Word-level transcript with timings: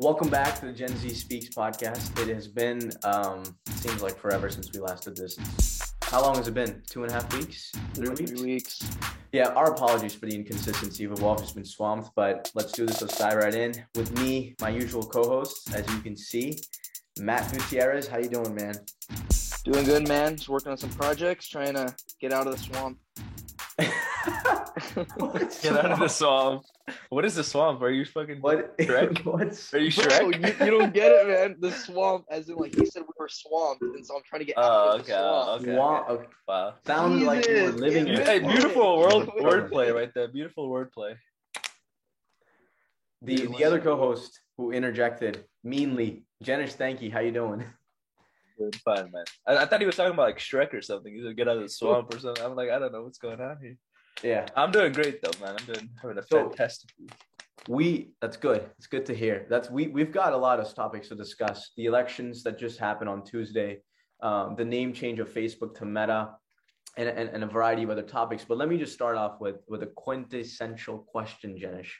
Welcome 0.00 0.28
back 0.28 0.60
to 0.60 0.66
the 0.66 0.72
Gen 0.72 0.96
Z 0.96 1.08
Speaks 1.08 1.48
podcast. 1.48 2.16
It 2.22 2.32
has 2.32 2.46
been, 2.46 2.92
um, 3.02 3.42
seems 3.66 4.00
like 4.00 4.16
forever 4.16 4.48
since 4.48 4.72
we 4.72 4.78
last 4.78 5.02
did 5.02 5.16
this. 5.16 5.36
How 6.02 6.22
long 6.22 6.36
has 6.36 6.46
it 6.46 6.54
been? 6.54 6.80
Two 6.88 7.02
and 7.02 7.10
a 7.10 7.14
half 7.14 7.34
weeks? 7.36 7.72
Three 7.94 8.08
weeks? 8.08 8.30
Three 8.30 8.42
weeks. 8.44 8.78
Yeah, 9.32 9.48
our 9.48 9.72
apologies 9.72 10.14
for 10.14 10.26
the 10.26 10.36
inconsistency. 10.36 11.08
We've 11.08 11.24
all 11.24 11.34
just 11.34 11.56
been 11.56 11.64
swamped, 11.64 12.10
but 12.14 12.48
let's 12.54 12.70
do 12.70 12.86
this. 12.86 13.02
Let's 13.02 13.18
dive 13.18 13.38
right 13.38 13.52
in. 13.52 13.74
With 13.96 14.16
me, 14.22 14.54
my 14.60 14.68
usual 14.68 15.02
co-host, 15.02 15.74
as 15.74 15.84
you 15.92 15.98
can 15.98 16.16
see, 16.16 16.60
Matt 17.18 17.50
Gutierrez. 17.52 18.06
How 18.06 18.18
you 18.18 18.28
doing, 18.28 18.54
man? 18.54 18.74
Doing 19.64 19.84
good, 19.84 20.06
man. 20.06 20.36
Just 20.36 20.48
working 20.48 20.70
on 20.70 20.78
some 20.78 20.90
projects, 20.90 21.48
trying 21.48 21.74
to 21.74 21.92
get 22.20 22.32
out 22.32 22.46
of 22.46 22.52
the 22.52 22.58
swamp. 22.62 22.98
Get 25.62 25.76
out 25.76 25.92
of 25.92 25.98
the 26.00 26.08
swamp. 26.08 26.62
What 27.10 27.24
is 27.24 27.34
the 27.34 27.44
swamp? 27.44 27.82
Are 27.82 27.90
you 27.90 28.04
fucking 28.04 28.38
What? 28.40 28.76
Shrek? 28.78 29.24
What's 29.24 29.72
Are 29.74 29.78
you 29.78 29.92
Bro, 29.92 30.04
Shrek? 30.06 30.60
you, 30.60 30.64
you 30.66 30.70
don't 30.78 30.92
get 30.94 31.12
it, 31.12 31.26
man. 31.28 31.56
The 31.60 31.70
swamp, 31.70 32.24
as 32.30 32.48
in 32.48 32.56
like 32.56 32.74
he 32.74 32.86
said, 32.86 33.02
we 33.02 33.12
were 33.18 33.28
swamped, 33.28 33.82
and 33.82 34.04
so 34.06 34.16
I'm 34.16 34.22
trying 34.24 34.40
to 34.40 34.46
get 34.46 34.58
out 34.58 34.64
Oh, 34.64 34.96
of 34.98 35.06
the 35.06 35.12
swamp. 35.12 35.62
okay. 35.62 35.76
Wow, 35.76 36.06
okay. 36.08 36.26
Wow. 36.48 36.74
Sounded 36.86 37.22
like 37.26 37.46
you 37.48 37.62
were 37.64 37.70
living 37.72 38.04
dude. 38.06 38.18
in 38.20 38.24
Hey, 38.26 38.38
swamp. 38.40 38.54
beautiful 38.54 38.98
world 38.98 39.28
wordplay 39.40 39.94
right 39.94 40.12
there. 40.14 40.28
Beautiful 40.28 40.68
wordplay. 40.70 41.16
The 43.22 43.46
the 43.46 43.64
other 43.64 43.80
co-host 43.80 44.40
who 44.56 44.70
interjected 44.70 45.44
meanly, 45.64 46.24
Jenish 46.44 46.76
Thanky. 46.76 47.12
How 47.12 47.20
you 47.20 47.32
doing? 47.32 47.64
Good, 48.58 48.76
fine, 48.76 49.10
man. 49.12 49.24
I, 49.46 49.58
I 49.58 49.66
thought 49.66 49.80
he 49.80 49.86
was 49.86 49.94
talking 49.96 50.12
about 50.14 50.22
like 50.26 50.38
Shrek 50.38 50.72
or 50.74 50.82
something. 50.82 51.12
He's 51.12 51.22
gonna 51.22 51.34
get 51.34 51.48
out 51.48 51.56
of 51.56 51.62
the 51.62 51.68
swamp 51.68 52.12
or 52.14 52.18
something. 52.18 52.44
I'm 52.44 52.56
like, 52.56 52.70
I 52.70 52.78
don't 52.78 52.92
know 52.92 53.02
what's 53.02 53.18
going 53.18 53.40
on 53.40 53.58
here. 53.62 53.76
Yeah. 54.22 54.46
I'm 54.56 54.70
doing 54.70 54.92
great 54.92 55.22
though, 55.22 55.38
man. 55.44 55.56
I'm 55.58 55.66
doing 55.66 55.88
having 56.00 56.18
a 56.18 56.22
So- 56.22 56.48
fantastic 56.48 56.90
week. 56.98 57.12
We 57.68 58.14
that's 58.22 58.36
good. 58.36 58.70
It's 58.78 58.86
good 58.86 59.04
to 59.06 59.14
hear. 59.14 59.46
That's 59.50 59.70
we 59.70 59.88
we've 59.88 60.12
got 60.12 60.32
a 60.32 60.36
lot 60.36 60.58
of 60.58 60.74
topics 60.74 61.08
to 61.08 61.14
discuss. 61.14 61.72
The 61.76 61.84
elections 61.86 62.42
that 62.44 62.58
just 62.58 62.78
happened 62.78 63.10
on 63.10 63.24
Tuesday, 63.24 63.82
um, 64.22 64.56
the 64.56 64.64
name 64.64 64.92
change 64.94 65.18
of 65.18 65.28
Facebook 65.28 65.74
to 65.76 65.84
Meta, 65.84 66.34
and, 66.96 67.08
and, 67.08 67.28
and 67.28 67.44
a 67.44 67.46
variety 67.46 67.82
of 67.82 67.90
other 67.90 68.02
topics. 68.02 68.44
But 68.44 68.56
let 68.58 68.68
me 68.68 68.78
just 68.78 68.94
start 68.94 69.16
off 69.16 69.40
with 69.40 69.56
with 69.68 69.82
a 69.82 69.86
quintessential 69.86 70.98
question, 70.98 71.58
Jenish. 71.58 71.90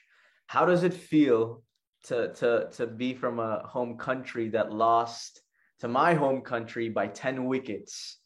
How 0.47 0.65
does 0.65 0.85
it 0.85 0.95
feel 0.95 1.63
to 2.05 2.33
to 2.35 2.71
to 2.73 2.87
be 2.87 3.13
from 3.13 3.39
a 3.39 3.63
home 3.67 3.99
country 3.99 4.49
that 4.51 4.73
lost 4.73 5.43
to 5.81 5.89
my 5.89 6.15
home 6.15 6.41
country 6.41 6.89
by 6.89 7.09
10 7.09 7.45
wickets? 7.45 8.19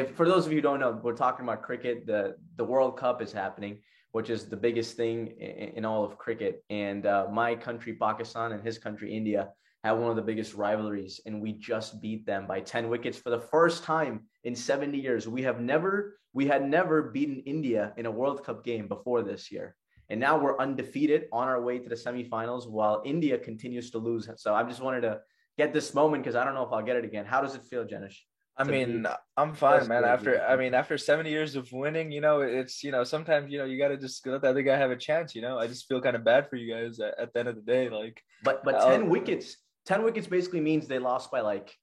If 0.00 0.06
for 0.16 0.26
those 0.28 0.44
of 0.46 0.52
you 0.52 0.58
who 0.58 0.62
don't 0.68 0.80
know, 0.80 1.00
we're 1.02 1.20
talking 1.26 1.44
about 1.46 1.62
cricket. 1.62 2.06
The 2.06 2.36
the 2.60 2.66
World 2.72 2.94
Cup 3.02 3.16
is 3.26 3.32
happening 3.32 3.74
which 4.16 4.30
is 4.30 4.46
the 4.46 4.56
biggest 4.56 4.96
thing 4.96 5.26
in, 5.38 5.76
in 5.78 5.84
all 5.84 6.02
of 6.02 6.16
cricket. 6.16 6.64
And 6.70 7.04
uh, 7.04 7.26
my 7.30 7.54
country, 7.54 7.92
Pakistan, 7.92 8.52
and 8.52 8.62
his 8.62 8.78
country, 8.78 9.14
India, 9.14 9.50
have 9.84 9.98
one 9.98 10.08
of 10.08 10.16
the 10.16 10.22
biggest 10.22 10.54
rivalries, 10.54 11.20
and 11.26 11.42
we 11.42 11.52
just 11.52 12.00
beat 12.00 12.24
them 12.24 12.46
by 12.46 12.60
10 12.60 12.88
wickets 12.88 13.18
for 13.18 13.28
the 13.28 13.38
first 13.38 13.84
time 13.84 14.22
in 14.44 14.54
70 14.54 14.98
years. 14.98 15.28
We 15.28 15.42
have 15.42 15.60
never, 15.60 16.18
we 16.32 16.46
had 16.46 16.66
never 16.66 17.02
beaten 17.02 17.42
India 17.44 17.92
in 17.98 18.06
a 18.06 18.10
World 18.10 18.42
Cup 18.42 18.64
game 18.64 18.88
before 18.88 19.22
this 19.22 19.52
year. 19.52 19.76
And 20.08 20.18
now 20.18 20.38
we're 20.38 20.58
undefeated 20.58 21.26
on 21.30 21.46
our 21.48 21.60
way 21.60 21.78
to 21.78 21.88
the 21.90 21.94
semifinals 21.94 22.66
while 22.66 23.02
India 23.04 23.36
continues 23.36 23.90
to 23.90 23.98
lose. 23.98 24.30
So 24.38 24.54
I 24.54 24.62
just 24.62 24.80
wanted 24.80 25.02
to 25.02 25.20
get 25.58 25.74
this 25.74 25.92
moment 25.92 26.22
because 26.22 26.36
I 26.36 26.44
don't 26.44 26.54
know 26.54 26.64
if 26.64 26.72
I'll 26.72 26.82
get 26.82 26.96
it 26.96 27.04
again. 27.04 27.26
How 27.26 27.42
does 27.42 27.54
it 27.54 27.64
feel, 27.64 27.84
Jenish? 27.84 28.16
I 28.58 28.64
mean, 28.64 29.04
uh, 29.04 29.16
I'm 29.36 29.54
fine, 29.54 29.86
man. 29.86 30.04
After. 30.04 30.42
I 30.42 30.56
mean, 30.56 30.72
after 30.72 30.96
70 30.96 31.28
years 31.28 31.56
of 31.56 31.70
winning, 31.72 32.10
you 32.10 32.20
know, 32.22 32.40
it's 32.40 32.82
you 32.82 32.90
know, 32.90 33.04
sometimes 33.04 33.50
you 33.52 33.58
know 33.58 33.64
you 33.64 33.78
gotta 33.78 33.98
just 33.98 34.26
let 34.26 34.40
the 34.40 34.48
other 34.48 34.62
guy 34.62 34.76
have 34.76 34.90
a 34.90 34.96
chance. 34.96 35.34
You 35.34 35.42
know, 35.42 35.58
I 35.58 35.66
just 35.66 35.86
feel 35.86 36.00
kind 36.00 36.16
of 36.16 36.24
bad 36.24 36.48
for 36.48 36.56
you 36.56 36.72
guys 36.72 36.98
at, 37.00 37.18
at 37.18 37.32
the 37.32 37.40
end 37.40 37.48
of 37.48 37.56
the 37.56 37.62
day. 37.62 37.90
Like, 37.90 38.22
But 38.42 38.64
but 38.64 38.76
I'll- 38.76 38.90
10 38.90 39.10
wickets, 39.10 39.56
10 39.84 40.02
wickets 40.02 40.26
basically 40.26 40.60
means 40.60 40.86
they 40.86 40.98
lost 40.98 41.30
by 41.30 41.40
like, 41.40 41.74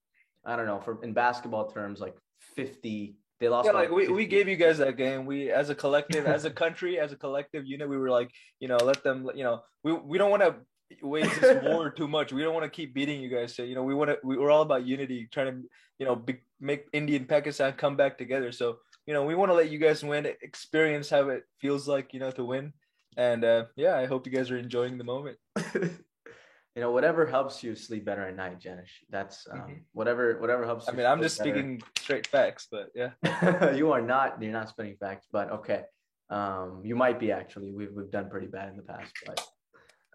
I 0.45 0.55
don't 0.55 0.65
know, 0.65 0.81
for 0.81 1.03
in 1.03 1.13
basketball 1.13 1.69
terms, 1.69 1.99
like 1.99 2.15
50. 2.55 3.17
They 3.39 3.49
lost 3.49 3.65
yeah, 3.67 3.73
by 3.73 3.81
like 3.81 3.91
we, 3.91 4.07
we 4.07 4.25
gave 4.25 4.47
you 4.47 4.55
guys 4.55 4.77
that 4.79 4.97
game. 4.97 5.25
We 5.25 5.51
as 5.51 5.69
a 5.69 5.75
collective, 5.75 6.25
as 6.25 6.45
a 6.45 6.51
country, 6.63 6.99
as 6.99 7.11
a 7.11 7.17
collective 7.17 7.67
unit, 7.67 7.87
we 7.87 7.97
were 7.97 8.09
like, 8.09 8.31
you 8.59 8.67
know, 8.67 8.77
let 8.77 9.03
them, 9.03 9.29
you 9.35 9.43
know, 9.43 9.61
we 9.83 9.93
we 9.93 10.17
don't 10.17 10.31
want 10.31 10.41
to 10.41 10.55
wage 11.01 11.29
this 11.39 11.63
war 11.63 11.89
too 11.89 12.07
much. 12.07 12.31
We 12.33 12.43
don't 12.43 12.53
want 12.53 12.65
to 12.65 12.69
keep 12.69 12.93
beating 12.93 13.21
you 13.21 13.29
guys. 13.29 13.55
So 13.55 13.63
you 13.63 13.75
know, 13.75 13.83
we 13.83 13.95
want 13.95 14.09
to. 14.11 14.17
We, 14.23 14.37
we're 14.37 14.51
all 14.51 14.61
about 14.61 14.85
unity, 14.85 15.27
trying 15.31 15.47
to, 15.47 15.69
you 15.99 16.05
know, 16.05 16.15
be, 16.15 16.39
make 16.59 16.85
India 16.93 17.17
and 17.17 17.27
Pakistan 17.27 17.73
come 17.73 17.95
back 17.95 18.17
together. 18.17 18.51
So 18.51 18.77
you 19.05 19.13
know, 19.13 19.23
we 19.25 19.35
want 19.35 19.49
to 19.51 19.55
let 19.55 19.69
you 19.69 19.79
guys 19.79 20.03
win, 20.03 20.25
experience 20.41 21.09
how 21.09 21.29
it 21.29 21.43
feels 21.59 21.87
like, 21.87 22.13
you 22.13 22.19
know, 22.19 22.31
to 22.31 22.45
win. 22.45 22.73
And 23.17 23.43
uh, 23.43 23.65
yeah, 23.75 23.97
I 23.97 24.05
hope 24.05 24.25
you 24.25 24.31
guys 24.31 24.49
are 24.51 24.57
enjoying 24.57 24.97
the 24.97 25.03
moment. 25.03 25.37
you 25.75 26.81
know, 26.81 26.91
whatever 26.91 27.25
helps 27.25 27.63
you 27.63 27.75
sleep 27.75 28.05
better 28.05 28.25
at 28.27 28.35
night, 28.35 28.59
Jenish. 28.59 29.03
That's 29.09 29.45
um, 29.51 29.59
Mhm. 29.59 29.81
whatever 29.93 30.39
whatever 30.39 30.65
helps 30.65 30.89
I 30.89 30.93
mean, 30.93 31.05
I'm 31.05 31.21
just 31.21 31.37
better. 31.37 31.51
speaking 31.51 31.81
straight 31.97 32.27
facts, 32.27 32.67
but 32.71 32.89
yeah. 32.95 33.73
you 33.75 33.91
are 33.91 34.01
not 34.01 34.41
you're 34.41 34.51
not 34.51 34.69
spinning 34.69 34.95
facts, 34.99 35.27
but 35.31 35.51
okay. 35.51 35.83
Um, 36.29 36.81
you 36.83 36.95
might 36.95 37.19
be 37.19 37.31
actually. 37.31 37.71
We've 37.71 37.91
we've 37.91 38.09
done 38.09 38.29
pretty 38.29 38.47
bad 38.47 38.69
in 38.69 38.77
the 38.77 38.83
past, 38.83 39.13
but 39.25 39.45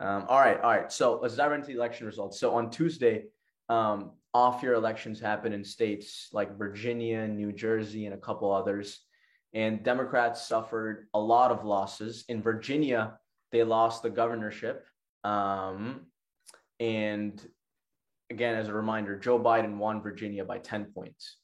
um, 0.00 0.26
all 0.28 0.38
right, 0.38 0.60
all 0.60 0.70
right. 0.70 0.92
So 0.92 1.19
let's 1.20 1.36
dive 1.36 1.53
into 1.53 1.69
the 1.69 1.75
election 1.75 2.06
results. 2.06 2.38
So 2.38 2.54
on 2.54 2.70
Tuesday, 2.70 3.25
um, 3.69 4.12
off-year 4.32 4.75
elections 4.75 5.20
happen 5.20 5.53
in 5.53 5.64
states 5.64 6.28
like 6.32 6.56
Virginia, 6.56 7.26
New 7.26 7.53
Jersey, 7.53 8.06
and 8.06 8.14
a 8.14 8.19
couple 8.19 8.53
others. 8.53 9.00
And 9.54 9.82
Democrats 9.82 10.47
suffered 10.47 11.09
a 11.14 11.20
lot 11.20 11.50
of 11.50 11.64
losses. 11.64 12.25
In 12.28 12.42
Virginia, 12.42 13.19
they 13.50 13.64
lost 13.64 14.03
the 14.03 14.10
governorship. 14.10 14.86
Um, 15.25 16.06
and 16.78 17.41
again, 18.30 18.54
as 18.54 18.69
a 18.69 18.75
reminder, 18.75 19.19
Joe 19.19 19.38
Biden 19.38 19.78
won 19.78 20.03
Virginia 20.03 20.44
by 20.44 20.59
10 20.59 20.92
points. 20.94 21.38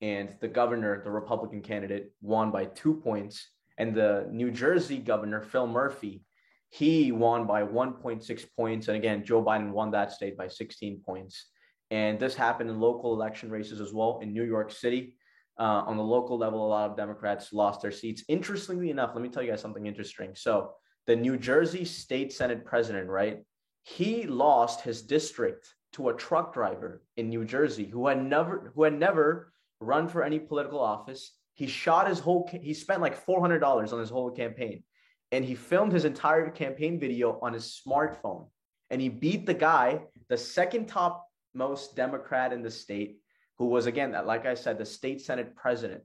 And 0.00 0.36
the 0.40 0.48
governor, 0.48 1.02
the 1.02 1.10
Republican 1.10 1.60
candidate, 1.60 2.12
won 2.22 2.52
by 2.52 2.66
two 2.66 2.94
points. 2.94 3.48
And 3.76 3.94
the 3.94 4.28
New 4.30 4.50
Jersey 4.50 4.98
governor, 4.98 5.42
Phil 5.42 5.66
Murphy, 5.66 6.22
he 6.70 7.12
won 7.12 7.46
by 7.46 7.62
1.6 7.62 8.46
points. 8.56 8.88
And 8.88 8.96
again, 8.96 9.24
Joe 9.24 9.42
Biden 9.42 9.70
won 9.70 9.90
that 9.92 10.12
state 10.12 10.36
by 10.36 10.48
16 10.48 11.00
points. 11.04 11.46
And 11.90 12.18
this 12.18 12.34
happened 12.34 12.68
in 12.68 12.78
local 12.80 13.14
election 13.14 13.50
races 13.50 13.80
as 13.80 13.92
well 13.92 14.20
in 14.22 14.32
New 14.32 14.44
York 14.44 14.70
City. 14.70 15.16
Uh, 15.58 15.82
on 15.86 15.96
the 15.96 16.02
local 16.02 16.38
level, 16.38 16.64
a 16.64 16.68
lot 16.68 16.90
of 16.90 16.96
Democrats 16.96 17.52
lost 17.52 17.82
their 17.82 17.90
seats. 17.90 18.22
Interestingly 18.28 18.90
enough, 18.90 19.10
let 19.14 19.22
me 19.22 19.28
tell 19.28 19.42
you 19.42 19.50
guys 19.50 19.60
something 19.60 19.86
interesting. 19.86 20.32
So, 20.34 20.72
the 21.06 21.16
New 21.16 21.38
Jersey 21.38 21.86
State 21.86 22.32
Senate 22.34 22.66
president, 22.66 23.08
right? 23.08 23.38
He 23.82 24.26
lost 24.26 24.82
his 24.82 25.00
district 25.02 25.74
to 25.94 26.10
a 26.10 26.14
truck 26.14 26.52
driver 26.52 27.02
in 27.16 27.30
New 27.30 27.46
Jersey 27.46 27.86
who 27.86 28.06
had 28.06 28.22
never 28.22 28.72
who 28.74 28.82
had 28.84 28.98
never 28.98 29.52
run 29.80 30.06
for 30.06 30.22
any 30.22 30.38
political 30.38 30.78
office. 30.78 31.32
He 31.54 31.66
shot 31.66 32.08
his 32.08 32.18
whole 32.18 32.48
he 32.62 32.74
spent 32.74 33.00
like 33.00 33.24
$400 33.26 33.92
on 33.92 33.98
his 33.98 34.10
whole 34.10 34.30
campaign 34.30 34.84
and 35.32 35.44
he 35.44 35.54
filmed 35.54 35.92
his 35.92 36.04
entire 36.04 36.50
campaign 36.50 36.98
video 36.98 37.38
on 37.42 37.52
his 37.52 37.80
smartphone 37.86 38.48
and 38.90 39.00
he 39.00 39.08
beat 39.08 39.46
the 39.46 39.54
guy, 39.54 40.00
the 40.28 40.36
second 40.36 40.86
top 40.86 41.26
most 41.54 41.96
Democrat 41.96 42.52
in 42.52 42.62
the 42.62 42.70
state, 42.70 43.18
who 43.58 43.66
was 43.66 43.86
again, 43.86 44.16
like 44.24 44.46
I 44.46 44.54
said, 44.54 44.78
the 44.78 44.86
state 44.86 45.20
Senate 45.20 45.54
president. 45.54 46.02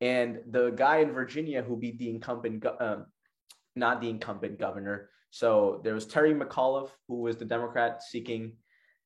And 0.00 0.40
the 0.50 0.70
guy 0.70 0.98
in 0.98 1.12
Virginia 1.12 1.62
who 1.62 1.76
beat 1.76 1.98
the 1.98 2.10
incumbent, 2.10 2.64
um, 2.80 3.06
not 3.76 4.00
the 4.00 4.08
incumbent 4.08 4.58
governor. 4.58 5.10
So 5.30 5.80
there 5.84 5.94
was 5.94 6.06
Terry 6.06 6.34
McAuliffe, 6.34 6.90
who 7.08 7.20
was 7.20 7.36
the 7.36 7.44
Democrat 7.44 8.02
seeking 8.02 8.56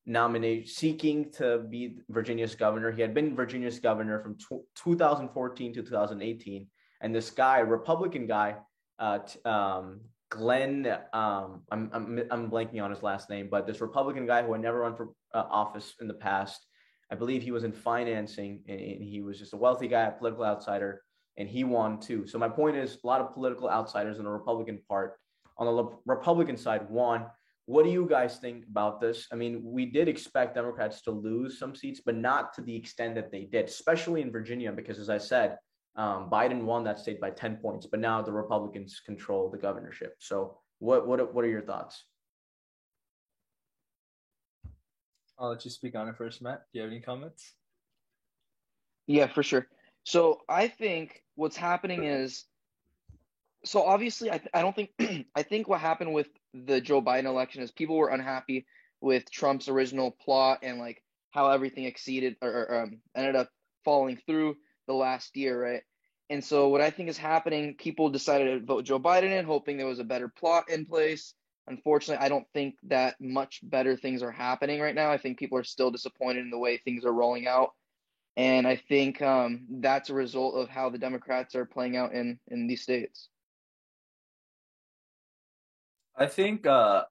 nomination, 0.07 0.67
seeking 0.67 1.31
to 1.33 1.59
be 1.59 1.99
Virginia's 2.09 2.55
governor. 2.55 2.93
He 2.93 3.03
had 3.03 3.15
been 3.15 3.37
Virginia's 3.37 3.79
governor 3.79 4.23
from 4.23 4.37
tw 4.37 4.65
2014 4.77 5.75
to 5.75 5.83
2018. 5.83 6.67
And 7.03 7.15
this 7.15 7.31
guy, 7.31 7.59
Republican 7.59 8.27
guy, 8.27 8.57
uh, 8.99 9.19
t- 9.19 9.41
um, 9.45 10.01
Glenn, 10.31 10.87
um, 11.13 11.63
I'm, 11.71 11.91
I'm, 11.93 12.23
I'm 12.31 12.51
blanking 12.51 12.83
on 12.83 12.91
his 12.91 13.03
last 13.03 13.31
name, 13.31 13.49
but 13.51 13.67
this 13.67 13.81
Republican 13.81 14.27
guy 14.27 14.43
who 14.43 14.53
had 14.53 14.63
never 14.63 14.81
run 14.81 14.97
for 14.97 15.11
uh, 15.35 15.45
office 15.51 15.95
in 16.01 16.09
the 16.09 16.15
past, 16.15 16.67
I 17.11 17.15
believe 17.15 17.43
he 17.43 17.53
was 17.53 17.65
in 17.65 17.73
financing 17.73 18.63
and, 18.67 18.81
and 18.81 19.03
he 19.03 19.23
was 19.23 19.39
just 19.39 19.55
a 19.55 19.57
wealthy 19.57 19.87
guy, 19.89 20.03
a 20.03 20.13
political 20.13 20.45
outsider, 20.45 21.03
and 21.37 21.49
he 21.49 21.65
won 21.65 22.01
too. 22.01 22.27
So 22.27 22.39
my 22.39 22.49
point 22.49 22.77
is 22.77 22.99
a 23.03 23.07
lot 23.07 23.21
of 23.21 23.35
political 23.35 23.71
outsiders 23.71 24.19
in 24.19 24.25
the 24.25 24.31
Republican 24.31 24.81
part 24.89 25.15
on 25.59 25.67
the 25.67 25.73
Le- 25.73 25.97
Republican 26.07 26.57
side 26.57 26.89
won. 26.91 27.27
What 27.67 27.85
do 27.85 27.91
you 27.91 28.07
guys 28.07 28.39
think 28.39 28.65
about 28.71 29.01
this? 29.01 29.27
I 29.33 29.37
mean, 29.37 29.61
we 29.65 29.87
did 29.87 30.09
expect 30.09 30.55
Democrats 30.55 31.03
to 31.03 31.11
lose 31.11 31.59
some 31.59 31.75
seats, 31.75 32.01
but 32.05 32.17
not 32.17 32.53
to 32.55 32.63
the 32.63 32.75
extent 32.75 33.17
that 33.17 33.33
they 33.33 33.45
did, 33.45 33.67
especially 33.67 34.23
in 34.23 34.31
Virginia, 34.31 34.73
because 34.73 34.99
as 34.99 35.11
I 35.11 35.19
said, 35.19 35.57
um, 35.97 36.29
Biden 36.31 36.63
won 36.63 36.85
that 36.85 36.99
state 36.99 37.21
by 37.21 37.31
10 37.31 37.57
points, 37.57 37.87
but 37.87 38.01
now 38.01 38.21
the 38.23 38.33
Republicans 38.33 39.01
control 39.05 39.51
the 39.51 39.57
governorship. 39.57 40.17
So 40.19 40.59
what 40.79 41.07
what 41.07 41.35
what 41.35 41.45
are 41.45 41.49
your 41.49 41.63
thoughts? 41.63 42.05
I'll 45.39 45.51
let 45.51 45.65
you 45.65 45.71
speak 45.71 45.95
on 45.95 46.09
it 46.09 46.17
first, 46.17 46.43
Matt. 46.43 46.63
Do 46.73 46.79
you 46.79 46.83
have 46.83 46.91
any 46.91 47.01
comments? 47.01 47.53
Yeah, 49.07 49.27
for 49.27 49.43
sure. 49.43 49.67
So 50.05 50.41
I 50.49 50.69
think 50.69 51.23
what's 51.35 51.57
happening 51.57 52.05
is, 52.05 52.45
so 53.65 53.83
obviously, 53.83 54.31
I, 54.31 54.41
I 54.55 54.63
don't 54.63 54.75
think, 54.75 54.91
I 55.35 55.43
think 55.43 55.69
what 55.69 55.81
happened 55.81 56.15
with 56.15 56.29
the 56.55 56.81
Joe 56.81 57.03
Biden 57.03 57.25
election 57.25 57.63
is 57.63 57.71
people 57.71 57.97
were 57.97 58.09
unhappy 58.09 58.67
with 59.01 59.31
Trump's 59.31 59.69
original 59.69 60.11
plot 60.11 60.61
and 60.63 60.79
like 60.79 61.03
how 61.33 61.51
everything 61.51 61.85
exceeded 61.85 62.37
or, 62.41 62.51
or 62.51 62.83
um, 62.83 63.01
ended 63.15 63.37
up 63.37 63.51
falling 63.85 64.19
through 64.27 64.57
the 64.87 64.95
last 64.95 65.37
year, 65.37 65.63
right? 65.63 65.83
And 66.29 66.45
so 66.45 66.69
what 66.69 66.81
I 66.81 66.91
think 66.91 67.09
is 67.09 67.19
happening, 67.19 67.77
people 67.77 68.11
decided 68.11 68.61
to 68.61 68.67
vote 68.67 68.85
Joe 68.85 68.99
Biden 68.99 69.39
in, 69.39 69.45
hoping 69.45 69.77
there 69.77 69.87
was 69.87 70.01
a 70.01 70.05
better 70.05 70.29
plot 70.29 70.69
in 70.69 70.85
place. 70.85 71.35
Unfortunately, 71.69 72.25
I 72.25 72.29
don't 72.29 72.47
think 72.53 72.77
that 72.85 73.17
much 73.21 73.61
better 73.63 73.97
things 73.97 74.23
are 74.23 74.31
happening 74.31 74.81
right 74.81 74.95
now. 74.95 75.11
I 75.11 75.19
think 75.19 75.39
people 75.39 75.59
are 75.59 75.65
still 75.65 75.91
disappointed 75.91 76.41
in 76.41 76.51
the 76.51 76.59
way 76.59 76.79
things 76.79 77.05
are 77.05 77.13
rolling 77.13 77.47
out, 77.49 77.71
and 78.37 78.67
I 78.67 78.77
think 78.77 79.21
um, 79.21 79.67
that's 79.69 80.11
a 80.11 80.15
result 80.15 80.55
of 80.57 80.69
how 80.69 80.91
the 80.91 80.99
Democrats 80.99 81.57
are 81.57 81.65
playing 81.65 81.97
out 81.97 82.13
in 82.13 82.39
in 82.49 82.69
these 82.69 82.83
states. 82.83 83.29
I 86.17 86.27
think 86.27 86.67
uh, 86.67 87.05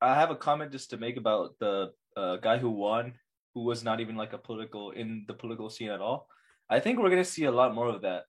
I 0.00 0.14
have 0.14 0.30
a 0.30 0.36
comment 0.36 0.72
just 0.72 0.90
to 0.90 0.96
make 0.96 1.16
about 1.16 1.58
the 1.60 1.92
uh, 2.16 2.36
guy 2.36 2.58
who 2.58 2.70
won, 2.70 3.14
who 3.54 3.64
was 3.64 3.84
not 3.84 4.00
even 4.00 4.16
like 4.16 4.32
a 4.32 4.38
political 4.38 4.92
in 4.92 5.24
the 5.28 5.34
political 5.34 5.68
scene 5.70 5.90
at 5.90 6.00
all. 6.00 6.28
I 6.70 6.80
think 6.80 6.98
we're 6.98 7.10
gonna 7.10 7.24
see 7.24 7.44
a 7.44 7.52
lot 7.52 7.74
more 7.74 7.88
of 7.88 8.02
that, 8.02 8.24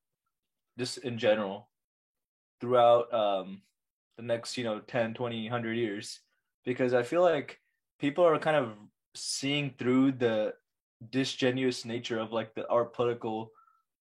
just 0.78 1.00
in 1.00 1.18
general, 1.18 1.70
throughout 2.62 3.14
um, 3.14 3.62
the 4.18 4.24
next 4.24 4.58
you 4.58 4.64
know 4.64 4.80
10 4.80 5.14
20 5.14 5.44
100 5.44 5.74
years. 5.74 6.20
Because 6.66 6.94
i 6.94 7.04
feel 7.04 7.22
like 7.22 7.58
people 8.00 8.24
are 8.26 8.38
kind 8.38 8.58
of 8.58 8.74
seeing 9.16 9.74
through 9.80 10.12
the 10.12 10.54
disingenuous 11.10 11.86
nature 11.86 12.20
of 12.20 12.34
like 12.34 12.54
the 12.54 12.68
our 12.68 12.86
political 12.86 13.52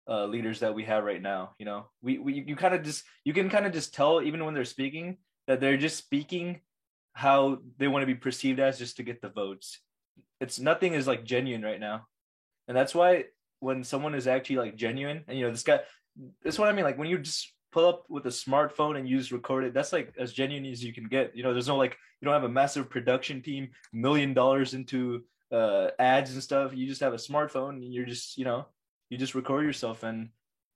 uh, 0.09 0.27
leaders 0.27 0.61
that 0.61 0.75
we 0.75 0.85
have 0.85 1.05
right 1.05 1.23
now 1.23 1.53
you 1.59 1.65
know? 1.65 1.87
We, 2.03 2.19
we 2.19 2.45
you 2.47 2.57
kind 2.57 2.75
of 2.75 2.83
just 2.83 3.05
you 3.25 3.33
can 3.33 3.49
kind 3.49 3.65
of 3.65 3.73
just 3.73 3.95
tell 3.95 4.21
even 4.21 4.45
when 4.45 4.55
they're 4.55 4.65
speaking 4.65 5.19
that 5.47 5.61
they're 5.61 5.77
just 5.77 5.97
speaking 5.97 6.61
how 7.15 7.59
they 7.79 7.89
want 7.89 8.03
to 8.03 8.07
be 8.07 8.15
perceived 8.15 8.61
as 8.61 8.79
just 8.79 8.97
to 8.97 9.03
get 9.03 9.21
the 9.21 9.29
votes. 9.29 9.81
It's 10.41 10.61
nothing 10.61 10.95
is 10.95 11.07
like 11.09 11.25
genuine 11.25 11.63
right 11.63 11.81
now. 11.81 12.07
And 12.69 12.77
that's 12.77 12.95
why 12.95 13.25
when 13.61 13.85
someone 13.85 14.15
is 14.15 14.27
actually 14.27 14.57
like 14.57 14.77
genuine 14.77 15.25
and 15.29 15.39
you 15.39 15.45
know 15.45 15.51
this 15.51 15.63
guy 15.63 15.81
that's 16.43 16.59
what 16.59 16.69
i 16.69 16.73
mean 16.73 16.85
like 16.85 16.99
when 16.99 17.09
you 17.09 17.19
just 17.19 17.53
pull 17.73 17.87
up 17.87 18.05
with 18.09 18.25
a 18.27 18.31
smartphone 18.31 18.99
and 18.99 19.09
use 19.09 19.31
record 19.31 19.65
it 19.65 19.75
that's 19.75 19.93
like 19.93 20.13
as 20.19 20.33
genuine 20.33 20.71
as 20.71 20.83
you 20.83 20.93
can 20.93 21.05
get 21.05 21.37
you 21.37 21.43
know 21.43 21.53
there's 21.53 21.69
no 21.69 21.77
like 21.77 21.97
you 22.21 22.25
don't 22.25 22.35
have 22.35 22.45
a 22.45 22.49
massive 22.49 22.89
production 22.89 23.43
team 23.43 23.69
million 23.93 24.33
dollars 24.33 24.75
into 24.75 25.23
uh 25.53 25.89
ads 25.99 26.33
and 26.33 26.43
stuff 26.43 26.75
you 26.75 26.87
just 26.87 27.01
have 27.01 27.13
a 27.13 27.17
smartphone 27.17 27.71
and 27.71 27.93
you're 27.93 28.07
just 28.07 28.39
you 28.39 28.45
know 28.45 28.67
you 29.11 29.19
just 29.19 29.35
record 29.35 29.65
yourself 29.65 30.03
and 30.03 30.29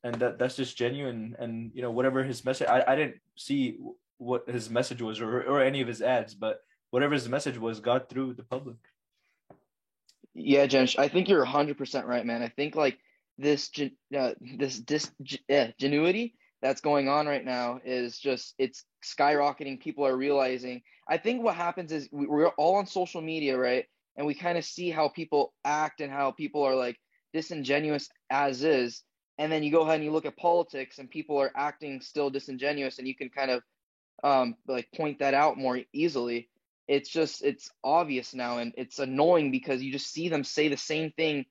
and 0.04 0.14
that 0.16 0.38
that's 0.38 0.56
just 0.56 0.76
genuine 0.76 1.36
and 1.38 1.70
you 1.74 1.82
know 1.82 1.90
whatever 1.90 2.22
his 2.22 2.44
message 2.44 2.68
i, 2.68 2.84
I 2.86 2.96
didn't 2.96 3.16
see 3.36 3.78
what 4.18 4.48
his 4.48 4.70
message 4.70 5.02
was 5.02 5.20
or, 5.20 5.42
or 5.42 5.62
any 5.62 5.80
of 5.80 5.88
his 5.88 6.02
ads 6.02 6.34
but 6.34 6.60
whatever 6.90 7.14
his 7.14 7.28
message 7.28 7.58
was 7.58 7.80
got 7.80 8.08
through 8.08 8.34
the 8.34 8.44
public 8.44 8.76
yeah 10.34 10.66
Jen, 10.66 10.88
i 10.98 11.08
think 11.08 11.28
you're 11.28 11.44
100% 11.44 12.06
right 12.06 12.26
man. 12.26 12.42
I 12.42 12.48
think 12.48 12.74
like 12.76 12.98
this 13.38 13.70
uh, 14.16 14.32
this 14.58 14.78
dis, 14.78 15.10
genuity 15.22 16.34
that's 16.60 16.80
going 16.80 17.08
on 17.08 17.26
right 17.26 17.44
now 17.44 17.80
is 17.84 18.18
just 18.18 18.54
it's 18.58 18.84
skyrocketing. 19.04 19.80
People 19.80 20.06
are 20.06 20.16
realizing. 20.16 20.82
I 21.08 21.18
think 21.18 21.42
what 21.42 21.56
happens 21.56 21.92
is 21.92 22.08
we're 22.12 22.48
all 22.50 22.76
on 22.76 22.86
social 22.86 23.20
media 23.20 23.58
right? 23.58 23.86
And 24.16 24.26
we 24.26 24.34
kind 24.34 24.58
of 24.58 24.64
see 24.64 24.90
how 24.90 25.08
people 25.08 25.54
act 25.64 26.00
and 26.00 26.12
how 26.12 26.30
people 26.30 26.62
are 26.62 26.76
like 26.76 26.98
disingenuous 27.32 28.08
as 28.30 28.62
is. 28.62 29.02
And 29.38 29.50
then 29.50 29.62
you 29.62 29.72
go 29.72 29.82
ahead 29.82 29.96
and 29.96 30.04
you 30.04 30.12
look 30.12 30.26
at 30.26 30.36
politics 30.36 30.98
and 30.98 31.10
people 31.10 31.38
are 31.38 31.50
acting 31.56 32.00
still 32.00 32.30
disingenuous 32.30 32.98
and 32.98 33.08
you 33.08 33.16
can 33.16 33.30
kind 33.30 33.50
of 33.50 33.62
um, 34.22 34.56
like 34.68 34.88
point 34.94 35.18
that 35.20 35.34
out 35.34 35.58
more 35.58 35.80
easily 35.92 36.48
it's 36.92 37.08
just 37.08 37.42
it's 37.42 37.70
obvious 37.82 38.34
now 38.34 38.58
and 38.58 38.74
it's 38.76 38.98
annoying 38.98 39.50
because 39.50 39.82
you 39.82 39.90
just 39.90 40.12
see 40.12 40.28
them 40.28 40.44
say 40.44 40.68
the 40.68 40.76
same 40.76 41.10
thing 41.12 41.44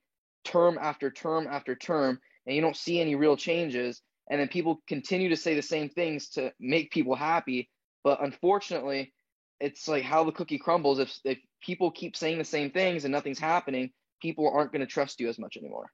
term 0.46 0.78
after 0.80 1.10
term 1.10 1.48
after 1.50 1.76
term 1.76 2.20
and 2.46 2.56
you 2.56 2.62
don't 2.62 2.78
see 2.78 3.02
any 3.02 3.16
real 3.16 3.36
changes 3.36 4.02
and 4.30 4.40
then 4.40 4.48
people 4.48 4.82
continue 4.88 5.30
to 5.30 5.36
say 5.36 5.56
the 5.56 5.62
same 5.62 5.90
things 5.90 6.30
to 6.30 6.52
make 6.60 6.92
people 6.92 7.16
happy 7.16 7.70
but 8.04 8.24
unfortunately 8.24 9.12
it's 9.60 9.88
like 9.88 10.04
how 10.04 10.24
the 10.24 10.32
cookie 10.32 10.58
crumbles. 10.58 11.00
If 11.00 11.20
if 11.24 11.40
people 11.62 11.90
keep 11.92 12.16
saying 12.16 12.38
the 12.38 12.44
same 12.44 12.72
things 12.72 13.06
and 13.06 13.12
nothing's 13.12 13.40
happening 13.40 13.92
people 14.22 14.52
aren't 14.54 14.72
going 14.72 14.82
to 14.82 14.88
trust 14.88 15.20
you 15.20 15.30
as 15.30 15.40
much 15.40 15.58
anymore. 15.58 15.90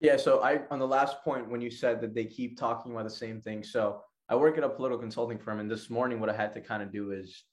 Yeah 0.00 0.16
so 0.16 0.40
i 0.40 0.60
on 0.70 0.78
the 0.78 0.86
last 0.86 1.16
point 1.24 1.50
when 1.50 1.60
you 1.60 1.70
said 1.70 2.00
that 2.02 2.14
they 2.14 2.26
keep 2.26 2.56
talking 2.56 2.92
about 2.92 3.04
the 3.04 3.18
same 3.24 3.40
thing 3.40 3.64
so 3.64 4.02
i 4.28 4.36
work 4.36 4.58
at 4.58 4.64
a 4.64 4.68
political 4.68 5.00
consulting 5.00 5.38
firm 5.38 5.58
and 5.58 5.70
this 5.70 5.88
morning 5.88 6.20
what 6.20 6.28
i 6.28 6.36
had 6.36 6.52
to 6.52 6.60
kind 6.60 6.82
of 6.82 6.92
do 6.92 7.12
is 7.12 7.44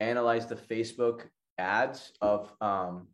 analyze 0.00 0.46
the 0.46 0.56
facebook 0.56 1.22
ads 1.58 2.12
of 2.20 2.52
um, 2.60 3.06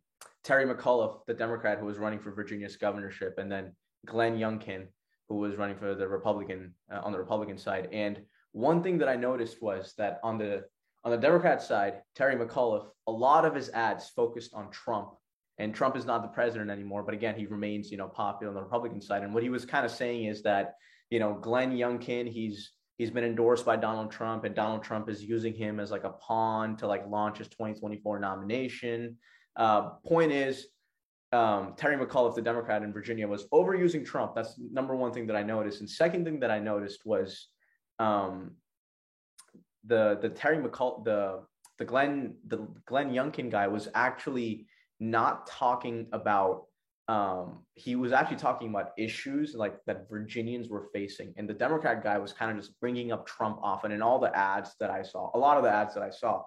terry 0.43 0.65
mcauliffe 0.65 1.25
the 1.27 1.33
democrat 1.33 1.79
who 1.79 1.85
was 1.85 1.97
running 1.97 2.19
for 2.19 2.31
virginia's 2.31 2.77
governorship 2.77 3.37
and 3.37 3.51
then 3.51 3.73
glenn 4.05 4.37
youngkin 4.37 4.87
who 5.29 5.35
was 5.35 5.55
running 5.55 5.77
for 5.77 5.93
the 5.93 6.07
Republican 6.07 6.73
uh, 6.91 7.01
on 7.03 7.11
the 7.11 7.17
Republican 7.17 7.57
side. 7.57 7.89
And 7.91 8.21
one 8.51 8.81
thing 8.81 8.97
that 8.99 9.09
I 9.09 9.15
noticed 9.15 9.61
was 9.61 9.93
that 9.97 10.19
on 10.23 10.37
the 10.37 10.63
on 11.03 11.11
the 11.11 11.17
Democrat 11.17 11.61
side, 11.61 12.01
Terry 12.15 12.35
McAuliffe, 12.35 12.87
a 13.07 13.11
lot 13.11 13.45
of 13.45 13.55
his 13.55 13.69
ads 13.69 14.09
focused 14.09 14.53
on 14.53 14.69
Trump. 14.71 15.11
And 15.57 15.73
Trump 15.73 15.95
is 15.95 16.05
not 16.05 16.21
the 16.21 16.27
president 16.27 16.69
anymore, 16.69 17.01
but 17.01 17.13
again, 17.13 17.35
he 17.35 17.45
remains, 17.45 17.89
you 17.91 17.97
know, 17.97 18.07
popular 18.07 18.49
on 18.49 18.55
the 18.55 18.61
Republican 18.61 19.01
side. 19.01 19.23
And 19.23 19.33
what 19.33 19.41
he 19.41 19.49
was 19.49 19.65
kind 19.65 19.85
of 19.85 19.91
saying 19.91 20.25
is 20.25 20.43
that, 20.43 20.73
you 21.09 21.19
know, 21.19 21.33
Glenn 21.33 21.71
Youngkin, 21.71 22.29
he's 22.29 22.71
he's 22.97 23.11
been 23.11 23.23
endorsed 23.23 23.65
by 23.65 23.75
Donald 23.75 24.11
Trump, 24.11 24.43
and 24.43 24.55
Donald 24.55 24.83
Trump 24.83 25.09
is 25.09 25.23
using 25.23 25.53
him 25.53 25.79
as 25.79 25.91
like 25.91 26.03
a 26.03 26.09
pawn 26.09 26.75
to 26.77 26.87
like 26.87 27.07
launch 27.07 27.37
his 27.37 27.47
2024 27.47 28.19
nomination. 28.19 29.17
Uh, 29.55 29.89
point 30.05 30.31
is, 30.31 30.67
um, 31.31 31.73
Terry 31.77 31.97
McAuliffe, 31.97 32.35
the 32.35 32.41
Democrat 32.41 32.83
in 32.83 32.93
Virginia, 32.93 33.27
was 33.27 33.47
overusing 33.49 34.05
Trump. 34.05 34.33
That's 34.33 34.55
number 34.57 34.95
one 34.95 35.11
thing 35.11 35.27
that 35.27 35.35
I 35.35 35.43
noticed. 35.43 35.81
And 35.81 35.89
second 35.89 36.25
thing 36.25 36.39
that 36.39 36.51
I 36.51 36.59
noticed 36.59 37.05
was 37.05 37.47
um, 37.99 38.51
the 39.85 40.17
the 40.21 40.29
Terry 40.29 40.57
McAuliffe, 40.57 41.03
the 41.03 41.43
the 41.77 41.85
Glenn 41.85 42.35
the 42.47 42.67
Glenn 42.85 43.11
Youngkin 43.11 43.51
guy 43.51 43.67
was 43.67 43.87
actually 43.93 44.67
not 44.99 45.47
talking 45.47 46.07
about. 46.11 46.66
Um, 47.07 47.59
he 47.75 47.95
was 47.95 48.11
actually 48.11 48.37
talking 48.37 48.69
about 48.69 48.91
issues 48.97 49.55
like 49.55 49.77
that 49.85 50.09
Virginians 50.09 50.67
were 50.67 50.89
facing, 50.93 51.33
and 51.37 51.47
the 51.49 51.53
Democrat 51.53 52.03
guy 52.03 52.17
was 52.17 52.33
kind 52.33 52.51
of 52.51 52.57
just 52.57 52.77
bringing 52.79 53.11
up 53.11 53.25
Trump 53.25 53.59
often 53.61 53.91
in 53.91 54.01
all 54.01 54.19
the 54.19 54.35
ads 54.35 54.75
that 54.79 54.89
I 54.89 55.03
saw. 55.03 55.31
A 55.33 55.39
lot 55.39 55.57
of 55.57 55.63
the 55.63 55.71
ads 55.71 55.93
that 55.93 56.03
I 56.03 56.09
saw 56.09 56.43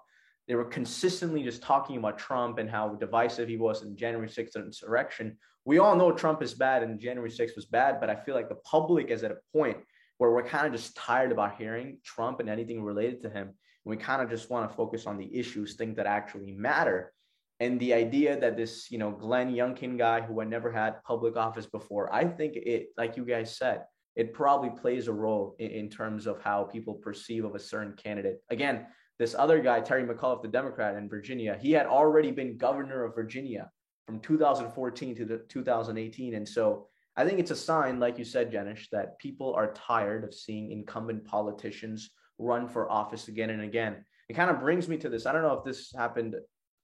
they 0.47 0.55
were 0.55 0.65
consistently 0.65 1.43
just 1.43 1.61
talking 1.61 1.97
about 1.97 2.17
Trump 2.17 2.57
and 2.57 2.69
how 2.69 2.89
divisive 2.95 3.47
he 3.47 3.57
was 3.57 3.83
in 3.83 3.95
January 3.95 4.27
6th 4.27 4.55
insurrection. 4.55 5.37
We 5.65 5.77
all 5.77 5.95
know 5.95 6.11
Trump 6.11 6.41
is 6.41 6.53
bad 6.53 6.83
and 6.83 6.99
January 6.99 7.29
6th 7.29 7.55
was 7.55 7.65
bad, 7.65 7.99
but 7.99 8.09
I 8.09 8.15
feel 8.15 8.35
like 8.35 8.49
the 8.49 8.55
public 8.55 9.09
is 9.11 9.23
at 9.23 9.31
a 9.31 9.37
point 9.53 9.77
where 10.17 10.31
we're 10.31 10.43
kind 10.43 10.65
of 10.65 10.73
just 10.73 10.95
tired 10.95 11.31
about 11.31 11.57
hearing 11.57 11.99
Trump 12.03 12.39
and 12.39 12.49
anything 12.49 12.83
related 12.83 13.21
to 13.21 13.29
him. 13.29 13.47
And 13.47 13.55
we 13.85 13.97
kind 13.97 14.21
of 14.21 14.29
just 14.29 14.49
want 14.49 14.69
to 14.69 14.75
focus 14.75 15.05
on 15.05 15.17
the 15.17 15.33
issues, 15.33 15.75
things 15.75 15.95
that 15.95 16.05
actually 16.05 16.51
matter. 16.51 17.13
And 17.61 17.79
the 17.79 17.93
idea 17.93 18.39
that 18.39 18.57
this, 18.57 18.89
you 18.89 18.97
know, 18.97 19.11
Glenn 19.11 19.53
Youngkin 19.53 19.95
guy 19.95 20.21
who 20.21 20.39
had 20.39 20.49
never 20.49 20.71
had 20.71 21.03
public 21.03 21.37
office 21.37 21.67
before, 21.67 22.11
I 22.11 22.25
think 22.25 22.55
it, 22.55 22.87
like 22.97 23.15
you 23.15 23.23
guys 23.23 23.55
said, 23.55 23.83
it 24.15 24.33
probably 24.33 24.71
plays 24.71 25.07
a 25.07 25.13
role 25.13 25.55
in, 25.59 25.69
in 25.69 25.87
terms 25.87 26.25
of 26.25 26.41
how 26.41 26.63
people 26.63 26.95
perceive 26.95 27.45
of 27.45 27.53
a 27.53 27.59
certain 27.59 27.93
candidate. 27.93 28.41
Again, 28.49 28.87
this 29.19 29.35
other 29.37 29.59
guy, 29.59 29.79
Terry 29.79 30.03
McAuliffe, 30.03 30.41
the 30.41 30.47
Democrat 30.47 30.95
in 30.95 31.07
Virginia, 31.07 31.55
he 31.61 31.71
had 31.71 31.85
already 31.85 32.31
been 32.31 32.57
governor 32.57 33.03
of 33.03 33.13
Virginia 33.13 33.69
from 34.07 34.19
2014 34.21 35.15
to 35.17 35.41
2018. 35.47 36.33
And 36.33 36.49
so 36.49 36.87
I 37.15 37.23
think 37.25 37.39
it's 37.39 37.51
a 37.51 37.55
sign, 37.55 37.99
like 37.99 38.17
you 38.17 38.25
said, 38.25 38.51
Jenish, 38.51 38.89
that 38.91 39.19
people 39.19 39.53
are 39.53 39.71
tired 39.73 40.23
of 40.23 40.33
seeing 40.33 40.71
incumbent 40.71 41.25
politicians 41.25 42.09
run 42.39 42.67
for 42.67 42.91
office 42.91 43.27
again 43.27 43.51
and 43.51 43.61
again. 43.61 44.03
It 44.29 44.33
kind 44.33 44.49
of 44.49 44.59
brings 44.59 44.87
me 44.87 44.97
to 44.97 45.09
this. 45.09 45.27
I 45.27 45.31
don't 45.31 45.43
know 45.43 45.53
if 45.53 45.63
this 45.63 45.93
happened 45.95 46.33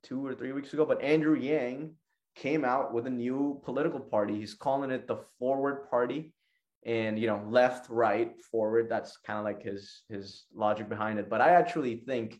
two 0.08 0.26
or 0.26 0.34
three 0.34 0.54
weeks 0.54 0.74
ago, 0.74 0.86
but 0.86 1.02
Andrew 1.02 1.36
Yang 1.36 1.92
came 2.36 2.64
out 2.64 2.94
with 2.94 3.08
a 3.08 3.10
new 3.10 3.60
political 3.66 4.00
party. 4.00 4.36
He's 4.40 4.54
calling 4.54 4.92
it 4.92 5.08
the 5.08 5.18
Forward 5.40 5.90
Party 5.90 6.34
and 6.86 7.20
you 7.20 7.28
know 7.28 7.44
left 7.50 7.90
right 7.90 8.32
forward. 8.52 8.88
That's 8.90 9.18
kind 9.18 9.40
of 9.40 9.46
like 9.46 9.64
his 9.64 10.04
his 10.10 10.46
logic 10.54 10.88
behind 10.90 11.20
it. 11.20 11.30
But 11.30 11.42
i 11.42 11.50
actually 11.50 11.98
think 12.08 12.40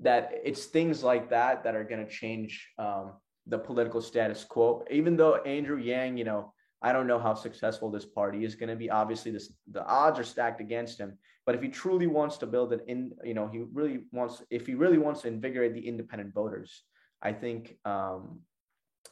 that 0.00 0.32
it's 0.44 0.66
things 0.66 1.02
like 1.02 1.30
that 1.30 1.64
that 1.64 1.74
are 1.74 1.84
going 1.84 2.04
to 2.04 2.12
change 2.12 2.68
um, 2.78 3.14
the 3.46 3.58
political 3.58 4.00
status 4.00 4.44
quo. 4.44 4.84
Even 4.90 5.16
though 5.16 5.36
andrew 5.36 5.78
yang 5.78 6.16
you 6.16 6.24
know 6.24 6.52
i 6.82 6.92
don't 6.92 7.06
know 7.06 7.18
how 7.18 7.34
successful 7.34 7.90
this 7.90 8.04
party 8.04 8.44
is 8.44 8.54
going 8.54 8.68
to 8.68 8.76
be. 8.76 8.90
Obviously 8.90 9.30
this 9.30 9.52
the 9.70 9.84
odds 9.86 10.18
are 10.18 10.24
stacked 10.24 10.60
against 10.60 10.98
him. 10.98 11.16
But 11.46 11.54
if 11.54 11.62
he 11.62 11.68
truly 11.68 12.06
wants 12.06 12.36
to 12.38 12.46
build 12.46 12.72
an 12.72 12.80
in 12.88 13.12
you 13.24 13.34
know 13.34 13.48
he 13.48 13.60
really 13.72 14.00
wants 14.12 14.42
if 14.50 14.66
he 14.66 14.74
really 14.74 14.98
wants 14.98 15.22
to 15.22 15.28
invigorate 15.28 15.74
the 15.74 15.86
independent 15.86 16.34
voters 16.34 16.82
i 17.22 17.32
think 17.32 17.76
um 17.84 18.40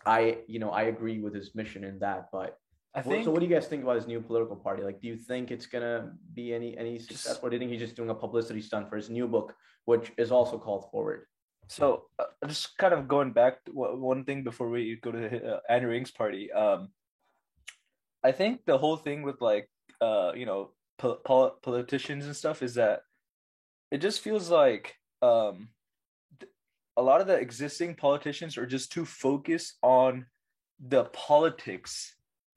i 0.05 0.39
you 0.47 0.59
know 0.59 0.71
i 0.71 0.85
agree 0.85 1.21
with 1.21 1.35
his 1.35 1.55
mission 1.55 1.85
in 1.85 1.99
that 1.99 2.29
but 2.33 2.59
I 2.97 3.03
think. 3.03 3.25
So, 3.25 3.31
what 3.31 3.41
do 3.41 3.47
you 3.47 3.55
guys 3.55 3.67
think 3.67 3.83
about 3.83 3.97
his 3.97 4.07
new 4.07 4.23
political 4.23 4.57
party? 4.57 4.83
Like, 4.83 5.03
do 5.03 5.09
you 5.09 5.19
think 5.19 5.51
it's 5.51 5.67
gonna 5.67 6.13
be 6.33 6.55
any 6.55 6.79
any 6.79 6.99
success, 6.99 7.39
or 7.43 7.51
do 7.51 7.57
you 7.57 7.61
think 7.61 7.71
he's 7.71 7.81
just 7.81 7.95
doing 7.95 8.09
a 8.09 8.15
publicity 8.15 8.63
stunt 8.63 8.89
for 8.89 8.97
his 8.97 9.11
new 9.11 9.29
book, 9.29 9.53
which 9.85 10.13
is 10.17 10.33
also 10.33 10.57
called 10.59 10.91
Forward? 10.91 11.27
So 11.69 12.05
uh, 12.19 12.25
just 12.47 12.79
kind 12.79 12.95
of 12.95 13.07
going 13.07 13.33
back 13.33 13.65
to 13.67 13.73
one 13.73 14.25
thing 14.25 14.45
before 14.45 14.71
we 14.71 14.99
go 15.03 15.13
to 15.13 15.57
uh, 15.57 15.61
Andrew 15.69 15.93
Yang's 15.93 16.11
party. 16.11 16.51
Um, 16.53 16.89
I 18.25 18.33
think 18.33 18.65
the 18.65 18.79
whole 18.79 18.97
thing 18.97 19.23
with 19.23 19.41
like 19.41 19.69
uh 20.01 20.33
you 20.35 20.47
know 20.47 20.71
po- 20.99 21.21
politicians 21.63 22.27
and 22.27 22.37
stuff 22.37 22.63
is 22.63 22.75
that 22.75 23.01
it 23.91 23.99
just 23.99 24.21
feels 24.21 24.51
like 24.51 24.95
um 25.23 25.69
a 26.97 27.03
lot 27.03 27.21
of 27.21 27.26
the 27.26 27.35
existing 27.35 27.95
politicians 27.95 28.57
are 28.57 28.67
just 28.67 28.93
too 28.93 29.05
focused 29.05 29.76
on 29.83 30.26
the 30.81 31.05
politics 31.05 32.15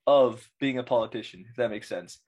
of 0.08 0.50
being 0.60 0.78
a 0.78 0.84
politician 0.84 1.46
if 1.50 1.56
that 1.56 1.70
makes 1.70 1.88
sense. 1.88 2.20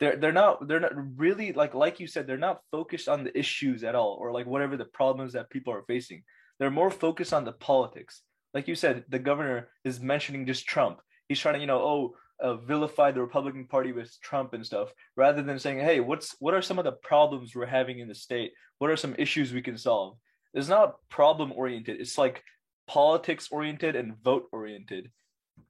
They're 0.00 0.16
they're 0.16 0.32
not 0.32 0.66
they're 0.68 0.80
not 0.80 1.18
really 1.18 1.52
like 1.52 1.74
like 1.74 2.00
you 2.00 2.06
said 2.06 2.26
they're 2.26 2.36
not 2.38 2.62
focused 2.70 3.08
on 3.08 3.24
the 3.24 3.36
issues 3.36 3.84
at 3.84 3.94
all 3.94 4.16
or 4.20 4.32
like 4.32 4.46
whatever 4.46 4.76
the 4.76 4.84
problems 4.84 5.32
that 5.32 5.50
people 5.50 5.72
are 5.72 5.82
facing. 5.82 6.22
They're 6.58 6.70
more 6.70 6.90
focused 6.90 7.32
on 7.32 7.44
the 7.44 7.52
politics. 7.52 8.22
Like 8.54 8.68
you 8.68 8.74
said 8.74 9.04
the 9.08 9.18
governor 9.18 9.68
is 9.84 10.00
mentioning 10.00 10.46
just 10.46 10.66
trump. 10.66 11.00
He's 11.28 11.40
trying 11.40 11.54
to 11.54 11.60
you 11.60 11.66
know 11.66 11.80
oh 11.80 12.14
uh, 12.40 12.54
vilify 12.54 13.10
the 13.10 13.20
republican 13.20 13.66
party 13.66 13.90
with 13.90 14.16
trump 14.20 14.52
and 14.52 14.64
stuff 14.64 14.92
rather 15.16 15.42
than 15.42 15.58
saying 15.58 15.80
hey 15.80 15.98
what's 15.98 16.36
what 16.38 16.54
are 16.54 16.62
some 16.62 16.78
of 16.78 16.84
the 16.84 16.92
problems 16.92 17.52
we're 17.52 17.66
having 17.66 17.98
in 17.98 18.08
the 18.08 18.14
state? 18.14 18.52
What 18.78 18.90
are 18.90 18.96
some 18.96 19.16
issues 19.18 19.52
we 19.52 19.62
can 19.62 19.76
solve 19.76 20.16
it's 20.54 20.68
not 20.68 20.96
problem 21.08 21.52
oriented. 21.52 22.00
It's 22.00 22.18
like 22.18 22.42
politics 22.86 23.48
oriented 23.50 23.96
and 23.96 24.16
vote 24.22 24.46
oriented. 24.52 25.10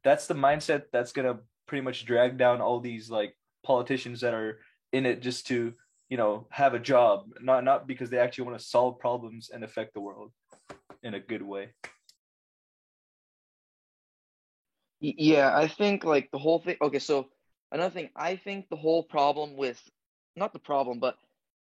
That's 0.04 0.26
the 0.26 0.34
mindset 0.34 0.84
that's 0.92 1.12
gonna 1.12 1.38
pretty 1.66 1.82
much 1.82 2.04
drag 2.04 2.38
down 2.38 2.60
all 2.60 2.80
these 2.80 3.10
like 3.10 3.34
politicians 3.64 4.20
that 4.20 4.34
are 4.34 4.60
in 4.92 5.04
it 5.04 5.20
just 5.20 5.46
to 5.48 5.74
you 6.08 6.16
know 6.16 6.46
have 6.50 6.74
a 6.74 6.78
job. 6.78 7.30
Not 7.40 7.64
not 7.64 7.86
because 7.86 8.10
they 8.10 8.18
actually 8.18 8.44
want 8.44 8.58
to 8.58 8.64
solve 8.64 8.98
problems 8.98 9.50
and 9.52 9.64
affect 9.64 9.94
the 9.94 10.00
world 10.00 10.32
in 11.02 11.14
a 11.14 11.20
good 11.20 11.42
way. 11.42 11.70
Yeah 15.00 15.56
i 15.56 15.68
think 15.68 16.04
like 16.04 16.28
the 16.32 16.38
whole 16.38 16.58
thing 16.58 16.76
okay 16.82 16.98
so 16.98 17.28
another 17.70 17.90
thing 17.90 18.10
i 18.16 18.34
think 18.34 18.68
the 18.68 18.76
whole 18.76 19.04
problem 19.04 19.56
with 19.56 19.80
not 20.34 20.52
the 20.52 20.58
problem 20.58 20.98
but 20.98 21.16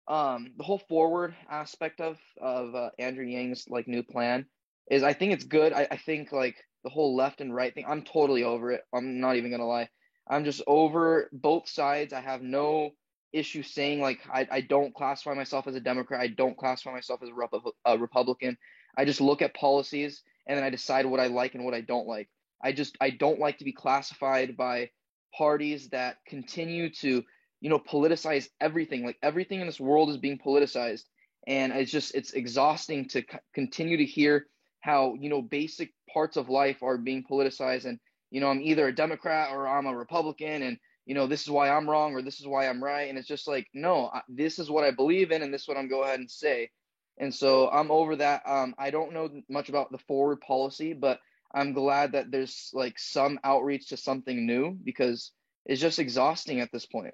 um 0.07 0.51
the 0.57 0.63
whole 0.63 0.81
forward 0.89 1.35
aspect 1.49 1.99
of 1.99 2.17
of 2.41 2.75
uh, 2.75 2.89
andrew 2.99 3.25
yang's 3.25 3.65
like 3.69 3.87
new 3.87 4.03
plan 4.03 4.45
is 4.91 5.03
i 5.03 5.13
think 5.13 5.33
it's 5.33 5.43
good 5.43 5.73
I, 5.73 5.87
I 5.89 5.97
think 5.97 6.31
like 6.31 6.55
the 6.83 6.89
whole 6.89 7.15
left 7.15 7.41
and 7.41 7.53
right 7.53 7.73
thing 7.73 7.85
i'm 7.87 8.03
totally 8.03 8.43
over 8.43 8.71
it 8.71 8.83
i'm 8.93 9.19
not 9.19 9.35
even 9.35 9.51
gonna 9.51 9.67
lie 9.67 9.89
I'm 10.27 10.45
just 10.45 10.61
over 10.67 11.29
both 11.31 11.69
sides. 11.69 12.13
I 12.13 12.21
have 12.21 12.41
no 12.41 12.91
issue 13.31 13.63
saying 13.63 13.99
like 14.01 14.19
I, 14.31 14.47
I 14.49 14.61
don't 14.61 14.95
classify 14.95 15.33
myself 15.33 15.67
as 15.67 15.75
a 15.75 15.79
Democrat. 15.79 16.21
I 16.21 16.27
don't 16.27 16.57
classify 16.57 16.91
myself 16.91 17.21
as 17.21 17.29
a, 17.29 17.91
a 17.93 17.97
Republican. 17.97 18.57
I 18.97 19.05
just 19.05 19.21
look 19.21 19.41
at 19.41 19.53
policies 19.53 20.23
and 20.47 20.57
then 20.57 20.63
I 20.63 20.69
decide 20.69 21.05
what 21.05 21.19
I 21.19 21.27
like 21.27 21.53
and 21.55 21.65
what 21.65 21.73
I 21.73 21.81
don't 21.81 22.07
like. 22.07 22.29
I 22.63 22.71
just 22.71 22.97
I 23.01 23.11
don't 23.11 23.39
like 23.39 23.59
to 23.59 23.65
be 23.65 23.73
classified 23.73 24.57
by 24.57 24.89
parties 25.37 25.89
that 25.89 26.17
continue 26.25 26.89
to 26.89 27.23
you 27.65 27.69
know 27.71 27.79
politicize 27.79 28.47
everything. 28.61 29.05
Like 29.05 29.17
everything 29.23 29.61
in 29.61 29.67
this 29.67 29.79
world 29.79 30.09
is 30.11 30.17
being 30.17 30.39
politicized, 30.39 31.05
and 31.47 31.73
it's 31.73 31.91
just 31.91 32.13
it's 32.13 32.33
exhausting 32.33 33.07
to 33.09 33.21
c- 33.21 33.39
continue 33.55 33.97
to 33.97 34.05
hear 34.05 34.45
how 34.81 35.15
you 35.19 35.29
know 35.29 35.41
basic 35.41 35.93
parts 36.13 36.37
of 36.37 36.49
life 36.49 36.83
are 36.83 36.97
being 36.97 37.23
politicized 37.29 37.85
and 37.85 37.99
you 38.35 38.41
know, 38.41 38.49
I'm 38.49 38.61
either 38.61 38.87
a 38.87 38.95
Democrat 38.95 39.51
or 39.53 39.67
I'm 39.67 39.85
a 39.85 39.95
Republican, 39.95 40.63
and 40.63 40.77
you 41.05 41.15
know, 41.15 41.27
this 41.27 41.43
is 41.43 41.49
why 41.49 41.69
I'm 41.69 41.89
wrong 41.89 42.13
or 42.15 42.21
this 42.21 42.41
is 42.41 42.47
why 42.47 42.67
I'm 42.67 42.83
right. 42.83 43.07
And 43.09 43.17
it's 43.17 43.29
just 43.29 43.47
like, 43.47 43.67
no, 43.73 44.11
this 44.27 44.59
is 44.59 44.69
what 44.69 44.83
I 44.83 44.91
believe 44.91 45.31
in, 45.31 45.41
and 45.41 45.53
this 45.53 45.61
is 45.63 45.67
what 45.67 45.77
I'm 45.77 45.87
go 45.87 46.03
ahead 46.03 46.19
and 46.19 46.29
say. 46.29 46.69
And 47.17 47.33
so 47.33 47.69
I'm 47.69 47.91
over 47.91 48.15
that. 48.17 48.41
Um, 48.45 48.75
I 48.77 48.91
don't 48.91 49.13
know 49.13 49.29
much 49.49 49.69
about 49.69 49.91
the 49.91 49.99
forward 49.99 50.41
policy, 50.41 50.93
but 50.93 51.19
I'm 51.53 51.71
glad 51.71 52.11
that 52.11 52.31
there's 52.31 52.71
like 52.73 52.99
some 52.99 53.39
outreach 53.43 53.87
to 53.89 53.97
something 53.97 54.45
new 54.45 54.77
because 54.83 55.31
it's 55.65 55.79
just 55.79 55.99
exhausting 55.99 56.59
at 56.59 56.73
this 56.73 56.85
point. 56.85 57.13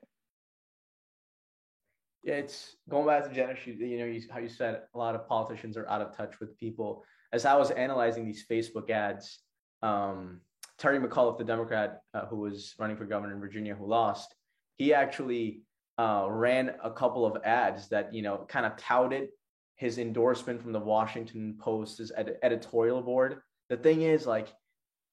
Yeah, 2.24 2.36
it's 2.36 2.76
going 2.88 3.08
back 3.08 3.28
to 3.28 3.34
Jenna. 3.34 3.56
You 3.66 3.98
know, 3.98 4.06
you, 4.06 4.22
how 4.30 4.40
you 4.40 4.50
said 4.50 4.82
a 4.94 4.98
lot 4.98 5.16
of 5.16 5.28
politicians 5.28 5.76
are 5.76 5.88
out 5.90 6.02
of 6.02 6.16
touch 6.16 6.40
with 6.40 6.58
people. 6.58 7.04
As 7.34 7.46
I 7.46 7.56
was 7.56 7.72
analyzing 7.72 8.26
these 8.26 8.46
Facebook 8.50 8.90
ads, 8.90 9.40
um, 9.82 10.42
Terry 10.78 11.00
McAuliffe, 11.00 11.38
the 11.38 11.44
Democrat 11.44 12.02
uh, 12.14 12.26
who 12.26 12.38
was 12.38 12.76
running 12.78 12.98
for 12.98 13.06
governor 13.06 13.34
in 13.34 13.40
Virginia, 13.40 13.74
who 13.74 13.88
lost, 13.88 14.36
he 14.78 14.94
actually 14.94 15.62
uh, 15.98 16.28
ran 16.30 16.74
a 16.84 16.92
couple 16.92 17.26
of 17.26 17.42
ads 17.44 17.90
that 17.90 18.14
you 18.14 18.22
know 18.22 18.46
kind 18.48 18.66
of 18.66 18.76
touted 18.78 19.30
his 19.76 19.98
endorsement 19.98 20.62
from 20.62 20.74
the 20.74 20.80
Washington 20.80 21.58
Post's 21.60 22.12
ed- 22.16 22.38
editorial 22.44 23.02
board. 23.02 23.42
The 23.70 23.78
thing 23.78 24.02
is, 24.02 24.28
like, 24.28 24.54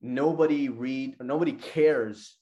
nobody 0.02 0.68
read, 0.68 1.16
nobody 1.20 1.52
cares 1.52 2.36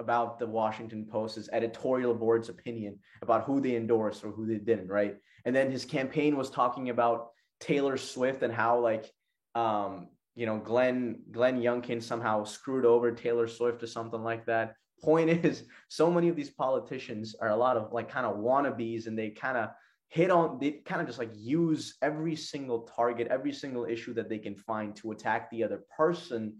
about 0.00 0.38
the 0.38 0.46
Washington 0.46 1.06
Post's 1.08 1.48
editorial 1.52 2.14
board's 2.14 2.48
opinion 2.48 2.98
about 3.22 3.44
who 3.44 3.60
they 3.60 3.76
endorsed 3.76 4.24
or 4.24 4.30
who 4.30 4.46
they 4.46 4.58
didn't, 4.58 4.88
right? 4.88 5.16
And 5.44 5.54
then 5.54 5.70
his 5.70 5.84
campaign 5.84 6.36
was 6.36 6.50
talking 6.50 6.90
about 6.90 7.28
Taylor 7.60 7.96
Swift 7.96 8.42
and 8.42 8.52
how 8.52 8.80
like 8.80 9.12
um, 9.54 10.08
you 10.34 10.46
know, 10.46 10.58
Glenn 10.58 11.20
Glenn 11.30 11.60
Youngkin 11.60 12.02
somehow 12.02 12.44
screwed 12.44 12.84
over 12.84 13.12
Taylor 13.12 13.46
Swift 13.46 13.82
or 13.82 13.86
something 13.86 14.22
like 14.22 14.46
that. 14.46 14.74
Point 15.02 15.30
is, 15.44 15.64
so 15.88 16.10
many 16.10 16.28
of 16.28 16.36
these 16.36 16.50
politicians 16.50 17.34
are 17.40 17.50
a 17.50 17.56
lot 17.56 17.76
of 17.76 17.92
like 17.92 18.08
kind 18.08 18.26
of 18.26 18.36
wannabes, 18.36 19.06
and 19.06 19.18
they 19.18 19.30
kind 19.30 19.56
of 19.56 19.70
hit 20.08 20.30
on 20.30 20.58
they 20.60 20.72
kind 20.84 21.00
of 21.00 21.06
just 21.06 21.18
like 21.18 21.30
use 21.34 21.94
every 22.02 22.36
single 22.36 22.88
target, 22.96 23.28
every 23.28 23.52
single 23.52 23.84
issue 23.84 24.14
that 24.14 24.28
they 24.28 24.38
can 24.38 24.54
find 24.54 24.96
to 24.96 25.12
attack 25.12 25.50
the 25.50 25.62
other 25.62 25.82
person 25.96 26.56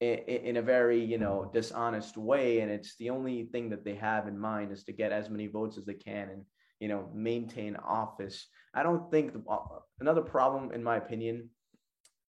in, 0.00 0.56
a 0.56 0.62
very 0.62 1.04
you 1.04 1.18
know 1.18 1.50
dishonest 1.52 2.16
way, 2.16 2.60
and 2.60 2.70
it's 2.70 2.96
the 2.96 3.10
only 3.10 3.44
thing 3.44 3.70
that 3.70 3.84
they 3.84 3.94
have 3.96 4.28
in 4.28 4.38
mind 4.38 4.72
is 4.72 4.84
to 4.84 4.92
get 4.92 5.12
as 5.12 5.28
many 5.28 5.46
votes 5.46 5.76
as 5.76 5.84
they 5.84 5.94
can 5.94 6.30
and 6.30 6.44
you 6.80 6.88
know 6.88 7.08
maintain 7.14 7.76
office. 7.76 8.46
I 8.74 8.82
don't 8.82 9.10
think 9.10 9.32
the, 9.32 9.42
uh, 9.50 9.58
another 10.00 10.22
problem, 10.22 10.72
in 10.72 10.82
my 10.82 10.96
opinion 10.96 11.50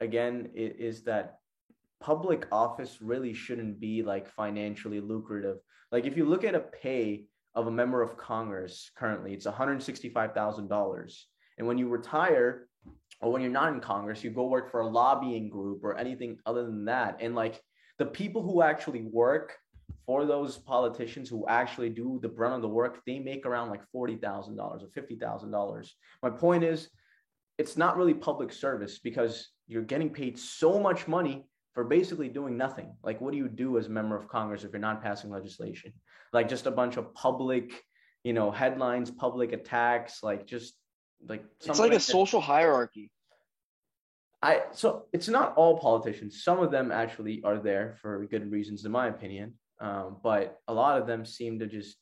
again 0.02 0.50
is 0.56 1.04
that 1.04 1.38
public 2.02 2.48
office 2.52 2.98
really 3.02 3.34
shouldn't 3.34 3.80
be 3.80 4.02
like 4.04 4.28
financially 4.28 5.00
lucrative. 5.00 5.58
Like 5.92 6.06
if 6.06 6.18
you 6.18 6.26
look 6.26 6.44
at 6.44 6.56
a 6.56 6.60
pay 6.60 7.26
of 7.54 7.68
a 7.68 7.72
member 7.72 8.02
of 8.02 8.18
Congress 8.18 8.90
currently, 8.98 9.34
it's 9.34 9.46
$165,000. 9.46 11.22
And 11.58 11.68
when 11.68 11.78
you 11.78 11.88
retire 11.88 12.68
or 13.22 13.32
when 13.32 13.42
you're 13.42 13.52
not 13.52 13.74
in 13.74 13.80
Congress, 13.80 14.24
you 14.24 14.32
go 14.32 14.48
work 14.48 14.72
for 14.72 14.82
a 14.82 14.88
lobbying 14.88 15.50
group 15.50 15.84
or 15.84 15.96
anything 15.98 16.38
other 16.46 16.66
than 16.66 16.86
that. 16.86 17.18
And 17.22 17.36
like 17.36 17.62
the 18.00 18.06
people 18.06 18.42
who 18.42 18.62
actually 18.62 19.04
work 19.04 19.56
for 20.06 20.26
those 20.26 20.58
politicians 20.58 21.30
who 21.30 21.48
actually 21.48 21.90
do 21.90 22.20
the 22.22 22.28
brunt 22.28 22.56
of 22.56 22.62
the 22.62 22.68
work, 22.68 23.02
they 23.06 23.20
make 23.20 23.46
around 23.46 23.70
like 23.70 23.82
$40,000 23.96 24.58
or 24.58 24.80
$50,000. 24.80 25.90
My 26.24 26.30
point 26.30 26.64
is, 26.64 26.90
it's 27.58 27.78
not 27.78 27.96
really 27.96 28.16
public 28.16 28.52
service 28.52 29.00
because 29.00 29.50
you're 29.68 29.84
getting 29.84 30.10
paid 30.10 30.40
so 30.40 30.80
much 30.80 31.08
money 31.08 31.46
for 31.74 31.84
basically 31.84 32.28
doing 32.28 32.58
nothing. 32.58 32.94
Like, 33.04 33.22
what 33.22 33.32
do 33.32 33.38
you 33.38 33.48
do 33.48 33.78
as 33.78 33.86
a 33.86 33.92
member 33.92 34.18
of 34.18 34.28
Congress 34.28 34.64
if 34.64 34.72
you're 34.72 34.80
not 34.80 35.04
passing 35.04 35.30
legislation? 35.30 35.94
Like, 36.34 36.50
just 36.50 36.66
a 36.66 36.72
bunch 36.72 36.98
of 36.98 37.14
public, 37.14 37.84
you 38.24 38.34
know, 38.34 38.50
headlines, 38.52 39.12
public 39.12 39.54
attacks, 39.54 40.24
like 40.24 40.48
just 40.48 40.74
like 41.28 41.44
it's 41.60 41.68
like, 41.68 41.80
like 41.80 41.92
a 41.92 41.96
that. 41.96 42.02
social 42.02 42.42
hierarchy. 42.42 43.12
I 44.42 44.64
so 44.72 45.06
it's 45.14 45.28
not 45.28 45.56
all 45.56 45.80
politicians. 45.80 46.44
Some 46.44 46.60
of 46.60 46.72
them 46.72 46.92
actually 46.92 47.42
are 47.44 47.60
there 47.60 47.98
for 48.02 48.26
good 48.26 48.52
reasons, 48.52 48.86
in 48.86 48.92
my 48.92 49.08
opinion. 49.08 49.54
Um, 49.80 50.18
but 50.24 50.60
a 50.68 50.74
lot 50.74 51.00
of 51.00 51.08
them 51.08 51.26
seem 51.26 51.60
to 51.60 51.68
just 51.68 51.98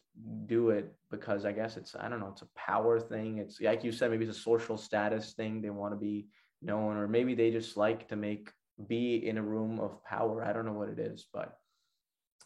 do 0.46 0.70
it 0.70 0.94
because 1.12 1.46
I 1.46 1.52
guess 1.52 1.78
it's 1.78 1.96
I 1.96 2.10
don't 2.10 2.20
know, 2.20 2.30
it's 2.30 2.42
a 2.42 2.50
power 2.56 3.00
thing. 3.00 3.38
It's 3.38 3.60
like 3.62 3.84
you 3.84 3.92
said, 3.92 4.12
maybe 4.12 4.26
it's 4.26 4.38
a 4.38 4.42
social 4.42 4.78
status 4.78 5.34
thing. 5.34 5.62
They 5.62 5.70
want 5.70 5.94
to 5.94 5.98
be 5.98 6.28
known, 6.62 6.98
or 6.98 7.08
maybe 7.08 7.36
they 7.36 7.52
just 7.52 7.78
like 7.78 8.08
to 8.10 8.16
make 8.16 8.52
be 8.88 9.28
in 9.28 9.38
a 9.38 9.44
room 9.44 9.80
of 9.80 10.04
power. 10.06 10.44
I 10.44 10.54
don't 10.54 10.66
know 10.66 10.74
what 10.74 10.90
it 10.90 11.00
is, 11.00 11.28
but 11.34 11.58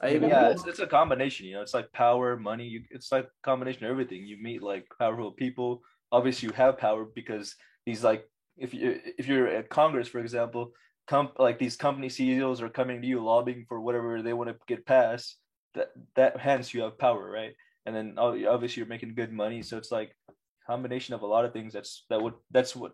I, 0.01 0.09
yeah, 0.09 0.49
it's, 0.49 0.65
it's 0.65 0.79
a 0.79 0.87
combination. 0.87 1.45
You 1.45 1.55
know, 1.55 1.61
it's 1.61 1.73
like 1.73 1.91
power, 1.93 2.35
money. 2.35 2.65
You, 2.65 2.81
it's 2.89 3.11
like 3.11 3.27
combination 3.43 3.85
of 3.85 3.91
everything. 3.91 4.25
You 4.25 4.41
meet 4.41 4.61
like 4.61 4.85
powerful 4.99 5.31
people. 5.31 5.81
Obviously, 6.13 6.47
you 6.47 6.53
have 6.53 6.77
power 6.77 7.03
because 7.03 7.55
these 7.85 8.03
like 8.03 8.25
if 8.55 8.73
you 8.73 8.99
if 9.17 9.27
you're 9.27 9.47
at 9.47 9.69
Congress, 9.69 10.07
for 10.07 10.19
example, 10.19 10.71
comp 11.07 11.39
like 11.39 11.59
these 11.59 11.75
company 11.75 12.07
CEOs 12.07 12.61
are 12.61 12.69
coming 12.69 13.01
to 13.01 13.07
you 13.07 13.23
lobbying 13.23 13.65
for 13.67 13.81
whatever 13.81 14.21
they 14.21 14.33
want 14.33 14.49
to 14.49 14.55
get 14.67 14.85
passed. 14.85 15.37
That 15.75 15.89
that 16.15 16.39
hence 16.39 16.73
you 16.73 16.83
have 16.83 16.97
power, 16.97 17.29
right? 17.29 17.53
And 17.85 17.95
then 17.95 18.15
oh, 18.17 18.37
obviously 18.47 18.79
you're 18.79 18.95
making 18.95 19.15
good 19.15 19.33
money, 19.33 19.61
so 19.61 19.77
it's 19.77 19.91
like 19.91 20.15
combination 20.67 21.15
of 21.15 21.23
a 21.23 21.27
lot 21.27 21.45
of 21.45 21.51
things. 21.51 21.73
That's 21.73 22.05
that 22.09 22.21
would 22.21 22.35
that's 22.51 22.75
what 22.75 22.93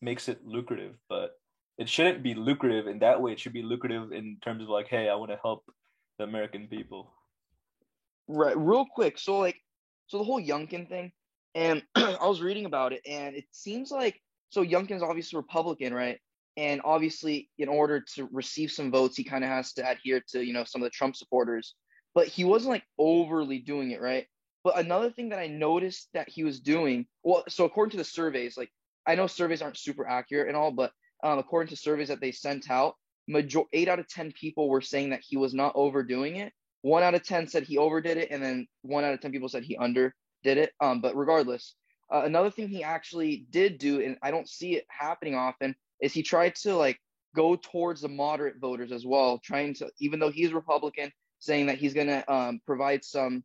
makes 0.00 0.28
it 0.28 0.44
lucrative, 0.44 0.94
but 1.08 1.32
it 1.80 1.88
shouldn't 1.88 2.22
be 2.22 2.34
lucrative 2.34 2.86
in 2.86 2.98
that 3.00 3.20
way. 3.20 3.32
It 3.32 3.40
should 3.40 3.52
be 3.52 3.62
lucrative 3.62 4.12
in 4.12 4.36
terms 4.42 4.62
of 4.62 4.68
like, 4.68 4.88
hey, 4.88 5.08
I 5.08 5.14
want 5.14 5.30
to 5.30 5.38
help 5.42 5.64
the 6.18 6.24
American 6.24 6.68
people. 6.68 7.10
Right. 8.28 8.56
Real 8.56 8.86
quick. 8.94 9.18
So 9.18 9.38
like, 9.38 9.56
so 10.06 10.18
the 10.18 10.24
whole 10.24 10.40
Youngkin 10.40 10.88
thing, 10.88 11.12
and 11.54 11.82
I 11.94 12.26
was 12.26 12.40
reading 12.40 12.66
about 12.66 12.92
it, 12.92 13.02
and 13.06 13.34
it 13.34 13.44
seems 13.50 13.90
like 13.90 14.20
so 14.50 14.64
Youngkin's 14.64 15.02
obviously 15.02 15.36
Republican, 15.36 15.94
right? 15.94 16.18
and 16.56 16.80
obviously, 16.84 17.48
in 17.58 17.68
order 17.68 18.04
to 18.14 18.28
receive 18.32 18.70
some 18.70 18.90
votes, 18.90 19.16
he 19.16 19.24
kind 19.24 19.44
of 19.44 19.50
has 19.50 19.72
to 19.74 19.88
adhere 19.88 20.22
to 20.28 20.44
you 20.44 20.52
know 20.52 20.64
some 20.64 20.82
of 20.82 20.86
the 20.86 20.90
Trump 20.90 21.16
supporters. 21.16 21.74
But 22.14 22.26
he 22.26 22.44
wasn't 22.44 22.72
like 22.72 22.84
overly 22.98 23.60
doing 23.60 23.92
it, 23.92 24.00
right? 24.00 24.26
But 24.64 24.78
another 24.78 25.10
thing 25.10 25.30
that 25.30 25.38
I 25.38 25.46
noticed 25.46 26.08
that 26.12 26.28
he 26.28 26.44
was 26.44 26.60
doing, 26.60 27.06
well, 27.22 27.44
so 27.48 27.64
according 27.64 27.92
to 27.92 27.96
the 27.96 28.04
surveys, 28.04 28.56
like 28.56 28.68
I 29.06 29.14
know 29.14 29.26
surveys 29.26 29.62
aren't 29.62 29.78
super 29.78 30.06
accurate 30.06 30.48
and 30.48 30.56
all, 30.56 30.72
but 30.72 30.92
um, 31.22 31.38
according 31.38 31.68
to 31.68 31.76
surveys 31.76 32.08
that 32.08 32.20
they 32.20 32.32
sent 32.32 32.70
out, 32.70 32.94
major 33.28 33.62
eight 33.72 33.88
out 33.88 34.00
of 34.00 34.08
ten 34.08 34.32
people 34.32 34.68
were 34.68 34.82
saying 34.82 35.10
that 35.10 35.22
he 35.26 35.36
was 35.36 35.54
not 35.54 35.72
overdoing 35.76 36.36
it. 36.36 36.52
One 36.82 37.02
out 37.02 37.14
of 37.14 37.24
ten 37.24 37.46
said 37.46 37.62
he 37.62 37.78
overdid 37.78 38.18
it, 38.18 38.30
and 38.30 38.42
then 38.42 38.66
one 38.82 39.04
out 39.04 39.14
of 39.14 39.20
ten 39.20 39.32
people 39.32 39.48
said 39.48 39.62
he 39.62 39.78
underdid 40.44 40.64
it. 40.64 40.72
Um, 40.80 41.00
but 41.00 41.16
regardless, 41.16 41.74
uh, 42.12 42.22
another 42.24 42.50
thing 42.50 42.68
he 42.68 42.82
actually 42.82 43.46
did 43.50 43.78
do, 43.78 44.00
and 44.00 44.16
I 44.22 44.30
don't 44.30 44.48
see 44.48 44.76
it 44.76 44.84
happening 44.88 45.34
often, 45.34 45.74
is 46.00 46.12
he 46.12 46.22
tried 46.22 46.56
to 46.56 46.76
like 46.76 46.98
go 47.34 47.56
towards 47.56 48.00
the 48.00 48.08
moderate 48.08 48.58
voters 48.60 48.92
as 48.92 49.06
well, 49.06 49.38
trying 49.38 49.74
to 49.74 49.88
even 50.00 50.18
though 50.18 50.30
he's 50.30 50.52
Republican, 50.52 51.12
saying 51.38 51.66
that 51.66 51.78
he's 51.78 51.94
gonna 51.94 52.24
um, 52.28 52.60
provide 52.66 53.04
some 53.04 53.44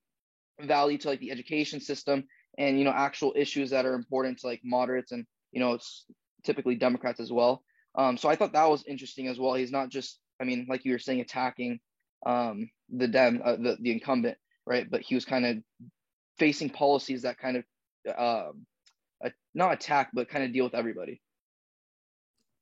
value 0.61 0.97
to 0.97 1.09
like 1.09 1.19
the 1.19 1.31
education 1.31 1.81
system 1.81 2.23
and 2.57 2.79
you 2.79 2.85
know 2.85 2.91
actual 2.91 3.33
issues 3.35 3.69
that 3.69 3.85
are 3.85 3.93
important 3.93 4.39
to 4.39 4.47
like 4.47 4.61
moderates 4.63 5.11
and 5.11 5.25
you 5.51 5.59
know 5.59 5.73
it's 5.73 6.05
typically 6.43 6.75
Democrats 6.75 7.19
as 7.19 7.31
well. 7.31 7.63
Um, 7.95 8.17
so 8.17 8.29
I 8.29 8.35
thought 8.35 8.53
that 8.53 8.69
was 8.69 8.83
interesting 8.87 9.27
as 9.27 9.39
well. 9.39 9.53
He's 9.53 9.71
not 9.71 9.89
just, 9.89 10.19
I 10.41 10.43
mean, 10.43 10.65
like 10.69 10.83
you 10.83 10.91
were 10.91 10.99
saying, 10.99 11.21
attacking 11.21 11.79
um, 12.25 12.69
the 12.89 13.07
dem, 13.07 13.41
uh, 13.43 13.55
the 13.55 13.77
the 13.79 13.91
incumbent, 13.91 14.37
right? 14.65 14.89
But 14.89 15.01
he 15.01 15.15
was 15.15 15.25
kind 15.25 15.45
of 15.45 15.57
facing 16.37 16.69
policies 16.69 17.21
that 17.23 17.37
kind 17.37 17.57
of 17.57 17.63
uh, 18.17 18.51
not 19.53 19.73
attack, 19.73 20.09
but 20.13 20.29
kind 20.29 20.43
of 20.43 20.53
deal 20.53 20.65
with 20.65 20.75
everybody. 20.75 21.21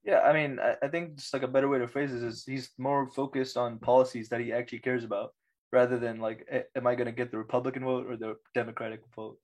Yeah, 0.04 0.20
I 0.20 0.34
mean, 0.34 0.60
I, 0.60 0.76
I 0.84 0.88
think 0.90 1.16
just 1.16 1.34
like 1.34 1.44
a 1.44 1.48
better 1.48 1.70
way 1.70 1.80
to 1.80 1.88
phrase 1.88 2.12
this 2.12 2.22
is 2.22 2.44
he's 2.46 2.70
more 2.78 3.08
focused 3.08 3.58
on 3.58 3.80
policies 3.80 4.30
that 4.30 4.42
he 4.42 4.52
actually 4.52 4.80
cares 4.80 5.04
about 5.04 5.34
rather 5.72 5.98
than 5.98 6.20
like, 6.20 6.48
am 6.76 6.86
I 6.86 6.96
going 6.96 7.06
to 7.08 7.12
get 7.12 7.32
the 7.32 7.38
Republican 7.38 7.84
vote 7.84 8.06
or 8.08 8.18
the 8.18 8.36
Democratic 8.54 9.02
vote? 9.16 9.38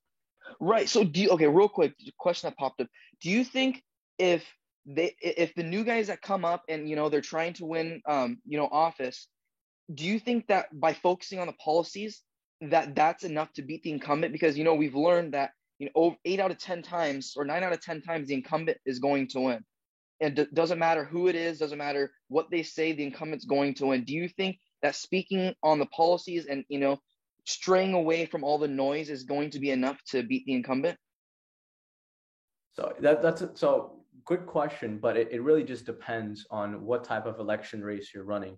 Right. 0.59 0.87
So 0.89 1.03
do 1.03 1.21
you, 1.21 1.29
okay, 1.31 1.47
real 1.47 1.69
quick 1.69 1.93
question 2.17 2.49
that 2.49 2.57
popped 2.57 2.81
up. 2.81 2.87
Do 3.21 3.29
you 3.29 3.43
think 3.43 3.83
if 4.17 4.45
they 4.85 5.15
if 5.21 5.53
the 5.55 5.63
new 5.63 5.83
guys 5.83 6.07
that 6.07 6.21
come 6.21 6.45
up 6.45 6.63
and 6.69 6.89
you 6.89 6.95
know 6.95 7.09
they're 7.09 7.21
trying 7.21 7.53
to 7.53 7.65
win 7.65 8.01
um 8.07 8.39
you 8.45 8.57
know 8.57 8.67
office, 8.71 9.27
do 9.93 10.05
you 10.05 10.19
think 10.19 10.47
that 10.47 10.67
by 10.73 10.93
focusing 10.93 11.39
on 11.39 11.47
the 11.47 11.53
policies 11.53 12.21
that 12.61 12.95
that's 12.95 13.23
enough 13.23 13.51
to 13.53 13.61
beat 13.61 13.83
the 13.83 13.91
incumbent 13.91 14.33
because 14.33 14.57
you 14.57 14.63
know 14.63 14.75
we've 14.75 14.95
learned 14.95 15.33
that 15.33 15.51
you 15.77 15.89
know 15.95 16.15
8 16.25 16.39
out 16.39 16.51
of 16.51 16.57
10 16.57 16.81
times 16.81 17.33
or 17.37 17.45
9 17.45 17.63
out 17.63 17.73
of 17.73 17.81
10 17.81 18.01
times 18.01 18.27
the 18.27 18.33
incumbent 18.33 18.77
is 18.85 18.99
going 18.99 19.27
to 19.29 19.39
win. 19.41 19.63
And 20.21 20.37
it 20.37 20.49
d- 20.49 20.55
doesn't 20.55 20.79
matter 20.79 21.05
who 21.05 21.29
it 21.29 21.35
is, 21.35 21.59
doesn't 21.59 21.77
matter 21.77 22.11
what 22.27 22.51
they 22.51 22.63
say 22.63 22.91
the 22.91 23.05
incumbent's 23.05 23.45
going 23.45 23.75
to 23.75 23.87
win. 23.87 24.03
Do 24.03 24.13
you 24.13 24.27
think 24.27 24.57
that 24.81 24.95
speaking 24.95 25.53
on 25.63 25.79
the 25.79 25.85
policies 25.87 26.45
and 26.45 26.65
you 26.67 26.79
know 26.79 26.99
straying 27.45 27.93
away 27.93 28.25
from 28.25 28.43
all 28.43 28.57
the 28.57 28.67
noise 28.67 29.09
is 29.09 29.23
going 29.23 29.51
to 29.51 29.59
be 29.59 29.71
enough 29.71 29.97
to 30.09 30.23
beat 30.23 30.45
the 30.45 30.53
incumbent? 30.53 30.97
So 32.73 32.93
that 32.99 33.21
that's 33.21 33.41
a, 33.41 33.51
so 33.55 33.99
good 34.25 34.45
question, 34.45 34.99
but 34.99 35.17
it, 35.17 35.29
it 35.31 35.41
really 35.41 35.63
just 35.63 35.85
depends 35.85 36.45
on 36.51 36.85
what 36.85 37.03
type 37.03 37.25
of 37.25 37.39
election 37.39 37.83
race 37.83 38.11
you're 38.13 38.25
running. 38.25 38.57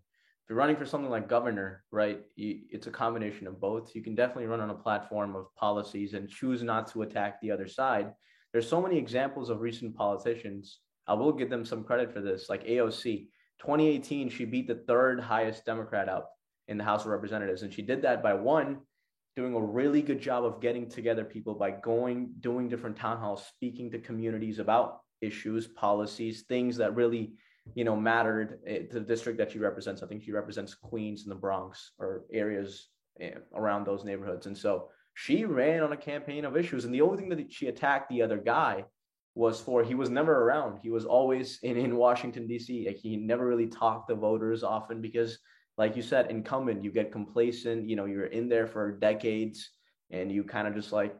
You're 0.52 0.58
running 0.58 0.76
for 0.76 0.86
something 0.86 1.10
like 1.10 1.30
governor, 1.30 1.86
right, 1.92 2.20
you, 2.36 2.64
it's 2.70 2.86
a 2.86 2.92
combination 2.92 3.48
of 3.48 3.62
both. 3.62 3.96
You 3.96 4.04
can 4.04 4.16
definitely 4.16 4.48
run 4.48 4.60
on 4.60 4.70
a 4.70 4.76
platform 4.76 5.34
of 5.34 5.46
policies 5.56 6.14
and 6.14 6.28
choose 6.28 6.62
not 6.62 6.92
to 6.92 7.04
attack 7.04 7.40
the 7.40 7.52
other 7.52 7.70
side. 7.70 8.12
There's 8.52 8.68
so 8.68 8.82
many 8.82 8.98
examples 8.98 9.50
of 9.50 9.62
recent 9.62 9.96
politicians. 9.96 10.80
I 11.08 11.14
will 11.14 11.32
give 11.32 11.50
them 11.50 11.64
some 11.64 11.86
credit 11.86 12.12
for 12.12 12.20
this, 12.20 12.50
like 12.50 12.66
AOC. 12.66 13.30
2018, 13.62 14.28
she 14.28 14.44
beat 14.44 14.68
the 14.68 14.84
third 14.90 15.22
highest 15.22 15.66
Democrat 15.66 16.10
out 16.10 16.26
in 16.68 16.78
the 16.78 16.84
House 16.84 17.06
of 17.06 17.12
Representatives. 17.12 17.62
And 17.62 17.74
she 17.74 17.82
did 17.82 18.02
that 18.02 18.22
by 18.22 18.34
one, 18.34 18.80
doing 19.38 19.54
a 19.54 19.62
really 19.62 20.02
good 20.02 20.20
job 20.20 20.44
of 20.44 20.60
getting 20.60 20.90
together 20.90 21.24
people 21.24 21.54
by 21.54 21.72
going, 21.72 22.34
doing 22.42 22.68
different 22.68 22.98
town 22.98 23.20
halls, 23.20 23.46
speaking 23.48 23.90
to 23.92 24.00
communities 24.00 24.60
about 24.60 25.00
issues, 25.22 25.70
policies, 25.70 26.42
things 26.42 26.76
that 26.76 26.94
really, 26.94 27.36
you 27.76 27.84
know, 27.84 27.96
mattered 27.96 28.60
eh, 28.66 28.80
to 28.88 29.00
the 29.00 29.06
district 29.06 29.38
that 29.38 29.52
she 29.52 29.60
represents. 29.60 30.04
I 30.04 30.08
think 30.08 30.24
she 30.24 30.32
represents 30.32 30.74
Queens 30.76 31.24
and 31.24 31.32
the 31.32 31.40
Bronx 31.40 31.92
or 32.00 32.26
areas 32.34 32.90
eh, 33.20 33.32
around 33.56 33.86
those 33.86 34.04
neighborhoods. 34.04 34.46
And 34.48 34.58
so 34.58 34.90
she 35.14 35.46
ran 35.46 35.84
on 35.84 35.94
a 35.94 35.98
campaign 35.98 36.46
of 36.46 36.58
issues. 36.58 36.86
And 36.86 36.94
the 36.94 37.02
only 37.02 37.18
thing 37.18 37.30
that 37.30 37.52
she 37.52 37.68
attacked 37.68 38.10
the 38.10 38.22
other 38.22 38.38
guy 38.38 38.86
was 39.36 39.62
for 39.62 39.84
he 39.84 39.96
was 39.96 40.10
never 40.10 40.44
around. 40.44 40.80
He 40.82 40.90
was 40.90 41.06
always 41.06 41.60
in, 41.64 41.78
in 41.78 41.96
Washington, 41.96 42.48
D.C. 42.48 42.86
Like 42.86 42.98
he 42.98 43.16
never 43.16 43.46
really 43.46 43.68
talked 43.68 44.10
to 44.10 44.16
voters 44.16 44.64
often 44.64 45.02
because 45.02 45.38
like 45.78 45.96
you 45.96 46.02
said, 46.02 46.30
incumbent, 46.30 46.84
you 46.84 46.92
get 46.92 47.12
complacent, 47.12 47.88
you 47.88 47.96
know, 47.96 48.06
you're 48.06 48.26
in 48.26 48.50
there 48.50 48.68
for 48.68 48.92
decades 48.92 49.70
and 50.10 50.32
you 50.32 50.44
kind 50.44 50.68
of 50.68 50.76
just 50.76 50.92
like 50.92 51.16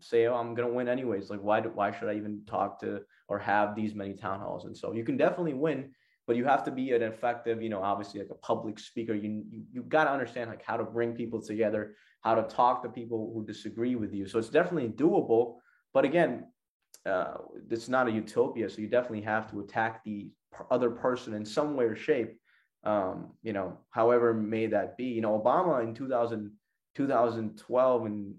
say, 0.00 0.26
oh, 0.26 0.34
I'm 0.34 0.54
going 0.54 0.68
to 0.68 0.74
win 0.74 0.88
anyways. 0.88 1.30
Like, 1.30 1.40
why, 1.40 1.60
do, 1.60 1.70
why 1.74 1.90
should 1.90 2.08
I 2.08 2.14
even 2.14 2.42
talk 2.46 2.80
to 2.80 3.00
or 3.28 3.38
have 3.38 3.74
these 3.74 3.94
many 3.94 4.14
town 4.14 4.40
halls? 4.40 4.64
And 4.64 4.76
so 4.76 4.92
you 4.92 5.04
can 5.04 5.16
definitely 5.16 5.54
win, 5.54 5.90
but 6.26 6.36
you 6.36 6.44
have 6.44 6.64
to 6.64 6.70
be 6.70 6.92
an 6.92 7.02
effective, 7.02 7.62
you 7.62 7.68
know, 7.68 7.82
obviously 7.82 8.20
like 8.20 8.30
a 8.30 8.46
public 8.46 8.78
speaker. 8.78 9.14
You, 9.14 9.44
you, 9.50 9.62
you 9.72 9.82
got 9.82 10.04
to 10.04 10.10
understand 10.10 10.50
like 10.50 10.64
how 10.64 10.76
to 10.76 10.84
bring 10.84 11.14
people 11.14 11.40
together, 11.40 11.94
how 12.22 12.34
to 12.34 12.42
talk 12.42 12.82
to 12.82 12.88
people 12.88 13.32
who 13.34 13.44
disagree 13.44 13.94
with 13.96 14.12
you. 14.12 14.26
So 14.26 14.38
it's 14.38 14.48
definitely 14.48 14.90
doable. 14.90 15.56
But 15.92 16.04
again, 16.04 16.46
uh, 17.06 17.34
it's 17.70 17.88
not 17.88 18.08
a 18.08 18.12
utopia. 18.12 18.68
So 18.70 18.80
you 18.80 18.88
definitely 18.88 19.22
have 19.22 19.50
to 19.50 19.60
attack 19.60 20.02
the 20.04 20.30
other 20.70 20.90
person 20.90 21.34
in 21.34 21.44
some 21.44 21.76
way 21.76 21.84
or 21.84 21.96
shape 21.96 22.38
um, 22.84 23.32
you 23.42 23.52
know, 23.52 23.78
however 23.90 24.34
may 24.34 24.66
that 24.66 24.96
be. 24.96 25.04
You 25.04 25.22
know, 25.22 25.38
Obama 25.38 25.82
in 25.82 25.94
2000, 25.94 26.52
2012 26.94 28.06
and 28.06 28.34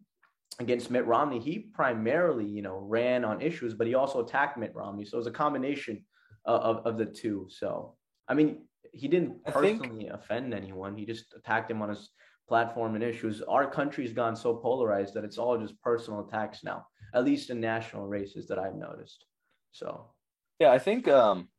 against 0.59 0.89
Mitt 0.89 1.05
Romney, 1.05 1.39
he 1.39 1.59
primarily, 1.59 2.45
you 2.45 2.61
know, 2.61 2.77
ran 2.77 3.25
on 3.25 3.41
issues, 3.41 3.73
but 3.73 3.87
he 3.87 3.95
also 3.95 4.23
attacked 4.23 4.57
Mitt 4.57 4.73
Romney. 4.73 5.05
So 5.05 5.17
it 5.17 5.17
was 5.17 5.27
a 5.27 5.31
combination 5.31 6.03
of, 6.45 6.61
of, 6.61 6.85
of 6.85 6.97
the 6.97 7.05
two. 7.05 7.47
So, 7.49 7.95
I 8.27 8.33
mean, 8.33 8.63
he 8.91 9.07
didn't 9.07 9.43
personally 9.45 10.05
think... 10.05 10.13
offend 10.13 10.53
anyone. 10.53 10.95
He 10.95 11.05
just 11.05 11.33
attacked 11.35 11.69
him 11.69 11.81
on 11.81 11.89
his 11.89 12.09
platform 12.47 12.95
and 12.95 13.03
issues. 13.03 13.41
Our 13.41 13.69
country's 13.69 14.13
gone 14.13 14.35
so 14.35 14.55
polarized 14.55 15.13
that 15.15 15.23
it's 15.23 15.37
all 15.37 15.57
just 15.57 15.81
personal 15.81 16.25
attacks 16.27 16.63
now, 16.63 16.85
at 17.13 17.25
least 17.25 17.49
in 17.49 17.59
national 17.59 18.07
races 18.07 18.47
that 18.47 18.59
I've 18.59 18.75
noticed. 18.75 19.25
So, 19.71 20.11
yeah, 20.59 20.71
I 20.71 20.79
think 20.79 21.07
um, 21.07 21.49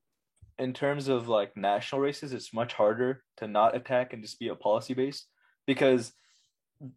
in 0.59 0.73
terms 0.73 1.09
of 1.09 1.29
like 1.29 1.57
national 1.57 2.01
races, 2.01 2.33
it's 2.33 2.55
much 2.55 2.73
harder 2.73 3.23
to 3.39 3.47
not 3.47 3.77
attack 3.77 4.13
and 4.13 4.23
just 4.23 4.39
be 4.39 4.49
a 4.49 4.55
policy 4.55 4.95
based 4.95 5.27
because 5.67 6.13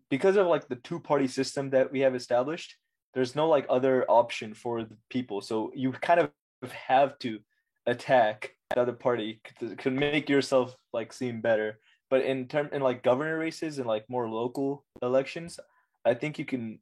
because 0.09 0.35
of 0.35 0.47
like 0.47 0.67
the 0.67 0.75
two 0.75 0.99
party 0.99 1.27
system 1.27 1.69
that 1.71 1.91
we 1.91 2.01
have 2.01 2.15
established, 2.15 2.75
there's 3.13 3.35
no 3.35 3.47
like 3.47 3.65
other 3.69 4.05
option 4.09 4.53
for 4.53 4.83
the 4.83 4.97
people. 5.09 5.41
So 5.41 5.71
you 5.73 5.91
kind 5.91 6.19
of 6.19 6.71
have 6.71 7.17
to 7.19 7.39
attack 7.85 8.55
the 8.69 8.81
other 8.81 8.93
party 8.93 9.41
to, 9.59 9.75
to 9.77 9.91
make 9.91 10.29
yourself 10.29 10.75
like 10.93 11.13
seem 11.13 11.41
better. 11.41 11.79
But 12.09 12.23
in 12.23 12.47
term 12.47 12.69
in 12.71 12.81
like 12.81 13.03
governor 13.03 13.37
races 13.37 13.77
and 13.77 13.87
like 13.87 14.09
more 14.09 14.27
local 14.27 14.85
elections, 15.01 15.59
I 16.05 16.13
think 16.13 16.39
you 16.39 16.45
can 16.45 16.79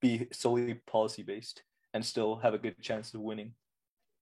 be 0.00 0.28
solely 0.32 0.74
policy 0.86 1.22
based 1.22 1.62
and 1.94 2.04
still 2.04 2.36
have 2.36 2.54
a 2.54 2.58
good 2.58 2.80
chance 2.80 3.12
of 3.14 3.20
winning. 3.20 3.52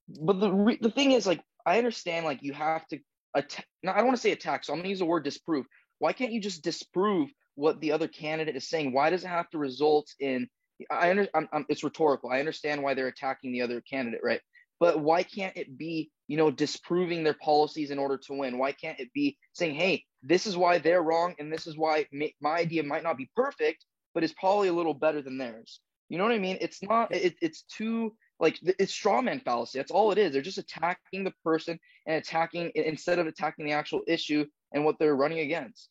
But 0.09 0.41
the 0.41 0.53
re- 0.53 0.79
the 0.81 0.91
thing 0.91 1.13
is 1.13 1.27
like 1.27 1.43
I 1.65 1.79
understand 1.79 2.25
like 2.25 2.43
you 2.43 2.53
have 2.55 2.87
to 2.89 2.99
attack. 3.35 3.67
No, 3.83 3.93
I 3.93 3.97
don't 3.99 4.07
want 4.07 4.17
to 4.17 4.23
say 4.23 4.33
attack, 4.33 4.65
so 4.65 4.73
I'm 4.73 4.79
gonna 4.79 4.89
use 4.89 5.01
the 5.01 5.05
word 5.05 5.25
disprove. 5.25 5.67
Why 5.99 6.13
can't 6.13 6.33
you 6.33 6.41
just 6.41 6.63
disprove 6.63 7.31
what 7.57 7.81
the 7.81 7.93
other 7.93 8.09
candidate 8.09 8.57
is 8.57 8.69
saying? 8.69 8.93
Why 8.93 9.11
does 9.11 9.25
it 9.25 9.29
have 9.29 9.51
to 9.51 9.59
result 9.59 10.09
in? 10.21 10.49
I 10.91 11.11
understand. 11.11 11.49
it's 11.69 11.83
rhetorical. 11.83 12.31
I 12.31 12.39
understand 12.39 12.83
why 12.83 12.95
they're 12.95 13.09
attacking 13.09 13.53
the 13.53 13.63
other 13.63 13.81
candidate, 13.81 14.21
right? 14.23 14.41
But 14.79 15.01
why 15.01 15.23
can't 15.23 15.57
it 15.57 15.79
be, 15.79 16.11
you 16.29 16.37
know, 16.37 16.51
disproving 16.51 17.25
their 17.25 17.35
policies 17.35 17.91
in 17.91 17.99
order 17.99 18.19
to 18.19 18.35
win? 18.35 18.59
Why 18.59 18.73
can't 18.73 19.01
it 19.01 19.13
be 19.15 19.39
saying, 19.55 19.75
hey, 19.75 20.05
this 20.23 20.47
is 20.47 20.57
why 20.57 20.79
they're 20.79 21.03
wrong, 21.03 21.35
and 21.39 21.53
this 21.53 21.67
is 21.67 21.79
why 21.79 22.07
my 22.41 22.57
idea 22.57 22.83
might 22.83 23.03
not 23.03 23.17
be 23.17 23.31
perfect, 23.35 23.85
but 24.13 24.23
it's 24.23 24.35
probably 24.35 24.69
a 24.69 24.73
little 24.73 24.95
better 24.95 25.23
than 25.23 25.39
theirs. 25.39 25.81
You 26.09 26.19
know 26.19 26.25
what 26.25 26.33
I 26.33 26.39
mean? 26.39 26.59
It's 26.61 26.83
not. 26.83 27.13
It, 27.15 27.37
it's 27.41 27.63
too 27.63 28.15
like 28.39 28.59
it's 28.79 28.93
strawman 28.93 29.43
fallacy. 29.43 29.79
That's 29.79 29.91
all 29.91 30.13
it 30.13 30.19
is. 30.19 30.33
They're 30.33 30.43
just 30.43 30.59
attacking 30.59 31.25
the 31.25 31.33
person 31.43 31.79
and 32.07 32.17
attacking 32.17 32.73
instead 32.75 33.19
of 33.19 33.27
attacking 33.27 33.65
the 33.65 33.73
actual 33.73 34.03
issue 34.07 34.45
and 34.73 34.85
what 34.85 34.99
they're 34.99 35.17
running 35.17 35.41
against. 35.41 35.89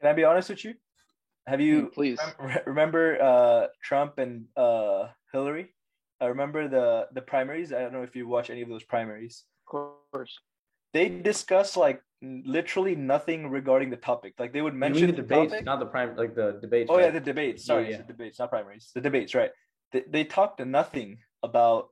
Can 0.00 0.10
I 0.10 0.12
be 0.14 0.24
honest 0.24 0.50
with 0.50 0.64
you? 0.64 0.74
Have 1.46 1.60
you 1.60 1.82
mm, 1.82 1.92
please 1.92 2.18
remember 2.66 3.20
uh, 3.20 3.66
Trump 3.82 4.18
and 4.18 4.44
uh, 4.56 5.08
Hillary? 5.32 5.74
I 6.20 6.26
remember 6.26 6.68
the 6.68 7.08
the 7.12 7.22
primaries. 7.22 7.72
I 7.72 7.80
don't 7.80 7.92
know 7.92 8.02
if 8.02 8.14
you 8.14 8.28
watch 8.28 8.50
any 8.50 8.62
of 8.62 8.68
those 8.68 8.84
primaries. 8.84 9.44
Of 9.66 9.70
course. 10.12 10.38
They 10.92 11.08
discuss 11.08 11.76
like 11.76 12.02
literally 12.22 12.94
nothing 12.94 13.48
regarding 13.48 13.90
the 13.90 13.96
topic. 13.96 14.34
Like 14.38 14.52
they 14.52 14.60
would 14.60 14.74
mention 14.74 15.06
the, 15.06 15.12
the 15.12 15.22
debates, 15.22 15.52
topic. 15.52 15.64
not 15.64 15.80
the 15.80 15.86
prime, 15.86 16.16
like 16.16 16.34
the 16.34 16.58
debates. 16.60 16.90
Oh 16.90 16.96
right? 16.96 17.06
yeah, 17.06 17.10
the 17.10 17.20
debates. 17.20 17.64
Sorry, 17.64 17.84
yeah, 17.84 17.90
yeah. 17.90 17.96
the 17.98 18.04
debates, 18.04 18.38
not 18.38 18.50
primaries. 18.50 18.90
The 18.94 19.00
debates, 19.00 19.34
right? 19.34 19.50
They, 19.92 20.04
they 20.08 20.24
talked 20.24 20.64
nothing 20.64 21.18
about 21.42 21.88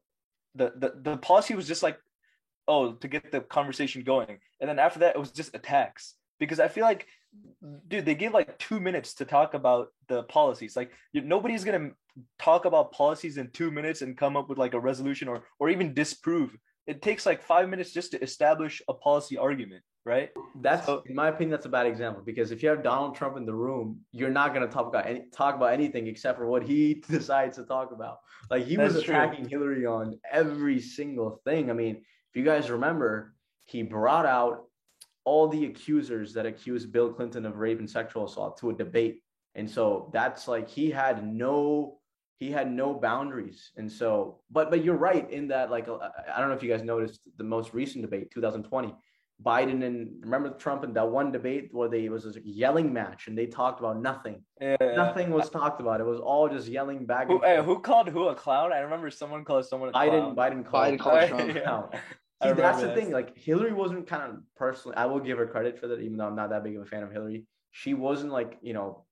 the, 0.55 0.73
the 0.77 1.11
the 1.11 1.17
policy 1.17 1.55
was 1.55 1.67
just 1.67 1.83
like 1.83 1.99
oh 2.67 2.93
to 2.93 3.09
get 3.09 3.33
the 3.33 3.41
conversation 3.41 4.03
going, 4.03 4.39
and 4.61 4.69
then 4.69 4.79
after 4.79 4.99
that 5.01 5.17
it 5.17 5.19
was 5.19 5.31
just 5.31 5.55
attacks 5.55 6.15
because 6.39 6.61
I 6.61 6.69
feel 6.69 6.85
like, 6.85 7.07
dude, 7.89 8.05
they 8.05 8.15
give 8.15 8.33
like 8.33 8.59
two 8.59 8.81
minutes 8.81 9.15
to 9.15 9.25
talk 9.25 9.55
about 9.55 9.89
the 10.09 10.23
policies. 10.25 10.77
Like 10.77 10.93
you, 11.13 11.23
nobody's 11.23 11.65
gonna 11.65 11.91
talk 12.39 12.65
about 12.65 12.93
policies 12.93 13.39
in 13.39 13.51
two 13.51 13.71
minutes 13.71 14.03
and 14.03 14.17
come 14.17 14.37
up 14.37 14.49
with 14.49 14.59
like 14.59 14.75
a 14.75 14.81
resolution 14.81 15.29
or 15.29 15.43
or 15.59 15.69
even 15.69 15.95
disprove. 15.95 16.57
It 16.87 17.03
takes 17.03 17.27
like 17.27 17.43
five 17.43 17.69
minutes 17.69 17.93
just 17.93 18.13
to 18.13 18.23
establish 18.23 18.81
a 18.89 18.95
policy 18.95 19.37
argument, 19.37 19.83
right? 20.07 20.31
That's 20.63 20.87
so, 20.87 21.03
in 21.05 21.15
my 21.15 21.29
opinion, 21.29 21.51
that's 21.51 21.67
a 21.67 21.71
bad 21.71 21.87
example 21.87 22.23
because 22.25 22.51
if 22.51 22.63
you 22.63 22.71
have 22.71 22.83
Donald 22.83 23.15
Trump 23.15 23.37
in 23.37 23.45
the 23.45 23.55
room, 23.55 24.01
you're 24.13 24.31
not 24.31 24.55
gonna 24.55 24.69
talk 24.69 24.87
about 24.87 25.07
any 25.07 25.25
talk 25.33 25.55
about 25.55 25.73
anything 25.73 26.07
except 26.07 26.39
for 26.39 26.47
what 26.47 26.63
he 26.63 26.95
decides 27.09 27.57
to 27.57 27.65
talk 27.65 27.93
about. 27.93 28.19
Like 28.51 28.65
he 28.65 28.77
was 28.77 28.97
attacking 28.97 29.49
true. 29.49 29.59
Hillary 29.59 29.87
on 29.87 30.19
every 30.31 30.81
single 30.81 31.41
thing. 31.45 31.71
I 31.71 31.75
mean, 31.75 31.97
if 31.97 32.37
you 32.37 32.45
guys 32.45 32.71
remember, 32.71 33.35
he 33.67 33.83
brought 33.83 34.25
out 34.27 34.68
all 35.29 35.47
the 35.47 35.67
accusers 35.67 36.33
that 36.33 36.47
accused 36.47 36.91
Bill 36.91 37.13
Clinton 37.13 37.45
of 37.45 37.59
rape 37.59 37.81
and 37.81 37.91
sexual 37.99 38.25
assault 38.25 38.57
to 38.61 38.71
a 38.71 38.75
debate. 38.75 39.23
And 39.55 39.69
so 39.69 40.11
that's 40.11 40.49
like 40.49 40.69
he 40.69 40.91
had 40.91 41.17
no 41.27 41.99
he 42.39 42.51
had 42.51 42.73
no 42.73 42.95
boundaries. 42.95 43.71
And 43.77 43.91
so 43.93 44.41
but 44.51 44.71
but 44.71 44.83
you're 44.85 45.03
right 45.11 45.31
in 45.31 45.49
that 45.49 45.71
like 45.71 45.87
uh, 45.87 45.99
I 46.35 46.41
don't 46.41 46.49
know 46.49 46.55
if 46.55 46.63
you 46.63 46.71
guys 46.71 46.83
noticed 46.83 47.21
the 47.37 47.45
most 47.45 47.75
recent 47.75 48.01
debate 48.03 48.31
2020 48.31 48.95
Biden 49.45 49.85
and 49.85 49.97
remember 50.23 50.51
Trump 50.51 50.83
and 50.83 50.95
that 50.97 51.09
one 51.09 51.31
debate 51.31 51.69
where 51.73 51.91
they 51.91 52.07
it 52.07 52.11
was 52.11 52.25
a 52.25 52.41
yelling 52.43 52.91
match 52.93 53.29
and 53.29 53.37
they 53.37 53.47
talked 53.47 53.81
about 53.81 54.01
nothing. 54.01 54.43
Yeah. 54.61 54.77
Nothing 54.97 55.31
was 55.31 55.51
talked 55.51 55.81
about. 55.83 56.01
It 56.01 56.07
was 56.07 56.21
all 56.21 56.49
just 56.49 56.69
yelling 56.69 57.05
back. 57.05 57.29
Who, 57.29 57.41
hey, 57.43 57.63
who 57.63 57.81
called 57.81 58.09
who 58.09 58.29
a 58.29 58.35
clown? 58.35 58.73
I 58.73 58.79
remember 58.79 59.11
someone 59.11 59.45
called 59.45 59.67
someone 59.67 59.91
a 59.91 59.93
Biden. 59.93 60.35
Clown. 60.35 60.37
Biden 60.37 60.65
called, 60.65 60.85
Biden 60.85 60.99
called 60.99 61.29
Trump 61.29 61.57
a 61.57 61.61
clown. 61.61 61.91
See, 62.43 62.53
that's 62.53 62.81
the 62.81 62.95
thing. 62.95 63.11
Like 63.11 63.37
Hillary 63.37 63.73
wasn't 63.73 64.07
kind 64.07 64.23
of 64.23 64.39
personally. 64.57 64.97
I 64.97 65.07
will 65.07 65.19
give 65.19 65.39
her 65.39 65.47
credit 65.47 65.79
for 65.79 65.89
that, 65.89 66.01
even 66.01 66.17
though 66.17 66.27
I'm 66.27 66.37
not 66.37 66.51
that 66.51 66.63
big 66.63 66.77
of 66.77 66.83
a 66.83 66.87
fan 66.87 67.03
of 67.03 67.11
Hillary. 67.11 67.45
She 67.73 67.95
wasn't 67.95 68.33
like 68.33 68.59
you 68.63 68.75
know 68.75 69.05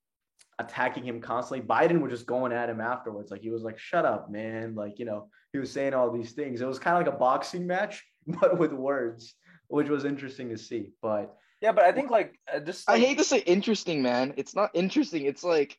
attacking 0.59 1.05
him 1.05 1.21
constantly. 1.21 1.67
Biden 1.67 2.01
was 2.01 2.13
just 2.13 2.27
going 2.27 2.53
at 2.53 2.71
him 2.71 2.81
afterwards. 2.81 3.31
Like 3.31 3.43
he 3.43 3.51
was 3.51 3.63
like, 3.63 3.79
"Shut 3.79 4.05
up, 4.05 4.31
man!" 4.31 4.77
Like 4.77 4.99
you 5.01 5.07
know 5.07 5.29
he 5.53 5.59
was 5.59 5.73
saying 5.73 5.93
all 5.93 6.13
these 6.13 6.33
things. 6.33 6.61
It 6.61 6.67
was 6.67 6.79
kind 6.79 6.97
of 6.97 7.05
like 7.05 7.15
a 7.15 7.19
boxing 7.19 7.67
match, 7.67 8.05
but 8.27 8.59
with 8.59 8.73
words, 8.73 9.35
which 9.67 9.89
was 9.89 10.05
interesting 10.05 10.49
to 10.51 10.59
see. 10.59 10.93
But 11.03 11.37
yeah, 11.61 11.73
but 11.73 11.85
I 11.85 11.91
think 11.91 12.11
like 12.11 12.39
uh, 12.53 12.61
just 12.61 12.89
like, 12.89 12.97
I 12.97 13.05
hate 13.05 13.19
to 13.19 13.25
say 13.25 13.39
interesting, 13.39 14.03
man. 14.03 14.35
It's 14.37 14.55
not 14.55 14.71
interesting. 14.73 15.25
It's 15.25 15.43
like 15.43 15.77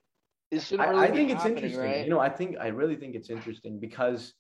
it 0.52 0.62
shouldn't 0.62 0.90
really. 0.90 1.02
I, 1.02 1.08
I 1.08 1.12
think 1.12 1.32
it's 1.32 1.46
interesting. 1.46 1.80
Right? 1.80 2.04
You 2.04 2.10
know, 2.10 2.20
I 2.20 2.30
think 2.30 2.58
I 2.60 2.68
really 2.68 2.98
think 2.98 3.16
it's 3.16 3.30
interesting 3.30 3.80
because 3.80 4.34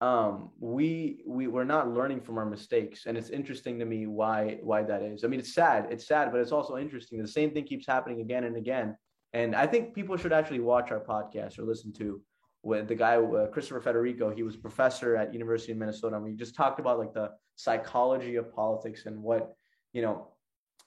um, 0.00 0.50
we 0.58 1.22
we 1.26 1.46
we're 1.46 1.64
not 1.64 1.92
learning 1.92 2.20
from 2.20 2.38
our 2.38 2.44
mistakes, 2.44 3.06
and 3.06 3.16
it's 3.16 3.30
interesting 3.30 3.78
to 3.78 3.84
me 3.84 4.06
why 4.06 4.58
why 4.62 4.82
that 4.82 5.02
is. 5.02 5.24
I 5.24 5.28
mean, 5.28 5.40
it's 5.40 5.54
sad, 5.54 5.88
it's 5.90 6.06
sad, 6.06 6.32
but 6.32 6.40
it's 6.40 6.52
also 6.52 6.76
interesting. 6.76 7.20
The 7.20 7.28
same 7.28 7.52
thing 7.52 7.64
keeps 7.64 7.86
happening 7.86 8.20
again 8.20 8.44
and 8.44 8.56
again, 8.56 8.96
and 9.32 9.54
I 9.54 9.66
think 9.66 9.94
people 9.94 10.16
should 10.16 10.32
actually 10.32 10.60
watch 10.60 10.90
our 10.90 11.00
podcast 11.00 11.58
or 11.58 11.62
listen 11.62 11.92
to 11.94 12.20
with 12.62 12.88
the 12.88 12.94
guy 12.94 13.16
uh, 13.16 13.46
Christopher 13.48 13.80
Federico. 13.80 14.30
He 14.30 14.42
was 14.42 14.56
professor 14.56 15.16
at 15.16 15.32
University 15.32 15.72
of 15.72 15.78
Minnesota, 15.78 16.16
and 16.16 16.24
we 16.24 16.34
just 16.34 16.56
talked 16.56 16.80
about 16.80 16.98
like 16.98 17.14
the 17.14 17.30
psychology 17.56 18.36
of 18.36 18.52
politics 18.52 19.06
and 19.06 19.22
what 19.22 19.54
you 19.92 20.02
know 20.02 20.28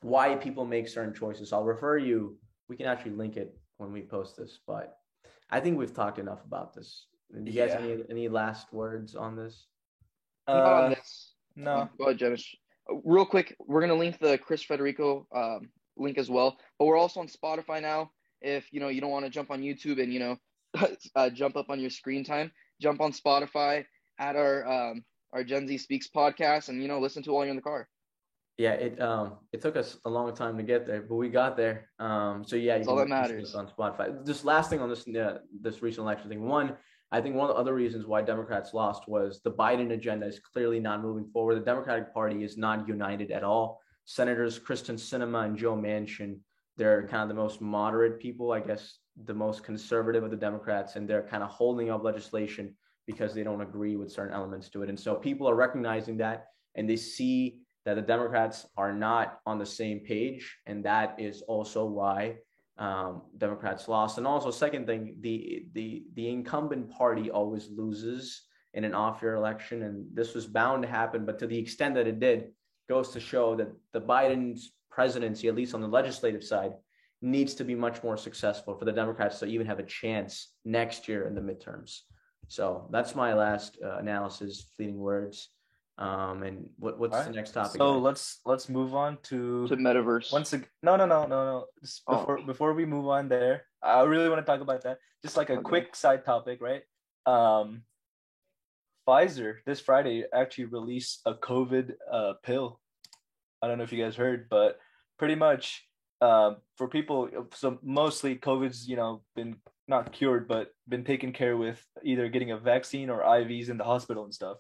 why 0.01 0.35
people 0.35 0.65
make 0.65 0.87
certain 0.87 1.13
choices. 1.13 1.53
I'll 1.53 1.63
refer 1.63 1.97
you. 1.97 2.37
We 2.67 2.75
can 2.75 2.87
actually 2.87 3.11
link 3.11 3.37
it 3.37 3.57
when 3.77 3.91
we 3.91 4.01
post 4.01 4.35
this, 4.37 4.59
but 4.67 4.97
I 5.49 5.59
think 5.59 5.77
we've 5.77 5.93
talked 5.93 6.19
enough 6.19 6.43
about 6.43 6.73
this. 6.73 7.07
Do 7.33 7.51
you 7.51 7.59
guys 7.59 7.71
yeah. 7.73 7.85
any 7.85 8.03
any 8.09 8.29
last 8.29 8.71
words 8.73 9.15
on 9.15 9.35
this? 9.35 9.65
Uh, 10.47 10.51
on 10.51 10.89
this. 10.91 11.33
No. 11.55 11.89
Go 11.97 12.05
ahead, 12.05 12.19
Jenish. 12.19 12.55
Real 13.03 13.25
quick, 13.25 13.55
we're 13.59 13.81
gonna 13.81 13.95
link 13.95 14.19
the 14.19 14.37
Chris 14.37 14.63
Federico 14.63 15.27
um, 15.35 15.69
link 15.97 16.17
as 16.17 16.29
well, 16.29 16.57
but 16.79 16.85
we're 16.85 16.97
also 16.97 17.19
on 17.19 17.27
Spotify 17.27 17.81
now. 17.81 18.11
If 18.41 18.71
you 18.71 18.79
know 18.79 18.87
you 18.87 19.01
don't 19.01 19.11
want 19.11 19.25
to 19.25 19.31
jump 19.31 19.51
on 19.51 19.61
YouTube 19.61 20.01
and 20.01 20.13
you 20.13 20.19
know 20.19 20.37
uh, 21.15 21.29
jump 21.29 21.57
up 21.57 21.69
on 21.69 21.79
your 21.79 21.89
screen 21.89 22.23
time, 22.23 22.51
jump 22.81 23.01
on 23.01 23.11
Spotify, 23.11 23.85
add 24.19 24.35
our 24.35 24.65
um, 24.67 25.03
our 25.33 25.43
Gen 25.43 25.67
Z 25.67 25.77
Speaks 25.79 26.07
podcast, 26.07 26.69
and 26.69 26.81
you 26.81 26.87
know 26.87 26.99
listen 26.99 27.23
to 27.23 27.33
while 27.33 27.43
you're 27.43 27.51
in 27.51 27.57
the 27.57 27.61
car. 27.61 27.89
Yeah, 28.57 28.71
it 28.71 28.99
um 29.01 29.37
it 29.53 29.61
took 29.61 29.75
us 29.75 29.97
a 30.05 30.09
long 30.09 30.33
time 30.35 30.57
to 30.57 30.63
get 30.63 30.87
there, 30.87 31.01
but 31.01 31.15
we 31.15 31.29
got 31.29 31.57
there. 31.57 31.89
Um, 31.99 32.43
so 32.43 32.55
yeah, 32.55 32.77
That's 32.77 32.87
all 32.87 32.95
that 32.95 33.07
matters 33.07 33.53
on 33.53 33.67
Spotify. 33.67 34.25
Just 34.25 34.45
last 34.45 34.69
thing 34.69 34.79
on 34.79 34.89
this 34.89 35.07
uh, 35.07 35.39
this 35.61 35.83
recent 35.83 36.05
election 36.05 36.29
thing. 36.29 36.47
One, 36.47 36.75
I 37.11 37.21
think 37.21 37.35
one 37.35 37.49
of 37.49 37.55
the 37.55 37.61
other 37.61 37.73
reasons 37.73 38.05
why 38.05 38.21
Democrats 38.21 38.73
lost 38.73 39.07
was 39.07 39.39
the 39.41 39.51
Biden 39.51 39.93
agenda 39.93 40.27
is 40.27 40.39
clearly 40.39 40.79
not 40.79 41.01
moving 41.01 41.29
forward. 41.31 41.55
The 41.55 41.65
Democratic 41.65 42.13
Party 42.13 42.43
is 42.43 42.57
not 42.57 42.87
united 42.87 43.31
at 43.31 43.43
all. 43.43 43.81
Senators 44.05 44.59
Kyrsten 44.59 44.95
Sinema 44.95 45.45
and 45.45 45.57
Joe 45.57 45.75
Manchin, 45.75 46.39
they're 46.75 47.07
kind 47.07 47.23
of 47.23 47.29
the 47.29 47.41
most 47.41 47.61
moderate 47.61 48.19
people, 48.19 48.51
I 48.51 48.59
guess, 48.59 48.99
the 49.23 49.33
most 49.33 49.63
conservative 49.63 50.23
of 50.23 50.31
the 50.31 50.37
Democrats, 50.37 50.95
and 50.95 51.09
they're 51.09 51.27
kind 51.27 51.43
of 51.43 51.49
holding 51.49 51.89
up 51.89 52.03
legislation 52.03 52.75
because 53.05 53.33
they 53.33 53.43
don't 53.43 53.61
agree 53.61 53.95
with 53.95 54.11
certain 54.11 54.35
elements 54.35 54.69
to 54.69 54.83
it. 54.83 54.89
And 54.89 54.99
so 54.99 55.15
people 55.15 55.49
are 55.49 55.55
recognizing 55.55 56.17
that 56.17 56.47
and 56.75 56.89
they 56.89 56.97
see 56.97 57.61
that 57.85 57.95
the 57.95 58.01
Democrats 58.01 58.67
are 58.75 58.91
not 58.91 59.39
on 59.45 59.57
the 59.57 59.65
same 59.65 60.01
page. 60.01 60.57
And 60.65 60.83
that 60.83 61.15
is 61.17 61.41
also 61.43 61.85
why 61.85 62.35
um, 62.77 63.23
Democrats 63.37 63.87
lost. 63.87 64.17
And 64.17 64.27
also, 64.27 64.51
second 64.51 64.85
thing, 64.85 65.17
the 65.21 65.65
the 65.73 66.05
the 66.13 66.29
incumbent 66.29 66.91
party 66.91 67.31
always 67.31 67.69
loses 67.69 68.43
in 68.73 68.83
an 68.83 68.93
off-year 68.93 69.35
election, 69.35 69.83
and 69.83 70.05
this 70.13 70.35
was 70.35 70.45
bound 70.45 70.83
to 70.83 70.89
happen. 70.89 71.25
But 71.25 71.39
to 71.39 71.47
the 71.47 71.57
extent 71.57 71.95
that 71.95 72.07
it 72.07 72.19
did, 72.19 72.51
goes 72.87 73.09
to 73.11 73.19
show 73.19 73.55
that 73.55 73.69
the 73.93 74.01
Biden's 74.01 74.71
presidency, 74.91 75.47
at 75.47 75.55
least 75.55 75.73
on 75.73 75.81
the 75.81 75.87
legislative 75.87 76.43
side, 76.43 76.73
needs 77.21 77.55
to 77.55 77.63
be 77.63 77.75
much 77.75 78.03
more 78.03 78.17
successful 78.17 78.75
for 78.77 78.85
the 78.85 78.91
Democrats 78.91 79.39
to 79.39 79.45
even 79.45 79.67
have 79.67 79.79
a 79.79 79.83
chance 79.83 80.53
next 80.65 81.07
year 81.07 81.27
in 81.27 81.33
the 81.33 81.41
midterms. 81.41 82.01
So 82.47 82.87
that's 82.91 83.15
my 83.15 83.33
last 83.33 83.77
uh, 83.83 83.97
analysis, 83.97 84.67
fleeting 84.75 84.99
words. 84.99 85.49
Um, 85.99 86.43
and 86.43 86.69
what, 86.77 86.99
what's 86.99 87.13
right. 87.13 87.25
the 87.25 87.33
next 87.33 87.51
topic? 87.51 87.77
So 87.77 87.97
let's 87.97 88.39
let's 88.45 88.69
move 88.69 88.93
on 88.93 89.17
to 89.23 89.67
to 89.67 89.75
metaverse. 89.75 90.31
Once 90.31 90.53
again, 90.53 90.67
no, 90.83 90.95
no, 90.95 91.05
no, 91.05 91.25
no, 91.25 91.45
no. 91.45 91.65
Just 91.81 92.03
oh. 92.07 92.19
before 92.19 92.41
before 92.45 92.73
we 92.73 92.85
move 92.85 93.07
on 93.07 93.29
there, 93.29 93.63
I 93.81 94.03
really 94.03 94.29
want 94.29 94.39
to 94.39 94.45
talk 94.45 94.61
about 94.61 94.83
that. 94.83 94.99
Just 95.23 95.37
like 95.37 95.49
a 95.49 95.53
okay. 95.53 95.63
quick 95.63 95.95
side 95.95 96.23
topic, 96.23 96.61
right? 96.61 96.83
Um, 97.25 97.81
Pfizer 99.07 99.55
this 99.65 99.79
Friday 99.79 100.25
actually 100.33 100.65
released 100.65 101.21
a 101.25 101.33
COVID 101.33 101.93
uh, 102.11 102.33
pill. 102.43 102.79
I 103.61 103.67
don't 103.67 103.77
know 103.77 103.83
if 103.83 103.91
you 103.91 104.03
guys 104.03 104.15
heard, 104.15 104.47
but 104.49 104.77
pretty 105.17 105.35
much 105.35 105.83
um, 106.21 106.57
for 106.75 106.87
people, 106.87 107.29
so 107.53 107.79
mostly 107.81 108.35
COVID's 108.35 108.87
you 108.87 108.97
know 108.97 109.23
been 109.35 109.55
not 109.87 110.11
cured, 110.11 110.47
but 110.47 110.71
been 110.87 111.03
taken 111.03 111.31
care 111.31 111.57
with 111.57 111.83
either 112.03 112.27
getting 112.29 112.51
a 112.51 112.57
vaccine 112.57 113.09
or 113.09 113.21
IVs 113.21 113.69
in 113.69 113.77
the 113.77 113.83
hospital 113.83 114.25
and 114.25 114.33
stuff. 114.33 114.57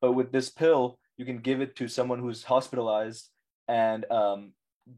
But 0.00 0.12
with 0.12 0.32
this 0.32 0.48
pill, 0.48 0.98
you 1.16 1.24
can 1.24 1.38
give 1.38 1.60
it 1.60 1.76
to 1.76 1.88
someone 1.88 2.20
who's 2.20 2.44
hospitalized, 2.44 3.28
and 3.66 4.10
um, 4.10 4.52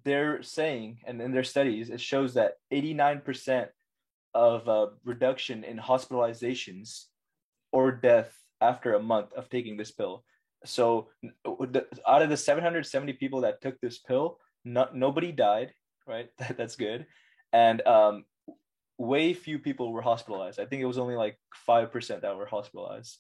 they're 0.05 0.43
saying, 0.43 0.99
and 1.07 1.21
in 1.21 1.33
their 1.33 1.45
studies, 1.45 1.91
it 1.91 2.01
shows 2.01 2.35
that 2.35 2.55
89% 2.73 3.69
of 4.35 4.69
uh, 4.69 4.87
reduction 5.05 5.65
in 5.65 5.79
hospitalizations 5.79 7.07
or 7.73 7.91
death 7.91 8.33
after 8.61 8.95
a 8.95 9.03
month 9.03 9.33
of 9.33 9.49
taking 9.49 9.77
this 9.77 9.91
pill. 9.91 10.25
So, 10.67 11.09
out 12.07 12.23
of 12.23 12.29
the 12.29 12.37
770 12.37 13.15
people 13.15 13.41
that 13.41 13.63
took 13.63 13.81
this 13.81 13.99
pill, 13.99 14.39
not, 14.65 14.95
nobody 14.95 15.33
died, 15.33 15.73
right? 16.07 16.29
That's 16.57 16.77
good. 16.77 17.07
And 17.53 17.85
um, 17.87 18.25
way 18.99 19.33
few 19.33 19.59
people 19.59 19.91
were 19.91 20.03
hospitalized. 20.03 20.61
I 20.61 20.67
think 20.67 20.83
it 20.83 20.87
was 20.87 20.99
only 20.99 21.17
like 21.17 21.39
5% 21.67 22.21
that 22.21 22.37
were 22.37 22.47
hospitalized 22.47 23.19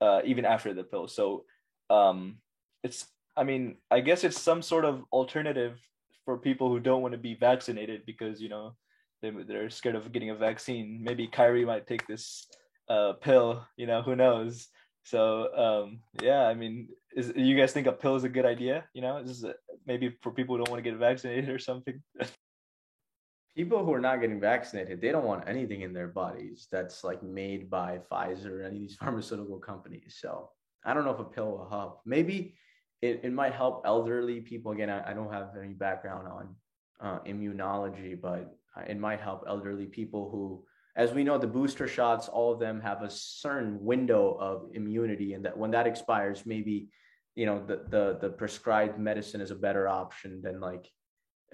uh, 0.00 0.20
even 0.24 0.44
after 0.44 0.74
the 0.74 0.84
pill. 0.84 1.08
So 1.08 1.44
um, 1.90 2.38
it's, 2.82 3.06
I 3.36 3.44
mean, 3.44 3.76
I 3.90 4.00
guess 4.00 4.24
it's 4.24 4.40
some 4.40 4.62
sort 4.62 4.84
of 4.84 5.04
alternative 5.12 5.78
for 6.24 6.36
people 6.36 6.68
who 6.68 6.80
don't 6.80 7.02
want 7.02 7.12
to 7.12 7.18
be 7.18 7.34
vaccinated 7.34 8.04
because 8.04 8.40
you 8.40 8.48
know 8.48 8.74
they 9.22 9.30
they're 9.30 9.70
scared 9.70 9.94
of 9.94 10.12
getting 10.12 10.30
a 10.30 10.34
vaccine. 10.34 11.00
Maybe 11.02 11.26
Kyrie 11.26 11.64
might 11.64 11.86
take 11.86 12.06
this 12.06 12.46
uh, 12.88 13.14
pill. 13.14 13.64
You 13.76 13.86
know, 13.86 14.02
who 14.02 14.16
knows? 14.16 14.68
So 15.04 15.48
um, 15.56 16.00
yeah, 16.22 16.46
I 16.46 16.54
mean, 16.54 16.88
is 17.16 17.32
you 17.34 17.56
guys 17.56 17.72
think 17.72 17.86
a 17.86 17.92
pill 17.92 18.16
is 18.16 18.24
a 18.24 18.28
good 18.28 18.44
idea? 18.44 18.84
You 18.92 19.02
know, 19.02 19.16
is 19.18 19.44
maybe 19.86 20.16
for 20.22 20.32
people 20.32 20.54
who 20.54 20.64
don't 20.64 20.70
want 20.70 20.84
to 20.84 20.90
get 20.90 20.98
vaccinated 20.98 21.48
or 21.48 21.58
something. 21.58 22.02
people 23.58 23.84
who 23.84 23.92
are 23.92 24.00
not 24.00 24.20
getting 24.20 24.38
vaccinated, 24.38 25.00
they 25.00 25.10
don't 25.10 25.24
want 25.24 25.48
anything 25.48 25.80
in 25.80 25.92
their 25.92 26.06
bodies 26.06 26.68
that's 26.70 27.02
like 27.02 27.20
made 27.24 27.68
by 27.68 27.98
Pfizer 28.08 28.50
or 28.52 28.62
any 28.62 28.76
of 28.76 28.82
these 28.82 28.94
pharmaceutical 29.00 29.58
companies. 29.58 30.18
So 30.20 30.50
I 30.84 30.94
don't 30.94 31.04
know 31.04 31.10
if 31.10 31.18
a 31.18 31.24
pill 31.24 31.50
will 31.50 31.68
help. 31.68 32.00
Maybe 32.06 32.54
it, 33.02 33.20
it 33.24 33.32
might 33.32 33.52
help 33.52 33.82
elderly 33.84 34.40
people. 34.40 34.70
Again, 34.70 34.88
I, 34.88 35.10
I 35.10 35.12
don't 35.12 35.32
have 35.32 35.48
any 35.60 35.74
background 35.74 36.28
on 36.28 36.54
uh, 37.00 37.18
immunology, 37.26 38.20
but 38.20 38.56
it 38.86 38.96
might 38.96 39.20
help 39.20 39.42
elderly 39.48 39.86
people 39.86 40.30
who, 40.30 40.62
as 40.94 41.12
we 41.12 41.24
know, 41.24 41.36
the 41.36 41.48
booster 41.48 41.88
shots, 41.88 42.28
all 42.28 42.52
of 42.52 42.60
them 42.60 42.80
have 42.80 43.02
a 43.02 43.10
certain 43.10 43.84
window 43.84 44.36
of 44.38 44.70
immunity, 44.72 45.32
and 45.32 45.44
that 45.44 45.58
when 45.58 45.72
that 45.72 45.88
expires, 45.88 46.46
maybe 46.46 46.90
you 47.34 47.46
know 47.46 47.64
the 47.64 47.82
the 47.88 48.18
the 48.20 48.30
prescribed 48.30 48.98
medicine 48.98 49.40
is 49.40 49.50
a 49.50 49.56
better 49.56 49.88
option 49.88 50.42
than 50.42 50.60
like 50.60 50.88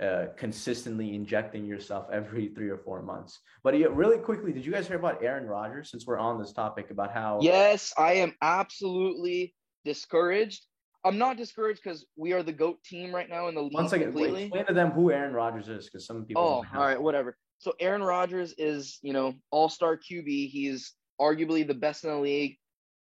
uh, 0.03 0.27
consistently 0.37 1.15
injecting 1.15 1.65
yourself 1.67 2.07
every 2.13 2.49
three 2.49 2.69
or 2.69 2.79
four 2.79 3.03
months. 3.03 3.41
But 3.63 3.79
yeah, 3.79 3.87
really 3.91 4.19
quickly, 4.19 4.53
did 4.53 4.67
you 4.67 4.73
guys 4.73 4.89
hear 4.89 4.97
about 4.97 5.23
Aaron 5.23 5.47
Rodgers? 5.47 5.91
Since 5.91 6.07
we're 6.07 6.19
on 6.19 6.39
this 6.39 6.53
topic 6.53 6.91
about 6.91 7.13
how 7.13 7.39
Yes, 7.43 7.93
I 7.97 8.15
am 8.15 8.35
absolutely 8.43 9.55
discouraged. 9.85 10.65
I'm 11.05 11.19
not 11.19 11.37
discouraged 11.37 11.81
because 11.85 12.07
we 12.17 12.33
are 12.33 12.43
the 12.43 12.53
goat 12.53 12.83
team 12.83 13.15
right 13.15 13.29
now 13.29 13.49
in 13.49 13.55
the 13.55 13.63
league. 13.63 13.75
One 13.75 13.89
second, 13.89 14.15
wait, 14.15 14.35
explain 14.35 14.67
to 14.67 14.73
them 14.75 14.91
who 14.91 15.13
Aaron 15.13 15.35
Rodgers 15.35 15.69
is, 15.69 15.85
because 15.85 16.07
some 16.07 16.25
people. 16.25 16.43
Oh, 16.43 16.77
all 16.79 16.85
right, 16.85 17.01
whatever. 17.01 17.37
So 17.59 17.75
Aaron 17.79 18.03
Rodgers 18.03 18.55
is, 18.59 18.99
you 19.03 19.13
know, 19.13 19.35
all-star 19.51 19.97
QB. 19.99 20.49
He's 20.51 20.93
arguably 21.21 21.67
the 21.67 21.75
best 21.75 22.05
in 22.05 22.11
the 22.11 22.17
league. 22.17 22.57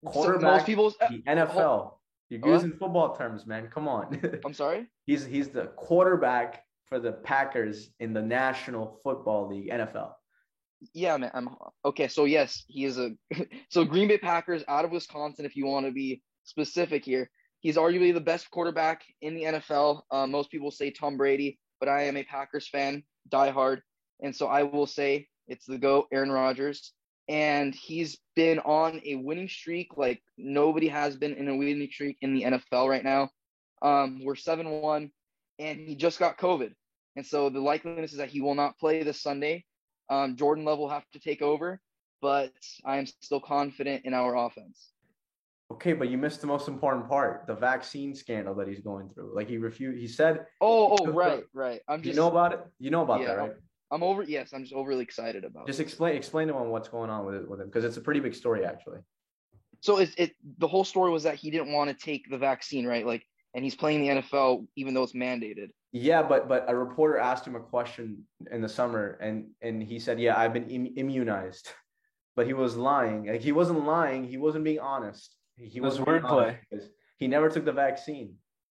So 0.06 0.12
Quarterback, 0.12 0.42
most 0.42 0.66
people's. 0.66 0.96
the 0.98 1.22
NFL. 1.28 1.94
You're 2.30 2.40
What? 2.40 2.48
using 2.54 2.72
football 2.72 3.16
terms, 3.16 3.46
man. 3.46 3.68
Come 3.68 3.88
on. 3.88 4.20
I'm 4.46 4.54
sorry. 4.54 4.88
he's 5.06 5.26
he's 5.26 5.50
the 5.50 5.66
quarterback 5.76 6.64
for 6.92 7.00
the 7.00 7.14
Packers 7.14 7.90
in 8.02 8.12
the 8.12 8.22
National 8.22 9.00
Football 9.02 9.48
League, 9.48 9.70
NFL. 9.72 10.12
Yeah, 10.94 11.16
man. 11.16 11.32
I'm 11.34 11.50
okay. 11.86 12.10
So 12.10 12.26
yes, 12.26 12.66
he 12.68 12.84
is 12.84 12.98
a. 12.98 13.12
so 13.70 13.86
Green 13.86 14.10
Bay 14.10 14.18
Packers 14.18 14.64
out 14.68 14.84
of 14.84 14.92
Wisconsin. 14.92 15.46
If 15.46 15.56
you 15.56 15.66
want 15.66 15.86
to 15.86 15.94
be 15.94 16.22
specific 16.44 17.06
here, 17.06 17.30
he's 17.62 17.78
arguably 17.78 18.14
the 18.14 18.20
best 18.20 18.52
quarterback 18.52 19.04
in 19.22 19.36
the 19.36 19.44
NFL. 19.44 20.02
Uh, 20.12 20.28
most 20.28 20.52
people 20.52 20.70
say 20.70 20.92
Tom 20.92 21.16
Brady, 21.16 21.58
but 21.80 21.88
I 21.88 22.04
am 22.04 22.18
a 22.18 22.24
Packers 22.24 22.68
fan, 22.68 23.04
diehard, 23.30 23.80
and 24.22 24.36
so 24.36 24.48
I 24.48 24.64
will 24.64 24.88
say 24.88 25.30
it's 25.48 25.66
the 25.66 25.78
goat, 25.78 26.08
Aaron 26.12 26.32
Rodgers. 26.32 26.92
And 27.30 27.74
he's 27.74 28.18
been 28.36 28.60
on 28.60 29.00
a 29.06 29.16
winning 29.16 29.48
streak 29.48 29.96
like 29.96 30.22
nobody 30.38 30.90
has 30.90 31.16
been 31.16 31.36
in 31.36 31.48
a 31.48 31.56
winning 31.56 31.88
streak 31.90 32.18
in 32.20 32.34
the 32.34 32.44
NFL 32.44 32.90
right 32.90 33.04
now. 33.04 33.30
Um, 33.82 34.26
we're 34.26 34.36
seven 34.36 34.70
one, 34.70 35.12
and 35.58 35.80
he 35.80 35.96
just 35.96 36.20
got 36.20 36.38
COVID, 36.38 36.74
and 37.16 37.26
so 37.26 37.50
the 37.50 37.60
likeliness 37.60 38.12
is 38.12 38.18
that 38.18 38.30
he 38.30 38.42
will 38.42 38.56
not 38.56 38.78
play 38.78 39.04
this 39.04 39.22
Sunday. 39.22 39.66
Um, 40.10 40.36
Jordan 40.36 40.66
Love 40.66 40.80
will 40.80 40.90
have 40.90 41.10
to 41.12 41.20
take 41.20 41.42
over, 41.42 41.82
but 42.22 42.54
I 42.86 42.98
am 42.98 43.06
still 43.06 43.40
confident 43.40 44.06
in 44.06 44.14
our 44.14 44.36
offense. 44.36 44.92
Okay, 45.72 45.94
but 45.94 46.10
you 46.10 46.18
missed 46.18 46.42
the 46.42 46.48
most 46.48 46.68
important 46.68 47.08
part: 47.08 47.48
the 47.48 47.56
vaccine 47.56 48.14
scandal 48.14 48.54
that 48.56 48.68
he's 48.68 48.82
going 48.82 49.10
through. 49.10 49.34
Like 49.34 49.48
he 49.48 49.58
refused. 49.58 50.00
He 50.00 50.08
said, 50.08 50.46
Oh, 50.60 50.98
oh, 51.00 51.12
right, 51.12 51.46
right. 51.54 51.82
I'm 51.88 52.04
"You 52.04 52.14
know 52.14 52.28
about 52.28 52.54
it? 52.54 52.60
You 52.80 52.92
know 52.92 53.04
about 53.04 53.22
Yeah. 53.22 53.28
that, 53.28 53.38
right?" 53.38 53.54
I'm 53.92 54.04
over. 54.04 54.24
Yes, 54.24 54.54
I'm 54.54 54.64
just 54.64 54.74
overly 54.74 55.04
excited 55.04 55.44
about. 55.44 55.68
Just 55.68 55.80
it. 55.80 55.84
explain 55.84 56.16
explain 56.16 56.48
to 56.48 56.56
him 56.56 56.70
what's 56.70 56.90
going 56.90 57.10
on 57.10 57.26
with 57.26 57.36
it 57.36 57.50
with 57.50 57.62
him 57.62 57.68
because 57.68 57.84
it's 57.86 57.98
a 57.98 58.02
pretty 58.02 58.20
big 58.20 58.34
story 58.34 58.66
actually. 58.66 59.00
So 59.82 59.98
it, 59.98 60.14
it, 60.18 60.36
the 60.60 60.68
whole 60.68 60.84
story 60.84 61.12
was 61.12 61.24
that 61.24 61.36
he 61.36 61.50
didn't 61.50 61.72
want 61.74 61.90
to 61.90 61.96
take 61.96 62.30
the 62.30 62.38
vaccine, 62.38 62.86
right? 62.86 63.06
Like, 63.06 63.26
and 63.54 63.64
he's 63.64 63.76
playing 63.76 64.02
the 64.02 64.22
NFL 64.22 64.68
even 64.76 64.94
though 64.94 65.04
it's 65.04 65.14
mandated. 65.14 65.70
Yeah, 65.92 66.24
but 66.24 66.48
but 66.48 66.66
a 66.68 66.76
reporter 66.76 67.18
asked 67.18 67.46
him 67.46 67.56
a 67.56 67.60
question 67.60 68.24
in 68.50 68.62
the 68.62 68.70
summer, 68.70 69.18
and 69.22 69.48
and 69.62 69.84
he 69.84 70.00
said, 70.00 70.20
"Yeah, 70.20 70.40
I've 70.40 70.54
been 70.54 70.70
Im- 70.70 70.94
immunized," 70.96 71.70
but 72.36 72.48
he 72.48 72.54
was 72.54 72.78
lying. 72.78 73.28
Like 73.28 73.42
he 73.42 73.52
wasn't 73.52 73.86
lying. 73.86 74.24
He 74.24 74.38
wasn't 74.38 74.64
being 74.64 74.80
honest. 74.80 75.36
He 75.58 75.82
was 75.82 76.00
wordplay. 76.00 76.58
He 77.18 77.28
never 77.28 77.50
took 77.50 77.66
the 77.66 77.74
vaccine, 77.74 78.36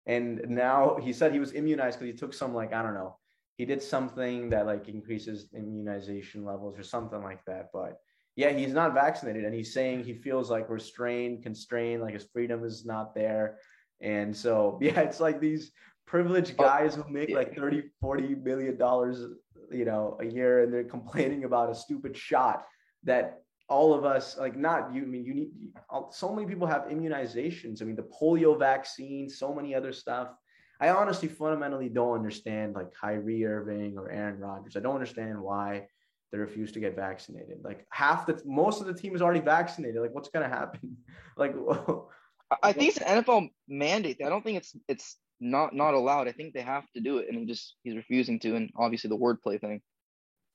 and 0.07 0.43
now 0.49 0.97
he 1.01 1.13
said 1.13 1.33
he 1.33 1.39
was 1.39 1.53
immunized 1.53 1.99
because 1.99 2.13
he 2.13 2.19
took 2.19 2.33
some 2.33 2.55
like 2.55 2.73
I 2.73 2.83
don't 2.83 2.95
know. 2.95 3.19
He 3.57 3.67
did 3.67 3.83
something 3.83 4.49
that 4.51 4.65
like 4.65 4.89
increases 4.89 5.51
immunization 5.55 6.45
levels 6.45 6.79
or 6.79 6.83
something 6.83 7.23
like 7.23 7.45
that. 7.45 7.69
But 7.75 7.99
yeah, 8.37 8.51
he's 8.51 8.73
not 8.73 8.95
vaccinated, 8.95 9.45
and 9.45 9.55
he's 9.55 9.75
saying 9.75 10.05
he 10.05 10.15
feels 10.15 10.51
like 10.51 10.71
restrained, 10.71 11.43
constrained, 11.43 12.01
like 12.01 12.15
his 12.15 12.25
freedom 12.33 12.65
is 12.65 12.87
not 12.87 13.15
there. 13.15 13.59
And 14.03 14.37
so 14.37 14.79
yeah, 14.83 15.01
it's 15.01 15.21
like 15.21 15.41
these 15.41 15.73
privileged 16.07 16.55
Oh, 16.59 16.65
guys 16.65 16.95
who 16.95 17.05
make 17.11 17.31
like 17.31 17.57
30 17.57 17.85
40 18.01 18.35
million 18.37 18.77
dollars 18.77 19.25
you 19.71 19.85
know 19.85 20.19
a 20.21 20.27
year 20.27 20.65
and 20.65 20.73
they're 20.73 20.85
complaining 20.97 21.45
about 21.45 21.71
a 21.71 21.75
stupid 21.75 22.17
shot 22.17 22.67
that 23.05 23.41
all 23.69 23.95
of 23.95 24.05
us 24.05 24.37
like 24.37 24.57
not 24.57 24.93
you 24.93 25.03
I 25.03 25.07
mean 25.07 25.25
you 25.25 25.35
need 25.35 25.51
so 26.11 26.35
many 26.35 26.47
people 26.47 26.67
have 26.67 26.83
immunizations. 26.83 27.81
I 27.81 27.87
mean 27.87 27.97
the 27.97 28.09
polio 28.21 28.59
vaccine 28.59 29.29
so 29.29 29.55
many 29.55 29.75
other 29.75 29.93
stuff. 29.93 30.29
I 30.81 30.89
honestly 30.91 31.29
fundamentally 31.29 31.89
don't 31.89 32.17
understand 32.17 32.75
like 32.75 32.93
Kyrie 32.93 33.47
Irving 33.47 33.97
or 33.97 34.11
Aaron 34.11 34.41
Rodgers. 34.41 34.77
I 34.77 34.81
don't 34.81 34.95
understand 34.95 35.41
why 35.41 35.87
they 36.33 36.39
refuse 36.39 36.73
to 36.73 36.81
get 36.81 36.97
vaccinated. 36.97 37.59
Like 37.63 37.87
half 37.91 38.27
the 38.27 38.41
most 38.45 38.81
of 38.81 38.87
the 38.87 38.95
team 38.95 39.15
is 39.15 39.23
already 39.23 39.41
vaccinated. 39.41 40.01
Like 40.01 40.15
what's 40.15 40.31
going 40.31 40.49
to 40.49 40.55
happen? 40.55 40.97
Like 41.35 41.55
I- 42.63 42.69
I 42.69 42.73
think 42.73 42.91
it's 42.91 42.99
an 42.99 43.23
NFL 43.25 43.49
mandate. 43.69 44.21
I 44.25 44.29
don't 44.29 44.43
think 44.45 44.59
it's 44.59 44.77
it's 44.89 45.19
not 45.41 45.75
not 45.75 45.95
allowed. 45.95 46.29
I 46.29 46.33
think 46.33 46.55
they 46.55 46.63
have 46.63 46.85
to 46.95 47.01
do 47.01 47.19
it, 47.19 47.27
and 47.29 47.39
he 47.39 47.47
just 47.47 47.77
he's 47.83 47.97
refusing 47.97 48.39
to. 48.41 48.57
And 48.57 48.71
obviously 48.77 49.09
the 49.09 49.19
wordplay 49.19 49.61
thing, 49.61 49.81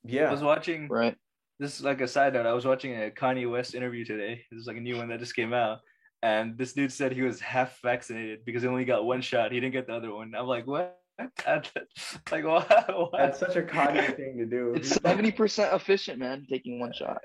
Yeah, 0.03 0.27
I 0.29 0.31
was 0.31 0.41
watching 0.43 0.87
right? 0.87 1.15
this 1.59 1.75
is 1.79 1.83
like 1.83 2.01
a 2.01 2.07
side 2.07 2.33
note. 2.33 2.45
I 2.45 2.53
was 2.53 2.65
watching 2.65 2.93
a 2.95 3.09
Kanye 3.09 3.49
West 3.51 3.75
interview 3.75 4.05
today. 4.05 4.43
This 4.51 4.61
is 4.61 4.67
like 4.67 4.77
a 4.77 4.81
new 4.81 4.97
one 4.97 5.09
that 5.09 5.19
just 5.19 5.35
came 5.35 5.53
out. 5.53 5.79
And 6.23 6.57
this 6.57 6.73
dude 6.73 6.91
said 6.91 7.11
he 7.11 7.21
was 7.21 7.39
half 7.39 7.79
vaccinated 7.83 8.43
because 8.45 8.63
he 8.63 8.67
only 8.67 8.85
got 8.85 9.05
one 9.05 9.21
shot. 9.21 9.51
He 9.51 9.59
didn't 9.59 9.73
get 9.73 9.85
the 9.87 9.93
other 9.93 10.13
one. 10.13 10.33
I'm 10.35 10.47
like, 10.47 10.65
what? 10.65 10.99
like, 11.47 12.43
what? 12.45 12.69
what? 12.95 13.11
that's 13.17 13.39
such 13.39 13.55
a 13.55 13.61
Kanye 13.61 14.15
thing 14.15 14.37
to 14.37 14.45
do 14.45 14.73
It's 14.75 14.89
seventy 14.89 15.31
percent 15.31 15.73
efficient, 15.73 16.19
man. 16.19 16.45
Taking 16.49 16.79
one 16.79 16.93
shot. 16.93 17.17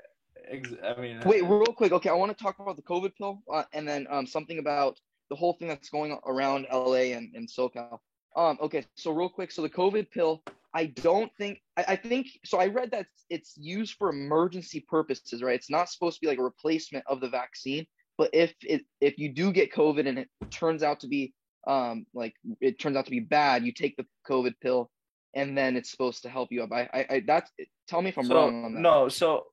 Ex- 0.49 0.73
I 0.83 0.99
mean, 0.99 1.21
Wait, 1.25 1.43
real 1.43 1.65
quick. 1.65 1.91
Okay, 1.91 2.09
I 2.09 2.13
want 2.13 2.35
to 2.35 2.43
talk 2.43 2.59
about 2.59 2.75
the 2.75 2.81
COVID 2.81 3.15
pill, 3.15 3.41
uh, 3.51 3.63
and 3.73 3.87
then 3.87 4.07
um 4.09 4.27
something 4.27 4.59
about 4.59 4.99
the 5.29 5.35
whole 5.35 5.53
thing 5.53 5.67
that's 5.67 5.89
going 5.89 6.17
around 6.25 6.67
LA 6.71 7.13
and, 7.15 7.33
and 7.35 7.47
SoCal. 7.49 7.97
Um, 8.35 8.57
okay, 8.61 8.85
so 8.95 9.11
real 9.11 9.29
quick, 9.29 9.51
so 9.51 9.61
the 9.61 9.69
COVID 9.69 10.09
pill, 10.11 10.43
I 10.73 10.85
don't 10.85 11.31
think 11.37 11.61
I, 11.77 11.85
I 11.89 11.95
think 11.95 12.27
so. 12.45 12.59
I 12.59 12.67
read 12.67 12.91
that 12.91 13.07
it's 13.29 13.53
used 13.57 13.95
for 13.97 14.09
emergency 14.09 14.85
purposes, 14.87 15.43
right? 15.43 15.55
It's 15.55 15.69
not 15.69 15.89
supposed 15.89 16.17
to 16.17 16.21
be 16.21 16.27
like 16.27 16.39
a 16.39 16.43
replacement 16.43 17.05
of 17.07 17.21
the 17.21 17.29
vaccine, 17.29 17.85
but 18.17 18.29
if 18.33 18.53
it 18.61 18.83
if 19.01 19.17
you 19.17 19.29
do 19.29 19.51
get 19.51 19.73
COVID 19.73 20.07
and 20.07 20.19
it 20.19 20.29
turns 20.49 20.83
out 20.83 20.99
to 21.01 21.07
be 21.07 21.33
um 21.67 22.05
like 22.13 22.33
it 22.59 22.79
turns 22.79 22.97
out 22.97 23.05
to 23.05 23.11
be 23.11 23.19
bad, 23.19 23.63
you 23.63 23.71
take 23.71 23.95
the 23.97 24.05
COVID 24.27 24.53
pill, 24.61 24.89
and 25.35 25.57
then 25.57 25.75
it's 25.77 25.91
supposed 25.91 26.23
to 26.23 26.29
help 26.29 26.51
you 26.51 26.63
up. 26.63 26.71
I 26.71 26.89
I, 26.93 27.05
I 27.09 27.23
that's 27.25 27.51
tell 27.87 28.01
me 28.01 28.09
if 28.09 28.17
I'm 28.17 28.25
so, 28.25 28.35
wrong 28.35 28.65
on 28.65 28.73
that. 28.73 28.79
No, 28.79 29.09
so 29.09 29.45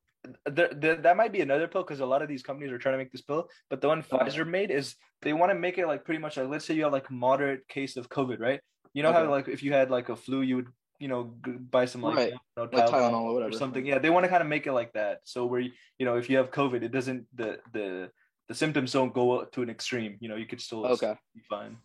there, 0.45 0.95
that 0.95 1.17
might 1.17 1.31
be 1.31 1.41
another 1.41 1.67
pill 1.67 1.83
because 1.83 1.99
a 1.99 2.05
lot 2.05 2.21
of 2.21 2.27
these 2.27 2.43
companies 2.43 2.71
are 2.71 2.77
trying 2.77 2.93
to 2.93 2.97
make 2.97 3.11
this 3.11 3.21
pill. 3.21 3.47
But 3.69 3.81
the 3.81 3.87
one 3.87 4.03
Okay. 4.11 4.25
Pfizer 4.25 4.47
made 4.47 4.71
is 4.71 4.95
they 5.21 5.33
want 5.33 5.51
to 5.51 5.57
make 5.57 5.77
it 5.77 5.87
like 5.87 6.05
pretty 6.05 6.19
much 6.19 6.37
like 6.37 6.47
let's 6.47 6.65
say 6.65 6.73
you 6.73 6.83
have 6.83 6.93
like 6.93 7.09
moderate 7.09 7.67
case 7.67 7.97
of 7.97 8.09
COVID, 8.09 8.39
right? 8.39 8.59
You 8.93 9.03
know 9.03 9.09
Okay. 9.09 9.19
how 9.19 9.29
like 9.29 9.47
if 9.47 9.63
you 9.63 9.73
had 9.73 9.89
like 9.89 10.09
a 10.09 10.15
flu, 10.15 10.41
you 10.41 10.57
would 10.57 10.67
you 10.99 11.07
know 11.07 11.23
buy 11.43 11.85
some 11.85 12.03
like 12.03 12.17
Right. 12.17 12.29
you 12.29 12.39
know, 12.57 12.69
Like 12.71 12.85
Tylenol 12.85 12.91
Tylenol 12.91 13.21
or 13.21 13.33
whatever. 13.33 13.51
something. 13.53 13.85
Yeah, 13.85 13.99
they 13.99 14.09
want 14.09 14.23
to 14.25 14.29
kind 14.29 14.41
of 14.41 14.47
make 14.47 14.67
it 14.67 14.73
like 14.73 14.93
that. 14.93 15.19
So 15.23 15.45
where 15.45 15.59
you, 15.59 15.71
you 15.97 16.05
know 16.05 16.17
if 16.17 16.29
you 16.29 16.37
have 16.37 16.51
COVID, 16.51 16.83
it 16.83 16.91
doesn't 16.91 17.25
the 17.35 17.59
the 17.73 18.11
the 18.47 18.55
symptoms 18.55 18.91
don't 18.91 19.13
go 19.13 19.45
to 19.45 19.61
an 19.61 19.69
extreme. 19.69 20.17
You 20.19 20.29
know 20.29 20.35
you 20.35 20.45
could 20.45 20.61
still 20.61 20.85
Okay. 20.85 21.15
be 21.33 21.41
fine. 21.49 21.77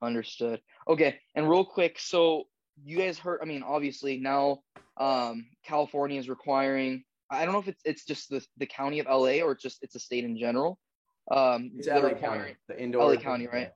Understood. 0.00 0.60
Okay, 0.86 1.18
and 1.34 1.48
real 1.48 1.64
quick, 1.64 1.98
so 1.98 2.44
you 2.84 2.96
guys 2.96 3.18
heard? 3.18 3.40
I 3.42 3.46
mean, 3.46 3.62
obviously 3.62 4.18
now, 4.18 4.60
um, 4.96 5.46
California 5.64 6.18
is 6.18 6.28
requiring. 6.28 7.04
I 7.30 7.44
don't 7.44 7.52
know 7.52 7.60
if 7.60 7.68
it's 7.68 7.82
it's 7.84 8.04
just 8.04 8.30
the 8.30 8.44
the 8.56 8.66
county 8.66 9.00
of 9.00 9.06
LA 9.06 9.40
or 9.42 9.54
just 9.54 9.78
it's 9.82 9.94
a 9.94 10.00
state 10.00 10.24
in 10.24 10.38
general. 10.38 10.78
Um, 11.30 11.72
It's 11.76 11.86
they're 11.86 11.96
LA 12.00 12.08
requiring- 12.08 12.40
County, 12.40 12.56
the 12.68 12.82
indoor. 12.82 13.12
LA 13.12 13.16
County, 13.20 13.46
right? 13.46 13.70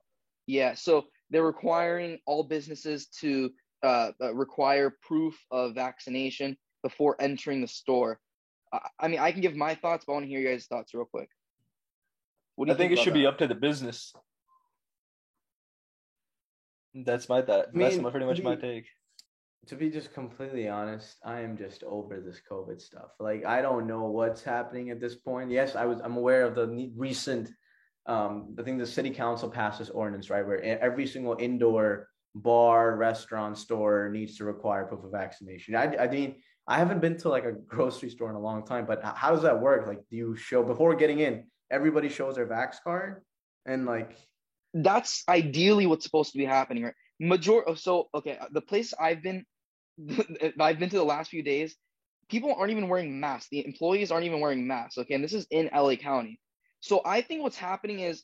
Yeah, 0.47 0.73
so 0.73 1.05
they're 1.29 1.43
requiring 1.43 2.19
all 2.25 2.43
businesses 2.43 3.07
to 3.21 3.51
uh, 3.83 4.11
uh, 4.21 4.33
require 4.33 4.97
proof 5.01 5.37
of 5.51 5.75
vaccination 5.75 6.57
before 6.81 7.15
entering 7.19 7.61
the 7.61 7.67
store. 7.67 8.19
I, 8.73 8.79
I 8.99 9.07
mean, 9.07 9.19
I 9.19 9.31
can 9.31 9.41
give 9.41 9.55
my 9.55 9.75
thoughts, 9.75 10.03
but 10.05 10.13
I 10.13 10.15
want 10.15 10.25
to 10.25 10.29
hear 10.29 10.39
you 10.39 10.47
guys' 10.49 10.65
thoughts 10.65 10.93
real 10.93 11.05
quick. 11.05 11.29
What 12.55 12.67
do 12.67 12.73
I 12.73 12.75
think 12.77 12.91
it 12.91 12.95
about 12.95 13.03
should 13.03 13.13
be 13.13 13.25
up 13.25 13.37
to 13.39 13.47
the 13.47 13.55
business. 13.55 14.13
That's 16.93 17.27
my 17.29 17.41
thought. 17.41 17.67
I 17.73 17.77
That's 17.79 17.95
mean, 17.95 18.03
my, 18.03 18.11
pretty 18.11 18.25
much 18.25 18.41
my 18.41 18.55
take. 18.55 18.85
To 19.67 19.75
be 19.75 19.89
just 19.89 20.13
completely 20.13 20.67
honest, 20.67 21.17
I 21.23 21.39
am 21.39 21.57
just 21.57 21.83
over 21.83 22.19
this 22.19 22.41
COVID 22.51 22.81
stuff. 22.81 23.11
Like 23.19 23.45
I 23.45 23.61
don't 23.61 23.87
know 23.87 24.05
what's 24.05 24.43
happening 24.43 24.89
at 24.89 24.99
this 24.99 25.15
point. 25.15 25.51
Yes, 25.51 25.75
I 25.75 25.85
was. 25.85 25.99
I'm 26.03 26.17
aware 26.17 26.43
of 26.43 26.55
the 26.55 26.91
recent. 26.97 27.49
Um, 28.05 28.55
I 28.59 28.63
think 28.63 28.79
the 28.79 28.85
city 28.85 29.09
council 29.09 29.49
passed 29.49 29.79
this 29.79 29.89
ordinance 29.89 30.29
right 30.29 30.45
where 30.45 30.61
every 30.61 31.07
single 31.07 31.37
indoor 31.39 32.09
bar, 32.35 32.97
restaurant, 32.97 33.57
store 33.57 34.09
needs 34.09 34.37
to 34.37 34.43
require 34.43 34.85
proof 34.85 35.05
of 35.05 35.11
vaccination. 35.11 35.75
I, 35.75 35.95
I 35.95 36.07
mean, 36.09 36.35
I 36.67 36.77
haven't 36.77 36.99
been 37.01 37.17
to 37.17 37.29
like 37.29 37.45
a 37.45 37.51
grocery 37.51 38.09
store 38.09 38.29
in 38.29 38.35
a 38.35 38.41
long 38.41 38.65
time, 38.65 38.85
but 38.85 39.03
how 39.03 39.31
does 39.31 39.43
that 39.43 39.61
work? 39.61 39.87
Like, 39.87 39.99
do 40.09 40.15
you 40.17 40.35
show 40.35 40.63
before 40.63 40.95
getting 40.95 41.19
in? 41.19 41.45
Everybody 41.71 42.09
shows 42.09 42.35
their 42.35 42.47
vax 42.47 42.75
card, 42.83 43.23
and 43.65 43.85
like, 43.85 44.17
that's 44.73 45.23
ideally 45.29 45.85
what's 45.85 46.05
supposed 46.05 46.31
to 46.31 46.37
be 46.37 46.45
happening, 46.45 46.83
right? 46.83 46.93
Major. 47.19 47.67
oh, 47.67 47.75
So 47.75 48.09
okay, 48.13 48.37
the 48.51 48.61
place 48.61 48.93
I've 48.99 49.23
been, 49.23 49.45
I've 50.59 50.79
been 50.79 50.89
to 50.89 50.97
the 50.97 51.03
last 51.03 51.29
few 51.29 51.43
days. 51.43 51.75
People 52.29 52.55
aren't 52.55 52.71
even 52.71 52.89
wearing 52.89 53.19
masks. 53.19 53.49
The 53.51 53.65
employees 53.65 54.11
aren't 54.11 54.25
even 54.25 54.39
wearing 54.39 54.65
masks. 54.67 54.97
Okay, 54.97 55.13
and 55.13 55.23
this 55.23 55.33
is 55.33 55.45
in 55.51 55.69
LA 55.73 55.95
County. 55.95 56.39
So 56.79 57.01
I 57.05 57.21
think 57.21 57.43
what's 57.43 57.57
happening 57.57 57.99
is 57.99 58.23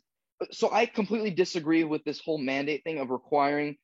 so 0.52 0.72
I 0.72 0.86
completely 0.86 1.32
disagree 1.32 1.84
with 1.84 2.04
this 2.04 2.22
whole 2.22 2.38
mandate 2.38 2.84
thing 2.84 3.00
of 3.00 3.10
requiring, 3.10 3.78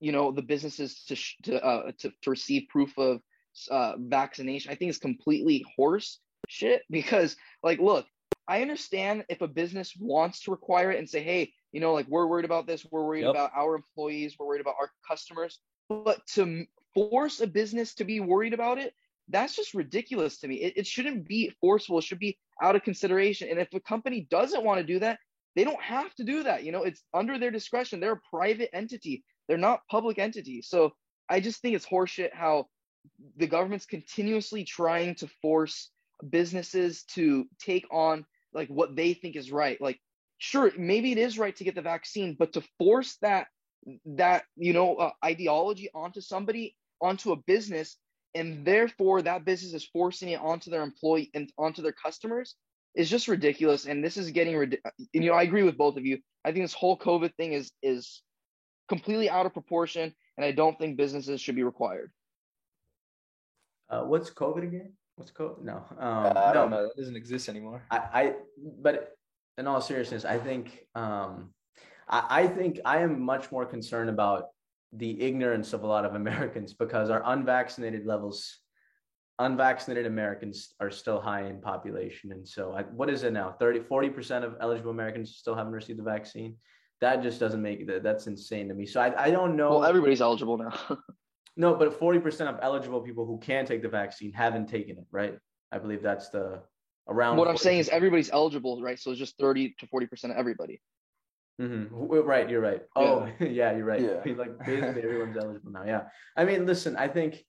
you 0.00 0.12
know, 0.12 0.32
the 0.32 0.42
businesses 0.42 1.04
to 1.04 1.16
sh- 1.16 1.36
to, 1.44 1.64
uh, 1.64 1.92
to 1.98 2.12
to 2.22 2.30
receive 2.30 2.68
proof 2.68 2.98
of 2.98 3.20
uh, 3.70 3.94
vaccination. 3.98 4.72
I 4.72 4.74
think 4.74 4.88
it's 4.90 4.98
completely 4.98 5.64
horse 5.76 6.20
shit 6.48 6.82
because, 6.90 7.36
like, 7.62 7.78
look, 7.78 8.06
I 8.48 8.62
understand 8.62 9.24
if 9.28 9.40
a 9.40 9.48
business 9.48 9.94
wants 9.98 10.40
to 10.40 10.50
require 10.50 10.90
it 10.90 10.98
and 10.98 11.08
say, 11.08 11.22
hey, 11.22 11.52
you 11.72 11.80
know, 11.80 11.92
like 11.92 12.06
we're 12.08 12.26
worried 12.26 12.44
about 12.44 12.66
this, 12.66 12.84
we're 12.90 13.04
worried 13.04 13.26
Yep. 13.26 13.30
about 13.30 13.52
our 13.54 13.76
employees, 13.76 14.36
we're 14.38 14.46
worried 14.46 14.60
about 14.62 14.76
our 14.80 14.90
customers, 15.06 15.60
but 15.88 16.26
to 16.34 16.64
force 16.98 17.40
a 17.40 17.46
business 17.46 17.94
to 17.94 18.04
be 18.04 18.20
worried 18.20 18.54
about 18.54 18.78
it, 18.78 18.92
that's 19.28 19.54
just 19.54 19.74
ridiculous 19.74 20.38
to 20.38 20.48
me. 20.48 20.56
It, 20.56 20.74
it 20.76 20.86
shouldn't 20.86 21.28
be 21.28 21.52
forceful. 21.60 21.98
It 21.98 22.04
should 22.04 22.18
be 22.18 22.38
out 22.62 22.76
of 22.76 22.82
consideration. 22.82 23.48
And 23.50 23.58
if 23.58 23.68
a 23.74 23.80
company 23.80 24.26
doesn't 24.30 24.64
want 24.64 24.80
to 24.80 24.86
do 24.86 24.98
that, 25.00 25.18
they 25.54 25.64
don't 25.64 25.80
have 25.82 26.14
to 26.16 26.24
do 26.24 26.42
that. 26.44 26.64
You 26.64 26.72
know, 26.72 26.84
it's 26.84 27.02
under 27.12 27.38
their 27.38 27.50
discretion. 27.50 28.00
They're 28.00 28.12
a 28.12 28.36
private 28.36 28.70
entity. 28.72 29.24
They're 29.46 29.58
not 29.58 29.86
public 29.90 30.18
entity. 30.18 30.62
So 30.62 30.92
I 31.28 31.40
just 31.40 31.60
think 31.60 31.74
it's 31.76 31.86
horseshit 31.86 32.34
how 32.34 32.66
the 33.36 33.46
government's 33.46 33.86
continuously 33.86 34.64
trying 34.64 35.14
to 35.16 35.28
force 35.42 35.90
businesses 36.30 37.04
to 37.04 37.46
take 37.60 37.86
on 37.92 38.24
like 38.52 38.68
what 38.68 38.96
they 38.96 39.14
think 39.14 39.36
is 39.36 39.52
right. 39.52 39.80
Like, 39.80 40.00
sure, 40.38 40.72
maybe 40.76 41.12
it 41.12 41.18
is 41.18 41.38
right 41.38 41.54
to 41.56 41.64
get 41.64 41.74
the 41.74 41.82
vaccine, 41.82 42.36
but 42.38 42.54
to 42.54 42.62
force 42.78 43.16
that 43.22 43.46
that 44.04 44.44
you 44.56 44.72
know 44.72 44.96
uh, 44.96 45.10
ideology 45.24 45.88
onto 45.94 46.20
somebody, 46.20 46.74
onto 47.00 47.32
a 47.32 47.36
business, 47.36 47.96
and 48.34 48.64
therefore 48.64 49.22
that 49.22 49.44
business 49.44 49.74
is 49.74 49.88
forcing 49.92 50.30
it 50.30 50.40
onto 50.40 50.70
their 50.70 50.82
employee 50.82 51.30
and 51.34 51.50
onto 51.58 51.82
their 51.82 51.92
customers 51.92 52.54
is 52.94 53.08
just 53.08 53.28
ridiculous. 53.28 53.86
And 53.86 54.04
this 54.04 54.16
is 54.16 54.30
getting 54.30 54.56
rid- 54.56 54.80
you 55.12 55.20
know 55.20 55.34
I 55.34 55.42
agree 55.42 55.62
with 55.62 55.76
both 55.76 55.96
of 55.96 56.04
you. 56.06 56.18
I 56.44 56.52
think 56.52 56.64
this 56.64 56.74
whole 56.74 56.98
COVID 56.98 57.34
thing 57.36 57.52
is 57.52 57.70
is 57.82 58.22
completely 58.88 59.28
out 59.30 59.46
of 59.46 59.52
proportion, 59.52 60.14
and 60.36 60.44
I 60.44 60.52
don't 60.52 60.78
think 60.78 60.96
businesses 60.96 61.40
should 61.40 61.56
be 61.56 61.62
required. 61.62 62.10
Uh, 63.90 64.02
what's 64.02 64.30
COVID 64.30 64.62
again? 64.64 64.92
What's 65.16 65.30
COVID? 65.32 65.62
No, 65.62 65.84
um, 65.98 66.26
I 66.26 66.48
no, 66.48 66.54
don't 66.54 66.70
know. 66.70 66.82
That 66.84 66.96
doesn't 66.96 67.16
exist 67.16 67.48
anymore. 67.48 67.82
I, 67.90 67.96
I, 67.96 68.34
but 68.80 69.14
in 69.56 69.66
all 69.66 69.80
seriousness, 69.80 70.24
I 70.24 70.38
think, 70.38 70.86
um, 70.94 71.50
I, 72.08 72.42
I 72.42 72.46
think 72.46 72.80
I 72.84 72.98
am 72.98 73.20
much 73.20 73.50
more 73.50 73.66
concerned 73.66 74.10
about 74.10 74.44
the 74.92 75.20
ignorance 75.20 75.72
of 75.72 75.82
a 75.82 75.86
lot 75.86 76.04
of 76.04 76.14
Americans 76.14 76.74
because 76.74 77.10
our 77.10 77.22
unvaccinated 77.26 78.06
levels, 78.06 78.58
unvaccinated 79.38 80.06
Americans 80.06 80.74
are 80.80 80.90
still 80.90 81.20
high 81.20 81.44
in 81.44 81.60
population. 81.60 82.32
And 82.32 82.46
so, 82.46 82.72
I, 82.72 82.82
what 82.82 83.10
is 83.10 83.22
it 83.22 83.32
now? 83.32 83.52
30, 83.58 83.80
40% 83.80 84.44
of 84.44 84.56
eligible 84.60 84.90
Americans 84.90 85.36
still 85.36 85.54
haven't 85.54 85.72
received 85.72 85.98
the 85.98 86.04
vaccine. 86.04 86.56
That 87.00 87.22
just 87.22 87.38
doesn't 87.38 87.62
make 87.62 87.86
that. 87.86 88.02
That's 88.02 88.26
insane 88.26 88.68
to 88.68 88.74
me. 88.74 88.86
So 88.86 89.00
I, 89.00 89.26
I 89.26 89.30
don't 89.30 89.56
know. 89.56 89.70
Well, 89.70 89.84
everybody's 89.84 90.20
eligible 90.20 90.58
now. 90.58 90.74
No, 91.58 91.74
but 91.74 91.98
40% 91.98 92.42
of 92.42 92.60
eligible 92.62 93.00
people 93.00 93.26
who 93.26 93.36
can 93.38 93.66
take 93.66 93.82
the 93.82 93.88
vaccine 93.88 94.32
haven't 94.32 94.68
taken 94.68 94.96
it, 94.96 95.04
right? 95.10 95.36
I 95.72 95.78
believe 95.78 96.02
that's 96.02 96.28
the 96.28 96.62
around. 97.08 97.36
what 97.36 97.48
I'm 97.48 97.56
saying 97.56 97.80
is 97.80 97.88
everybody's 97.88 98.30
eligible, 98.30 98.80
right? 98.80 98.96
So 98.96 99.10
it's 99.10 99.18
just 99.18 99.36
30 99.38 99.74
to 99.80 99.86
40 99.88 100.06
percent 100.06 100.32
of 100.32 100.38
everybody. 100.38 100.80
Mhm. 101.60 101.88
Right, 102.24 102.48
you're 102.48 102.60
right. 102.60 102.82
Oh, 102.94 103.28
yeah, 103.40 103.76
you're 103.76 103.84
right. 103.84 104.00
Yeah. 104.00 104.32
Like 104.36 104.58
basically 104.66 105.02
everyone's 105.02 105.36
eligible 105.36 105.72
now. 105.72 105.84
Yeah. 105.84 106.02
I 106.36 106.44
mean, 106.44 106.66
listen, 106.66 106.96
I 106.96 107.08
think 107.08 107.44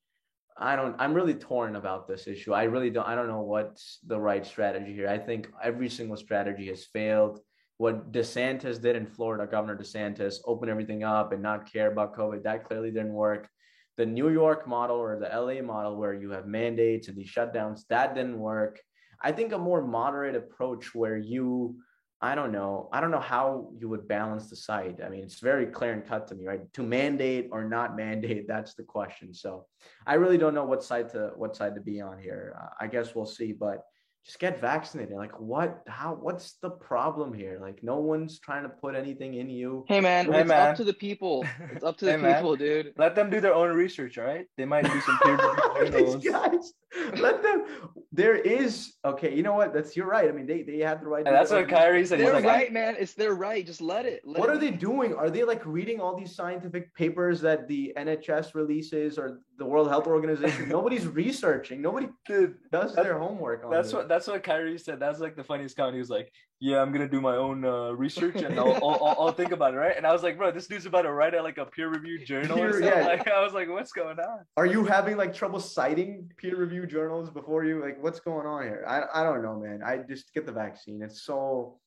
I 0.58 0.76
don't 0.76 0.96
I'm 1.00 1.14
really 1.14 1.36
torn 1.36 1.76
about 1.76 2.08
this 2.08 2.28
issue. 2.28 2.54
I 2.54 2.64
really 2.64 2.90
don't 2.90 3.08
I 3.08 3.16
don't 3.16 3.28
know 3.28 3.42
what's 3.42 4.00
the 4.06 4.20
right 4.20 4.46
strategy 4.46 4.94
here. 4.94 5.08
I 5.08 5.18
think 5.18 5.50
every 5.64 5.90
single 5.90 6.18
strategy 6.18 6.68
has 6.68 6.86
failed. 6.86 7.40
What 7.78 8.12
DeSantis 8.12 8.82
did 8.82 8.98
in 8.98 9.06
Florida, 9.08 9.48
Governor 9.48 9.78
DeSantis, 9.78 10.36
open 10.46 10.68
everything 10.68 11.04
up 11.06 11.32
and 11.32 11.42
not 11.42 11.72
care 11.72 11.90
about 11.90 12.14
COVID, 12.14 12.44
that 12.44 12.66
clearly 12.66 12.92
didn't 12.92 13.14
work. 13.14 13.48
The 13.96 14.06
New 14.06 14.30
York 14.30 14.68
model 14.68 14.98
or 14.98 15.18
the 15.18 15.30
LA 15.30 15.62
model 15.62 15.96
where 15.98 16.14
you 16.14 16.32
have 16.32 16.46
mandates 16.46 17.08
and 17.08 17.16
these 17.18 17.32
shutdowns, 17.32 17.82
that 17.90 18.16
didn't 18.16 18.40
work. 18.40 18.82
I 19.22 19.32
think 19.32 19.54
a 19.54 19.58
more 19.58 19.82
moderate 19.82 20.36
approach 20.36 20.94
where 20.94 21.18
you 21.18 21.78
I 22.22 22.36
don't 22.36 22.52
know. 22.52 22.90
I 22.92 23.00
don't 23.00 23.12
know 23.12 23.20
how 23.20 23.70
you 23.78 23.88
would 23.88 24.08
balance 24.08 24.50
the 24.50 24.56
site. 24.56 25.00
I 25.04 25.08
mean, 25.08 25.24
it's 25.24 25.40
very 25.40 25.66
clear 25.66 25.94
and 25.94 26.06
cut 26.06 26.28
to 26.28 26.36
me, 26.36 26.46
right? 26.46 26.74
To 26.74 26.84
mandate 26.84 27.48
or 27.52 27.64
not 27.64 27.96
mandate, 28.04 28.48
that's 28.48 28.74
the 28.74 28.84
question. 28.84 29.34
So, 29.34 29.66
I 30.06 30.16
really 30.16 30.38
don't 30.38 30.54
know 30.54 30.66
what 30.66 30.84
side 30.84 31.10
to 31.10 31.32
what 31.36 31.56
side 31.56 31.76
to 31.76 31.82
be 31.82 32.02
on 32.02 32.20
here. 32.20 32.58
Uh, 32.62 32.68
I 32.82 32.88
guess 32.88 33.16
we'll 33.16 33.26
see, 33.26 33.54
but 33.54 33.86
just 34.30 34.40
get 34.40 34.62
vaccinated. 34.62 35.16
Like, 35.16 35.40
what? 35.40 35.82
How? 35.88 36.14
What's 36.14 36.54
the 36.62 36.70
problem 36.70 37.34
here? 37.34 37.58
Like, 37.60 37.82
no 37.82 37.98
one's 37.98 38.38
trying 38.40 38.62
to 38.62 38.70
put 38.70 38.94
anything 38.96 39.34
in 39.34 39.50
you. 39.50 39.86
Hey 39.88 40.00
man, 40.02 40.32
Hey, 40.32 40.42
it's 40.42 40.48
man. 40.48 40.70
up 40.70 40.76
to 40.78 40.84
the 40.84 40.94
people. 40.94 41.44
It's 41.74 41.84
up 41.84 41.98
to 41.98 42.06
the 42.06 42.12
Hey, 42.12 42.18
man. 42.18 42.36
people, 42.36 42.56
dude. 42.56 42.94
Let 42.96 43.16
them 43.16 43.32
do 43.32 43.42
their 43.42 43.56
own 43.56 43.76
research, 43.76 44.20
all 44.20 44.26
right? 44.26 44.46
They 44.56 44.66
might 44.66 44.86
do 44.86 45.02
some 45.02 45.18
peer 45.24 45.36
reviewed 45.80 46.22
These 46.22 46.32
guys, 46.32 46.74
let 47.18 47.42
them. 47.42 47.66
There 48.12 48.36
is 48.36 48.94
okay. 49.04 49.36
You 49.36 49.42
know 49.42 49.54
what? 49.54 49.74
That's 49.74 49.96
you're 49.98 50.08
right. 50.08 50.30
I 50.30 50.32
mean, 50.32 50.46
they 50.46 50.62
they 50.62 50.78
have 50.80 51.02
the 51.02 51.08
right. 51.08 51.26
And 51.26 51.36
that's 51.36 51.50
what 51.50 51.68
their 51.68 51.80
Kyrie 51.80 52.06
said. 52.06 52.20
They're 52.20 52.34
like, 52.34 52.46
right, 52.46 52.72
man. 52.72 52.96
It's 53.00 53.14
their 53.16 53.34
right. 53.34 53.66
Just 53.66 53.82
let 53.82 54.06
it. 54.06 54.22
Let 54.26 54.40
What 54.40 54.50
it 54.50 54.56
are 54.56 54.60
they 54.60 54.72
doing? 54.72 55.16
Are 55.16 55.30
they 55.32 55.44
like 55.44 55.66
reading 55.66 56.00
all 56.00 56.16
these 56.16 56.36
scientific 56.36 56.94
papers 56.96 57.42
that 57.42 57.68
the 57.68 57.94
NHS 57.98 58.54
releases 58.54 59.18
or 59.18 59.40
the 59.58 59.66
World 59.66 59.90
Health 59.90 60.06
Organization? 60.08 60.70
Nobody's 60.78 61.08
researching. 61.08 61.82
Nobody 61.82 62.10
dude, 62.28 62.56
does 62.72 62.94
their 62.96 63.18
homework 63.18 63.64
on 63.66 63.72
that's 63.72 63.88
this. 63.90 63.94
what 63.94 64.08
that's 64.08 64.19
what 64.28 64.44
Kyrie 64.44 64.78
said. 64.78 65.00
That's 65.00 65.20
like 65.20 65.36
the 65.36 65.44
funniest 65.44 65.76
comment. 65.78 65.96
He 65.96 66.00
was 66.00 66.10
like, 66.10 66.32
"Yeah, 66.60 66.82
I'm 66.82 66.92
gonna 66.92 67.08
do 67.08 67.22
my 67.22 67.36
own 67.36 67.64
uh, 67.66 67.92
research 67.92 68.36
and 68.42 68.60
I'll, 68.60 68.74
I'll, 68.76 69.04
I'll, 69.06 69.16
I'll 69.20 69.32
think 69.32 69.52
about 69.52 69.74
it, 69.74 69.78
right?" 69.78 69.96
And 69.96 70.06
I 70.06 70.12
was 70.12 70.24
like, 70.24 70.38
"Bro, 70.38 70.52
this 70.52 70.68
dude's 70.68 70.86
about 70.86 71.04
to 71.04 71.12
write 71.12 71.36
out 71.36 71.44
like 71.44 71.58
a 71.58 71.66
peer-reviewed 71.66 72.26
journal." 72.26 72.58
or 72.60 72.72
Peer- 72.72 72.74
something. 72.74 72.90
yeah. 72.90 73.08
Like, 73.08 73.28
I 73.30 73.42
was 73.44 73.54
like, 73.54 73.70
"What's 73.70 73.92
going 73.92 74.20
on?" 74.20 74.40
Are 74.58 74.66
you 74.66 74.86
having 74.86 75.18
like 75.18 75.34
trouble 75.34 75.60
citing 75.60 76.32
peer-reviewed 76.38 76.90
journals 76.90 77.30
before 77.30 77.66
you 77.66 77.82
like 77.82 78.02
what's 78.04 78.20
going 78.20 78.46
on 78.48 78.64
here? 78.64 78.84
I 78.88 79.22
I 79.22 79.24
don't 79.24 79.42
know, 79.42 79.60
man. 79.60 79.82
I 79.86 79.98
just 79.98 80.34
get 80.34 80.46
the 80.46 80.52
vaccine. 80.52 81.02
It's 81.02 81.24
so 81.24 81.80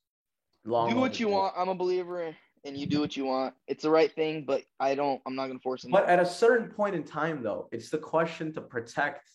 long. 0.65 0.91
Do 0.91 0.97
what 0.97 1.19
you 1.19 1.27
overdue. 1.27 1.39
want. 1.43 1.55
I'm 1.57 1.69
a 1.69 1.75
believer, 1.75 2.35
and 2.65 2.77
you 2.77 2.87
do 2.87 3.01
what 3.01 3.17
you 3.17 3.25
want. 3.25 3.55
It's 3.67 3.83
the 3.83 3.91
right 3.91 4.13
thing, 4.15 4.45
but 4.47 4.63
I 4.79 4.95
don't. 4.95 5.21
I'm 5.27 5.35
not 5.35 5.49
gonna 5.49 5.59
force 5.59 5.83
them. 5.83 5.91
But 5.91 6.07
at 6.09 6.21
a 6.21 6.27
certain 6.27 6.69
point 6.69 6.95
in 6.95 7.03
time, 7.05 7.43
though, 7.43 7.69
it's 7.73 7.91
the 7.91 7.99
question 7.99 8.53
to 8.55 8.61
protect 8.61 9.29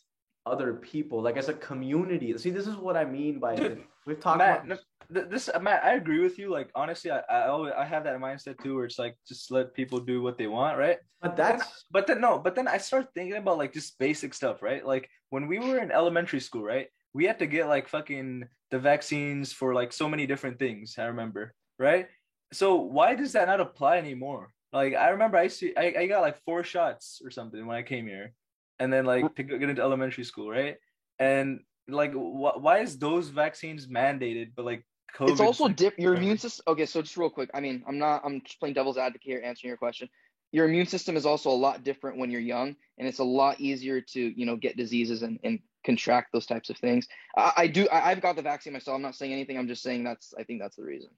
other 0.52 0.74
people, 0.74 1.22
like 1.22 1.38
as 1.38 1.50
a 1.50 1.54
community. 1.54 2.38
See, 2.38 2.50
this 2.50 2.68
is 2.68 2.76
what 2.76 2.98
I 2.98 3.06
mean 3.06 3.40
by 3.40 3.56
Dude, 3.56 3.84
we've 4.06 4.20
talked 4.20 4.40
Matt, 4.40 4.66
about. 4.66 4.80
no, 5.10 5.24
this 5.24 5.50
uh, 5.54 5.60
Matt, 5.60 5.84
I 5.84 5.94
agree 5.94 6.20
with 6.20 6.38
you. 6.38 6.50
Like 6.50 6.70
honestly, 6.76 7.12
I 7.12 7.20
I, 7.30 7.48
always, 7.48 7.74
I 7.78 7.86
have 7.86 8.04
that 8.06 8.20
mindset 8.20 8.62
too, 8.62 8.76
where 8.76 8.86
it's 8.86 9.00
like 9.00 9.16
just 9.28 9.52
let 9.52 9.74
people 9.74 10.00
do 10.00 10.22
what 10.22 10.38
they 10.38 10.48
want, 10.48 10.78
right? 10.78 10.98
But 11.22 11.36
that's 11.36 11.86
But 11.92 12.08
then 12.08 12.22
no, 12.22 12.40
but 12.40 12.56
then 12.56 12.68
I 12.68 12.78
start 12.78 13.08
thinking 13.14 13.38
about 13.38 13.58
like 13.58 13.74
just 13.74 13.98
basic 14.00 14.34
stuff, 14.34 14.62
right? 14.62 14.86
Like 14.86 15.10
when 15.30 15.48
we 15.48 15.60
were 15.60 15.80
in 15.80 15.92
elementary 15.92 16.40
school, 16.40 16.64
right? 16.64 16.88
We 17.14 17.26
had 17.26 17.40
to 17.40 17.48
get 17.48 17.68
like 17.68 17.88
fucking 17.88 18.48
the 18.70 18.80
vaccines 18.80 19.54
for 19.54 19.74
like 19.74 19.94
so 19.94 20.10
many 20.10 20.28
different 20.28 20.60
things. 20.60 20.96
I 21.00 21.06
remember, 21.06 21.54
right? 21.80 22.08
So 22.54 22.76
why 22.76 23.16
does 23.16 23.34
that 23.34 23.48
not 23.48 23.60
apply 23.62 23.98
anymore? 23.98 24.54
Like 24.74 24.94
I 24.96 25.10
remember 25.10 25.38
I 25.38 25.48
see 25.48 25.74
I, 25.78 25.94
I 26.00 26.08
got 26.08 26.22
like 26.22 26.38
four 26.44 26.64
shots 26.64 27.22
or 27.24 27.32
something 27.32 27.66
when 27.66 27.78
I 27.78 27.84
came 27.84 28.06
here, 28.08 28.34
and 28.80 28.92
then 28.92 29.06
like 29.06 29.36
to 29.36 29.44
get 29.44 29.70
into 29.70 29.82
elementary 29.82 30.24
school, 30.24 30.50
right? 30.50 30.78
And 31.20 31.62
like 31.88 32.14
wh- 32.14 32.62
why 32.62 32.80
is 32.80 32.98
those 32.98 33.30
vaccines 33.30 33.88
mandated, 33.88 34.52
but 34.56 34.66
like 34.66 34.86
COVID? 35.16 35.32
It's 35.32 35.42
also 35.42 35.68
dip 35.68 35.98
your 35.98 36.16
immune 36.16 36.38
system. 36.38 36.64
Okay, 36.68 36.86
so 36.86 37.02
just 37.02 37.18
real 37.18 37.30
quick. 37.30 37.50
I 37.54 37.60
mean, 37.60 37.84
I'm 37.88 37.98
not. 37.98 38.22
I'm 38.24 38.42
just 38.42 38.60
playing 38.60 38.76
devil's 38.76 38.98
advocate 38.98 39.22
here, 39.24 39.42
answering 39.44 39.70
your 39.70 39.78
question. 39.78 40.10
Your 40.52 40.66
immune 40.66 40.88
system 40.88 41.18
is 41.18 41.26
also 41.26 41.50
a 41.50 41.52
lot 41.52 41.84
different 41.84 42.18
when 42.18 42.32
you're 42.32 42.42
young, 42.42 42.76
and 42.98 43.08
it's 43.08 43.20
a 43.20 43.24
lot 43.24 43.60
easier 43.60 44.02
to 44.02 44.20
you 44.20 44.46
know 44.46 44.56
get 44.56 44.78
diseases 44.78 45.24
and, 45.24 45.40
and 45.44 45.60
contract 45.86 46.30
those 46.34 46.46
types 46.46 46.70
of 46.70 46.78
things. 46.78 47.08
I, 47.36 47.52
I 47.58 47.68
do. 47.68 47.88
I, 47.90 48.12
I've 48.12 48.22
got 48.22 48.36
the 48.36 48.42
vaccine 48.42 48.74
myself. 48.74 48.96
I'm 48.96 49.02
not 49.02 49.16
saying 49.16 49.34
anything. 49.34 49.58
I'm 49.58 49.68
just 49.68 49.84
saying 49.84 50.04
that's. 50.04 50.34
I 50.38 50.44
think 50.44 50.62
that's 50.62 50.76
the 50.76 50.84
reason. 50.84 51.10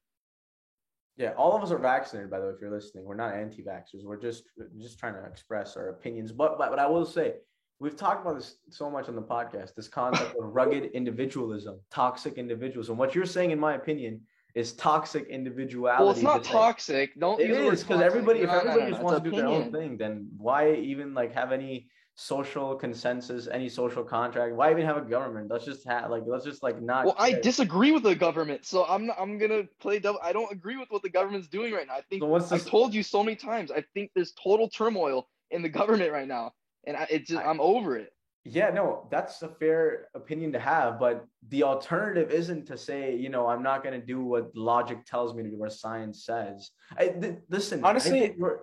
Yeah. 1.20 1.34
All 1.38 1.56
of 1.56 1.62
us 1.62 1.72
are 1.72 1.78
vaccinated, 1.78 2.32
by 2.32 2.40
the 2.40 2.46
way. 2.46 2.52
If 2.52 2.62
you're 2.62 2.72
listening, 2.72 3.04
we're 3.04 3.16
not 3.16 3.36
anti-vaxxers. 3.36 4.04
We're 4.04 4.18
just 4.18 4.46
just 4.80 4.98
trying 4.98 5.14
to 5.14 5.26
express 5.26 5.78
our 5.78 5.90
opinions. 5.90 6.32
But 6.32 6.58
but, 6.58 6.70
but 6.72 6.80
I 6.80 6.88
will 6.88 7.06
say. 7.06 7.36
We've 7.82 7.96
talked 7.96 8.26
about 8.26 8.38
this 8.38 8.58
so 8.70 8.90
much 8.90 9.08
on 9.08 9.16
the 9.16 9.22
podcast. 9.22 9.74
This 9.74 9.88
concept 9.88 10.36
of 10.38 10.54
rugged 10.54 10.92
individualism, 10.94 11.80
toxic 11.90 12.34
individualism. 12.34 12.98
What 12.98 13.16
you're 13.16 13.26
saying, 13.26 13.52
in 13.52 13.60
my 13.60 13.76
opinion, 13.76 14.20
is 14.54 14.74
toxic 14.74 15.28
individuality. 15.28 16.04
Well, 16.04 16.12
it's 16.12 16.22
not 16.22 16.44
toxic. 16.44 17.18
Don't 17.18 17.40
It 17.40 17.52
is 17.52 17.84
because 17.84 18.02
everybody, 18.02 18.42
if 18.42 18.48
No, 18.48 18.60
everybody 18.60 18.82
no, 18.82 18.90
just 18.90 19.02
wants 19.02 19.24
to 19.24 19.30
do 19.30 19.36
their 19.36 19.48
own 19.48 19.72
thing, 19.72 19.98
then 19.98 20.28
why 20.38 20.74
even 20.74 21.14
like 21.14 21.34
have 21.34 21.54
any 21.54 21.90
social 22.20 22.76
consensus, 22.76 23.48
any 23.48 23.70
social 23.70 24.04
contract? 24.04 24.54
Why 24.54 24.72
even 24.72 24.86
have 24.86 24.98
a 24.98 25.02
government? 25.02 25.50
Let's 25.50 25.64
just 25.64 25.88
have 25.88 26.12
like 26.12 26.24
let's 26.28 26.44
just 26.44 26.62
like 26.62 26.82
not. 26.82 27.06
Well, 27.06 27.16
I 27.18 27.32
disagree 27.34 27.92
with 27.92 28.04
the 28.04 28.14
government, 28.14 28.66
so 28.66 28.86
I'm 28.86 29.06
not, 29.06 29.16
I'm 29.18 29.38
gonna 29.38 29.64
play 29.80 30.00
devil. 30.00 30.20
I 30.22 30.34
don't 30.34 30.52
agree 30.52 30.76
with 30.76 30.90
what 30.92 31.02
the 31.02 31.10
government's 31.10 31.48
doing 31.48 31.74
right 31.74 31.88
now. 31.88 31.94
I 31.94 32.02
think 32.10 32.22
So 32.22 32.28
what's 32.28 32.52
I've 32.52 32.66
told 32.66 32.94
you 32.94 33.04
so 33.04 33.24
many 33.24 33.38
times. 33.38 33.72
I 33.72 33.84
think 33.94 34.12
there's 34.16 34.34
total 34.34 34.68
turmoil 34.70 35.30
in 35.52 35.62
the 35.62 35.70
government 35.70 36.12
right 36.12 36.28
now, 36.28 36.52
and 36.86 36.98
I, 36.98 37.08
it 37.10 37.26
just 37.26 37.42
I- 37.42 37.50
I'm 37.50 37.62
over 37.62 37.96
it. 37.98 38.12
Yeah, 38.46 38.70
no, 38.70 39.08
that's 39.12 39.42
a 39.42 39.50
fair 39.50 40.08
opinion 40.16 40.52
to 40.54 40.60
have, 40.60 41.00
but 41.00 41.26
the 41.50 41.64
alternative 41.64 42.32
isn't 42.32 42.66
to 42.68 42.78
say, 42.78 43.16
you 43.16 43.30
know, 43.30 43.48
I'm 43.48 43.62
not 43.62 43.84
going 43.84 44.00
to 44.00 44.06
do 44.06 44.24
what 44.24 44.56
logic 44.56 45.06
tells 45.06 45.36
me 45.36 45.44
to 45.44 45.50
do, 45.50 45.58
or 45.60 45.70
science 45.70 46.26
says. 46.26 46.72
I, 46.98 47.10
th- 47.10 47.36
listen, 47.50 47.84
honestly, 47.84 48.34
we're 48.38 48.60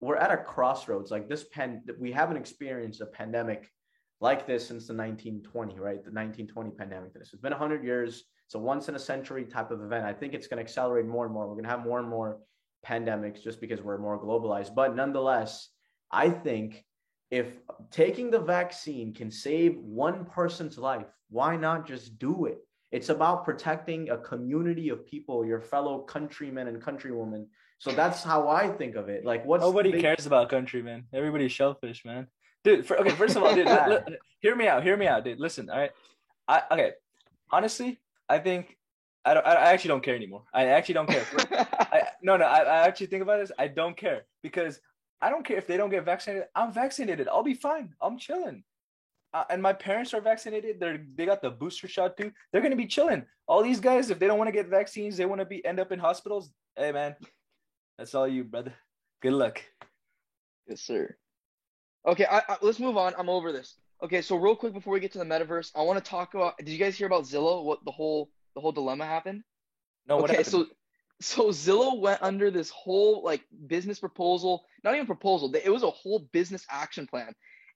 we're 0.00 0.16
at 0.16 0.30
a 0.30 0.36
crossroads. 0.36 1.10
Like 1.10 1.28
this 1.28 1.44
pen, 1.44 1.82
we 1.98 2.12
haven't 2.12 2.36
experienced 2.36 3.00
a 3.00 3.06
pandemic 3.06 3.70
like 4.20 4.46
this 4.46 4.66
since 4.66 4.86
the 4.86 4.94
1920, 4.94 5.78
right? 5.78 6.04
The 6.04 6.10
1920 6.10 6.70
pandemic. 6.72 7.14
This 7.14 7.30
has 7.30 7.40
been 7.40 7.52
100 7.52 7.84
years. 7.84 8.24
It's 8.46 8.54
a 8.54 8.58
once 8.58 8.88
in 8.88 8.94
a 8.94 8.98
century 8.98 9.44
type 9.44 9.70
of 9.70 9.82
event. 9.82 10.04
I 10.04 10.12
think 10.12 10.34
it's 10.34 10.46
going 10.46 10.58
to 10.58 10.62
accelerate 10.62 11.06
more 11.06 11.24
and 11.24 11.32
more. 11.32 11.46
We're 11.46 11.54
going 11.54 11.64
to 11.64 11.70
have 11.70 11.84
more 11.84 12.00
and 12.00 12.08
more 12.08 12.38
pandemics 12.86 13.42
just 13.42 13.60
because 13.60 13.80
we're 13.80 13.98
more 13.98 14.20
globalized. 14.20 14.74
But 14.74 14.96
nonetheless, 14.96 15.68
I 16.10 16.30
think 16.30 16.84
if 17.30 17.52
taking 17.90 18.30
the 18.30 18.40
vaccine 18.40 19.14
can 19.14 19.30
save 19.30 19.76
one 19.78 20.24
person's 20.24 20.78
life, 20.78 21.06
why 21.28 21.56
not 21.56 21.86
just 21.86 22.18
do 22.18 22.46
it? 22.46 22.58
It's 22.90 23.08
about 23.08 23.44
protecting 23.44 24.10
a 24.10 24.18
community 24.18 24.88
of 24.88 25.06
people, 25.06 25.46
your 25.46 25.60
fellow 25.60 26.00
countrymen 26.00 26.66
and 26.66 26.82
countrywomen. 26.82 27.46
So 27.80 27.92
that's 27.92 28.22
how 28.22 28.46
I 28.46 28.68
think 28.68 28.94
of 28.94 29.08
it. 29.08 29.24
Like, 29.24 29.44
what's 29.46 29.62
nobody 29.62 29.90
big... 29.90 30.02
cares 30.02 30.26
about 30.26 30.50
countrymen? 30.50 31.06
Everybody's 31.14 31.50
shellfish, 31.50 32.04
man. 32.04 32.26
Dude, 32.62 32.86
for, 32.86 32.98
okay, 32.98 33.10
first 33.10 33.36
of 33.36 33.42
all, 33.42 33.54
dude, 33.54 33.66
l- 33.66 33.92
l- 33.92 34.04
hear 34.40 34.54
me 34.54 34.68
out. 34.68 34.82
Hear 34.82 34.98
me 34.98 35.06
out, 35.06 35.24
dude. 35.24 35.40
Listen, 35.40 35.70
all 35.70 35.78
right. 35.78 35.90
I 36.46 36.62
okay. 36.72 36.92
Honestly, 37.50 37.98
I 38.28 38.38
think 38.38 38.76
I 39.24 39.32
don't. 39.32 39.46
I 39.46 39.72
actually 39.72 39.88
don't 39.88 40.04
care 40.04 40.14
anymore. 40.14 40.42
I 40.52 40.66
actually 40.66 40.94
don't 40.94 41.08
care. 41.08 41.24
I, 41.72 42.02
no, 42.22 42.36
no. 42.36 42.44
I, 42.44 42.58
I 42.58 42.86
actually 42.86 43.06
think 43.06 43.22
about 43.22 43.40
this. 43.40 43.50
I 43.58 43.66
don't 43.66 43.96
care 43.96 44.26
because 44.42 44.78
I 45.22 45.30
don't 45.30 45.44
care 45.44 45.56
if 45.56 45.66
they 45.66 45.78
don't 45.78 45.90
get 45.90 46.04
vaccinated. 46.04 46.48
I'm 46.54 46.74
vaccinated. 46.74 47.28
I'll 47.28 47.42
be 47.42 47.54
fine. 47.54 47.94
I'm 48.02 48.18
chilling. 48.18 48.62
Uh, 49.32 49.44
and 49.48 49.62
my 49.62 49.72
parents 49.72 50.12
are 50.12 50.20
vaccinated. 50.20 50.80
They're 50.80 51.00
they 51.14 51.24
got 51.24 51.40
the 51.40 51.50
booster 51.50 51.88
shot 51.88 52.18
too. 52.18 52.30
They're 52.52 52.60
gonna 52.60 52.76
be 52.76 52.86
chilling. 52.86 53.24
All 53.46 53.62
these 53.62 53.80
guys, 53.80 54.10
if 54.10 54.18
they 54.18 54.26
don't 54.26 54.38
want 54.38 54.48
to 54.48 54.52
get 54.52 54.68
vaccines, 54.68 55.16
they 55.16 55.24
want 55.24 55.40
to 55.40 55.46
be 55.46 55.64
end 55.64 55.80
up 55.80 55.92
in 55.92 55.98
hospitals. 55.98 56.50
Hey 56.76 56.92
man, 56.92 57.16
that's 58.00 58.14
all 58.14 58.26
you, 58.26 58.44
brother. 58.44 58.72
Good 59.20 59.34
luck. 59.34 59.62
Yes, 60.66 60.80
sir. 60.80 61.14
Okay, 62.08 62.24
I, 62.24 62.38
I, 62.48 62.56
let's 62.62 62.80
move 62.80 62.96
on. 62.96 63.12
I'm 63.18 63.28
over 63.28 63.52
this. 63.52 63.74
Okay, 64.02 64.22
so 64.22 64.36
real 64.36 64.56
quick 64.56 64.72
before 64.72 64.94
we 64.94 65.00
get 65.00 65.12
to 65.12 65.18
the 65.18 65.24
metaverse, 65.26 65.70
I 65.76 65.82
want 65.82 66.02
to 66.02 66.10
talk 66.10 66.32
about. 66.32 66.56
Did 66.56 66.70
you 66.70 66.78
guys 66.78 66.96
hear 66.96 67.06
about 67.06 67.24
Zillow? 67.24 67.62
What 67.62 67.84
the 67.84 67.90
whole 67.90 68.30
the 68.54 68.62
whole 68.62 68.72
dilemma 68.72 69.04
happened? 69.04 69.42
No. 70.08 70.20
okay, 70.20 70.42
so 70.42 70.64
so 71.20 71.48
Zillow 71.48 72.00
went 72.00 72.22
under 72.22 72.50
this 72.50 72.70
whole 72.70 73.22
like 73.22 73.42
business 73.66 73.98
proposal, 73.98 74.64
not 74.82 74.94
even 74.94 75.06
proposal, 75.06 75.54
it 75.54 75.70
was 75.70 75.82
a 75.82 75.90
whole 75.90 76.20
business 76.32 76.64
action 76.70 77.06
plan. 77.06 77.34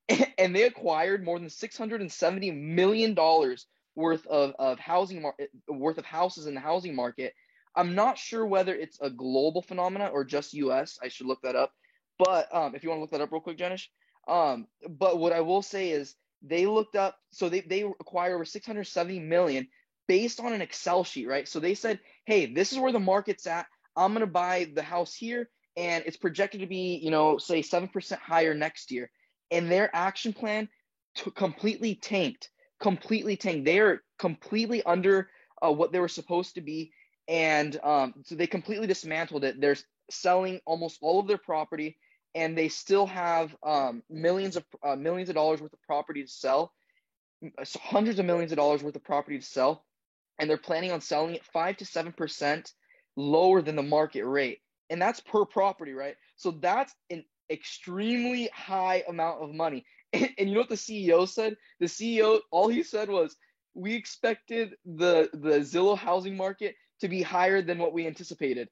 And 0.38 0.54
they 0.54 0.64
acquired 0.64 1.24
more 1.24 1.38
than 1.38 1.48
670 1.48 2.50
million 2.50 3.14
dollars 3.14 3.66
worth 3.94 4.26
of, 4.26 4.54
of 4.58 4.78
housing 4.78 5.22
market 5.22 5.50
worth 5.68 5.98
of 5.98 6.06
houses 6.06 6.46
in 6.46 6.54
the 6.54 6.60
housing 6.60 6.96
market. 6.96 7.34
I'm 7.76 7.94
not 7.94 8.18
sure 8.18 8.46
whether 8.46 8.74
it's 8.74 8.98
a 9.00 9.10
global 9.10 9.62
phenomenon 9.62 10.10
or 10.12 10.24
just 10.24 10.54
US. 10.54 10.98
I 11.02 11.08
should 11.08 11.26
look 11.26 11.42
that 11.42 11.56
up. 11.56 11.72
But 12.18 12.54
um, 12.54 12.74
if 12.74 12.82
you 12.82 12.90
want 12.90 12.98
to 12.98 13.02
look 13.02 13.10
that 13.10 13.20
up 13.20 13.32
real 13.32 13.40
quick, 13.40 13.58
Jenish. 13.58 13.86
Um, 14.28 14.66
but 14.88 15.18
what 15.18 15.32
I 15.32 15.40
will 15.40 15.62
say 15.62 15.90
is 15.90 16.14
they 16.42 16.66
looked 16.66 16.96
up, 16.96 17.16
so 17.32 17.48
they, 17.48 17.60
they 17.60 17.82
acquired 17.82 18.34
over 18.34 18.44
670 18.44 19.18
million 19.20 19.68
based 20.06 20.40
on 20.40 20.52
an 20.52 20.60
Excel 20.60 21.04
sheet, 21.04 21.26
right? 21.26 21.48
So 21.48 21.60
they 21.60 21.74
said, 21.74 21.98
hey, 22.26 22.46
this 22.46 22.72
is 22.72 22.78
where 22.78 22.92
the 22.92 23.00
market's 23.00 23.46
at. 23.46 23.66
I'm 23.96 24.12
going 24.12 24.20
to 24.20 24.30
buy 24.30 24.70
the 24.74 24.82
house 24.82 25.14
here, 25.14 25.48
and 25.76 26.04
it's 26.06 26.16
projected 26.16 26.60
to 26.60 26.66
be, 26.66 27.00
you 27.02 27.10
know, 27.10 27.38
say 27.38 27.62
7% 27.62 28.18
higher 28.18 28.54
next 28.54 28.90
year. 28.90 29.10
And 29.50 29.70
their 29.70 29.94
action 29.94 30.32
plan 30.32 30.68
to 31.16 31.30
completely 31.30 31.94
tanked, 31.94 32.50
completely 32.80 33.36
tanked. 33.36 33.64
They 33.64 33.78
are 33.78 34.02
completely 34.18 34.82
under 34.82 35.30
uh, 35.64 35.72
what 35.72 35.92
they 35.92 36.00
were 36.00 36.08
supposed 36.08 36.56
to 36.56 36.60
be. 36.60 36.92
And 37.28 37.78
um, 37.82 38.14
so 38.24 38.34
they 38.34 38.46
completely 38.46 38.86
dismantled 38.86 39.44
it. 39.44 39.60
They're 39.60 39.76
selling 40.10 40.60
almost 40.66 40.98
all 41.00 41.20
of 41.20 41.26
their 41.26 41.38
property, 41.38 41.98
and 42.34 42.56
they 42.56 42.68
still 42.68 43.06
have 43.06 43.54
um, 43.62 44.02
millions 44.10 44.56
of 44.56 44.64
uh, 44.84 44.96
millions 44.96 45.28
of 45.30 45.36
dollars 45.36 45.60
worth 45.60 45.72
of 45.72 45.82
property 45.82 46.22
to 46.22 46.28
sell, 46.28 46.72
hundreds 47.82 48.18
of 48.18 48.26
millions 48.26 48.52
of 48.52 48.58
dollars 48.58 48.82
worth 48.82 48.96
of 48.96 49.04
property 49.04 49.38
to 49.38 49.44
sell 49.44 49.84
and 50.38 50.48
they're 50.48 50.56
planning 50.56 50.92
on 50.92 51.00
selling 51.00 51.34
it 51.34 51.44
five 51.52 51.76
to 51.78 51.84
seven 51.84 52.12
percent 52.12 52.72
lower 53.16 53.62
than 53.62 53.76
the 53.76 53.82
market 53.82 54.24
rate, 54.24 54.60
and 54.90 55.00
that's 55.00 55.20
per 55.20 55.44
property, 55.44 55.92
right? 55.92 56.16
So 56.36 56.52
that's 56.52 56.94
an 57.10 57.24
extremely 57.50 58.50
high 58.52 59.04
amount 59.08 59.42
of 59.42 59.54
money. 59.54 59.84
And, 60.12 60.30
and 60.38 60.48
you 60.48 60.54
know 60.54 60.60
what 60.60 60.68
the 60.68 60.74
CEO 60.74 61.28
said? 61.28 61.56
The 61.80 61.86
CEO, 61.86 62.40
all 62.50 62.68
he 62.68 62.82
said 62.82 63.08
was, 63.08 63.36
"We 63.74 63.94
expected 63.94 64.74
the 64.84 65.30
the 65.32 65.60
Zillow 65.60 65.96
housing 65.96 66.36
market 66.36 66.74
to 67.00 67.08
be 67.08 67.22
higher 67.22 67.62
than 67.62 67.78
what 67.78 67.92
we 67.92 68.06
anticipated." 68.06 68.68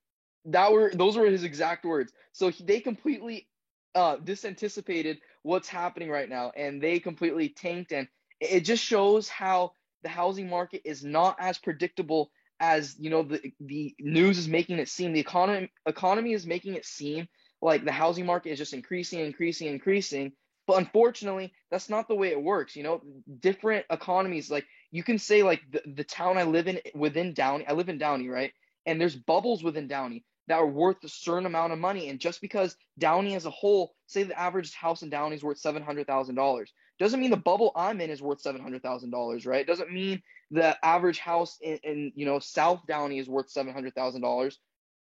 That 0.46 0.72
were 0.72 0.90
those 0.92 1.16
were 1.16 1.26
his 1.26 1.44
exact 1.44 1.84
words. 1.84 2.12
So 2.32 2.48
he, 2.48 2.64
they 2.64 2.80
completely 2.80 3.48
uh, 3.94 4.16
disanticipated 4.16 5.18
what's 5.42 5.68
happening 5.68 6.10
right 6.10 6.28
now, 6.28 6.52
and 6.56 6.82
they 6.82 6.98
completely 6.98 7.50
tanked. 7.50 7.92
And 7.92 8.08
it 8.40 8.60
just 8.60 8.82
shows 8.84 9.28
how 9.28 9.72
the 10.02 10.08
housing 10.08 10.48
market 10.48 10.82
is 10.84 11.04
not 11.04 11.36
as 11.38 11.58
predictable 11.58 12.30
as 12.60 12.96
you 12.98 13.10
know 13.10 13.22
the 13.22 13.40
the 13.60 13.94
news 14.00 14.38
is 14.38 14.48
making 14.48 14.78
it 14.78 14.88
seem. 14.88 15.12
The 15.12 15.20
economy 15.20 15.70
economy 15.86 16.32
is 16.32 16.46
making 16.46 16.74
it 16.74 16.84
seem 16.84 17.28
like 17.60 17.84
the 17.84 17.92
housing 17.92 18.26
market 18.26 18.50
is 18.50 18.58
just 18.58 18.74
increasing, 18.74 19.20
increasing, 19.20 19.68
increasing. 19.68 20.32
But 20.66 20.78
unfortunately, 20.78 21.52
that's 21.70 21.88
not 21.88 22.08
the 22.08 22.14
way 22.14 22.28
it 22.28 22.42
works. 22.42 22.76
You 22.76 22.84
know, 22.84 23.02
different 23.40 23.84
economies 23.90 24.50
like 24.50 24.64
you 24.92 25.02
can 25.02 25.18
say 25.18 25.42
like 25.42 25.62
the, 25.70 25.82
the 25.96 26.04
town 26.04 26.38
I 26.38 26.44
live 26.44 26.68
in 26.68 26.78
within 26.94 27.34
Downey, 27.34 27.66
I 27.66 27.72
live 27.72 27.88
in 27.88 27.98
Downey, 27.98 28.28
right? 28.28 28.52
And 28.86 29.00
there's 29.00 29.16
bubbles 29.16 29.64
within 29.64 29.88
Downey 29.88 30.24
that 30.48 30.58
are 30.58 30.66
worth 30.66 31.02
a 31.02 31.08
certain 31.08 31.46
amount 31.46 31.72
of 31.72 31.78
money. 31.78 32.08
And 32.08 32.20
just 32.20 32.40
because 32.40 32.76
Downey 32.98 33.34
as 33.34 33.46
a 33.46 33.50
whole, 33.50 33.94
say 34.06 34.22
the 34.22 34.38
average 34.38 34.74
house 34.74 35.02
in 35.02 35.10
Downey 35.10 35.36
is 35.36 35.42
worth 35.42 35.58
seven 35.58 35.82
hundred 35.82 36.06
thousand 36.06 36.34
dollars, 36.34 36.72
doesn't 36.98 37.20
mean 37.20 37.30
the 37.30 37.36
bubble 37.36 37.72
I'm 37.74 38.00
in 38.00 38.10
is 38.10 38.22
worth 38.22 38.40
seven 38.40 38.60
hundred 38.60 38.82
thousand 38.82 39.10
dollars, 39.10 39.46
right? 39.46 39.66
Doesn't 39.66 39.92
mean 39.92 40.22
the 40.50 40.76
average 40.84 41.18
house 41.18 41.58
in, 41.62 41.78
in 41.82 42.12
you 42.14 42.26
know 42.26 42.38
South 42.38 42.82
Downey 42.86 43.18
is 43.18 43.28
worth 43.28 43.50
seven 43.50 43.72
hundred 43.72 43.94
thousand 43.94 44.20
dollars. 44.20 44.58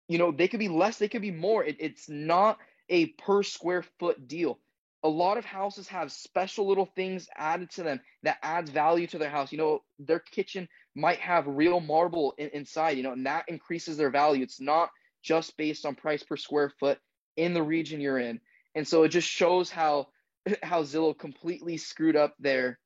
You 0.08 0.18
know, 0.18 0.32
they 0.32 0.48
could 0.48 0.60
be 0.60 0.68
less, 0.68 0.98
they 0.98 1.08
could 1.08 1.22
be 1.22 1.30
more. 1.30 1.64
It, 1.64 1.76
it's 1.78 2.08
not 2.08 2.58
a 2.88 3.06
per 3.06 3.42
square 3.42 3.84
foot 3.98 4.28
deal. 4.28 4.58
A 5.04 5.08
lot 5.08 5.36
of 5.36 5.44
houses 5.44 5.86
have 5.88 6.10
special 6.10 6.66
little 6.66 6.86
things 6.86 7.28
added 7.36 7.70
to 7.72 7.82
them 7.82 8.00
that 8.22 8.38
adds 8.42 8.70
value 8.70 9.06
to 9.08 9.18
their 9.18 9.30
house. 9.30 9.52
You 9.52 9.58
know, 9.58 9.82
their 9.98 10.18
kitchen 10.18 10.68
might 10.94 11.18
have 11.20 11.46
real 11.46 11.78
marble 11.78 12.34
in, 12.38 12.48
inside, 12.54 12.96
you 12.96 13.02
know, 13.02 13.12
and 13.12 13.26
that 13.26 13.44
increases 13.48 13.96
their 13.96 14.10
value. 14.10 14.42
It's 14.42 14.60
not 14.60 14.90
just 15.22 15.56
based 15.56 15.84
on 15.84 15.94
price 15.94 16.22
per 16.22 16.36
square 16.36 16.72
foot 16.80 16.98
in 17.36 17.54
the 17.54 17.62
region 17.62 18.00
you're 18.00 18.18
in. 18.18 18.40
And 18.74 18.86
so 18.86 19.02
it 19.02 19.08
just 19.08 19.28
shows 19.28 19.70
how 19.70 20.08
how 20.62 20.82
Zillow 20.82 21.16
completely 21.16 21.76
screwed 21.76 22.16
up 22.16 22.34
their 22.38 22.78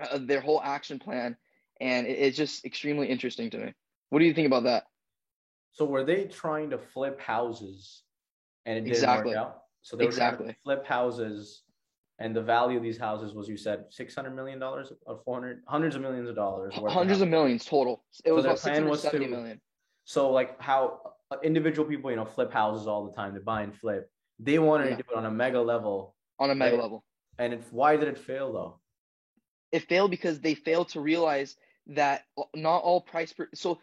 uh, 0.00 0.18
their 0.20 0.40
whole 0.40 0.60
action 0.62 0.98
plan, 0.98 1.36
and 1.80 2.06
it, 2.06 2.18
it's 2.18 2.36
just 2.36 2.64
extremely 2.64 3.08
interesting 3.08 3.50
to 3.50 3.58
me. 3.58 3.74
What 4.10 4.20
do 4.20 4.24
you 4.24 4.34
think 4.34 4.46
about 4.46 4.64
that? 4.64 4.84
So 5.72 5.84
were 5.84 6.04
they 6.04 6.24
trying 6.24 6.70
to 6.70 6.78
flip 6.78 7.20
houses, 7.20 8.02
and 8.66 8.78
it 8.78 8.80
didn't 8.82 8.92
exactly. 8.92 9.34
work 9.34 9.46
out? 9.46 9.62
So 9.88 9.96
they 9.96 10.04
were 10.04 10.10
exactly. 10.10 10.44
trying 10.44 10.54
to 10.54 10.60
flip 10.64 10.86
houses, 10.86 11.62
and 12.18 12.36
the 12.36 12.42
value 12.42 12.76
of 12.76 12.82
these 12.82 12.98
houses 12.98 13.32
was, 13.32 13.48
you 13.48 13.56
said, 13.56 13.86
six 13.88 14.14
hundred 14.14 14.36
million 14.36 14.58
dollars 14.58 14.92
or 15.06 15.18
four 15.24 15.36
hundred, 15.36 15.62
hundreds 15.66 15.96
of 15.96 16.02
millions 16.02 16.28
of 16.28 16.34
dollars. 16.34 16.74
Hundreds 16.74 17.22
of, 17.22 17.28
millions 17.28 17.64
total. 17.64 18.04
It 18.22 18.28
so 18.28 18.34
was 18.34 18.44
about 18.44 18.58
six 18.58 18.76
hundred 18.76 18.98
seventy 18.98 19.28
million. 19.28 19.62
So 20.04 20.30
like 20.30 20.60
how 20.60 21.00
uh, 21.30 21.36
individual 21.42 21.88
people, 21.88 22.10
you 22.10 22.16
know, 22.16 22.26
flip 22.26 22.52
houses 22.52 22.86
all 22.86 23.06
the 23.06 23.16
time. 23.16 23.32
They 23.32 23.40
buy 23.40 23.62
and 23.62 23.74
flip. 23.74 24.10
They 24.38 24.58
wanted 24.58 24.90
yeah. 24.90 24.96
to 24.96 25.02
do 25.04 25.08
it 25.10 25.16
on 25.16 25.24
a 25.24 25.30
mega 25.30 25.58
level. 25.58 26.14
On 26.38 26.50
a 26.50 26.54
mega 26.54 26.76
right? 26.76 26.82
level. 26.82 27.02
And 27.38 27.54
it, 27.54 27.62
why 27.70 27.96
did 27.96 28.08
it 28.08 28.18
fail 28.18 28.52
though? 28.52 28.80
It 29.72 29.88
failed 29.88 30.10
because 30.10 30.38
they 30.38 30.52
failed 30.52 30.90
to 30.90 31.00
realize 31.00 31.56
that 31.86 32.24
not 32.54 32.82
all 32.82 33.00
price 33.00 33.32
per 33.32 33.48
so 33.54 33.78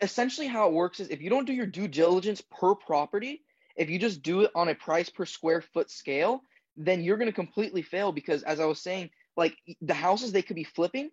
essentially 0.00 0.46
how 0.46 0.68
it 0.68 0.72
works 0.72 1.00
is 1.00 1.08
if 1.10 1.20
you 1.20 1.28
don't 1.28 1.44
do 1.44 1.52
your 1.52 1.66
due 1.66 1.86
diligence 1.86 2.40
per 2.40 2.74
property, 2.74 3.42
if 3.78 3.90
you 3.90 3.98
just 3.98 4.22
do 4.22 4.42
it 4.42 4.50
on 4.54 4.68
a 4.68 4.74
price 4.74 5.08
per 5.08 5.24
square 5.24 5.62
foot 5.62 5.90
scale, 5.90 6.42
then 6.76 7.02
you're 7.02 7.16
going 7.16 7.30
to 7.30 7.34
completely 7.34 7.82
fail 7.82 8.12
because 8.12 8.42
as 8.42 8.60
I 8.60 8.66
was 8.66 8.82
saying, 8.82 9.10
like 9.36 9.56
the 9.80 9.94
houses 9.94 10.32
they 10.32 10.42
could 10.42 10.56
be 10.56 10.64
flipping 10.64 11.10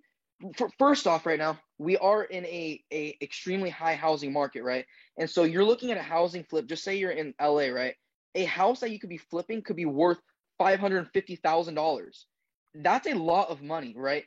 for, 0.58 0.70
first 0.78 1.08
off 1.08 1.26
right 1.26 1.40
now 1.40 1.58
we 1.78 1.96
are 1.96 2.24
in 2.24 2.44
a, 2.46 2.84
a 2.92 3.18
extremely 3.22 3.70
high 3.70 3.96
housing 3.96 4.34
market 4.34 4.64
right 4.64 4.86
and 5.18 5.30
so 5.30 5.44
you're 5.44 5.64
looking 5.64 5.92
at 5.92 5.98
a 5.98 6.02
housing 6.02 6.44
flip 6.44 6.68
just 6.68 6.84
say 6.84 6.98
you're 6.98 7.12
in 7.12 7.34
la 7.40 7.68
right 7.68 7.96
a 8.36 8.44
house 8.44 8.82
that 8.82 8.92
you 8.92 9.00
could 9.00 9.10
be 9.10 9.18
flipping 9.18 9.62
could 9.62 9.78
be 9.78 9.86
worth 9.86 10.20
$550,000. 10.60 12.24
That's 12.76 13.08
a 13.08 13.14
lot 13.14 13.50
of 13.50 13.62
money, 13.62 13.94
right? 13.98 14.24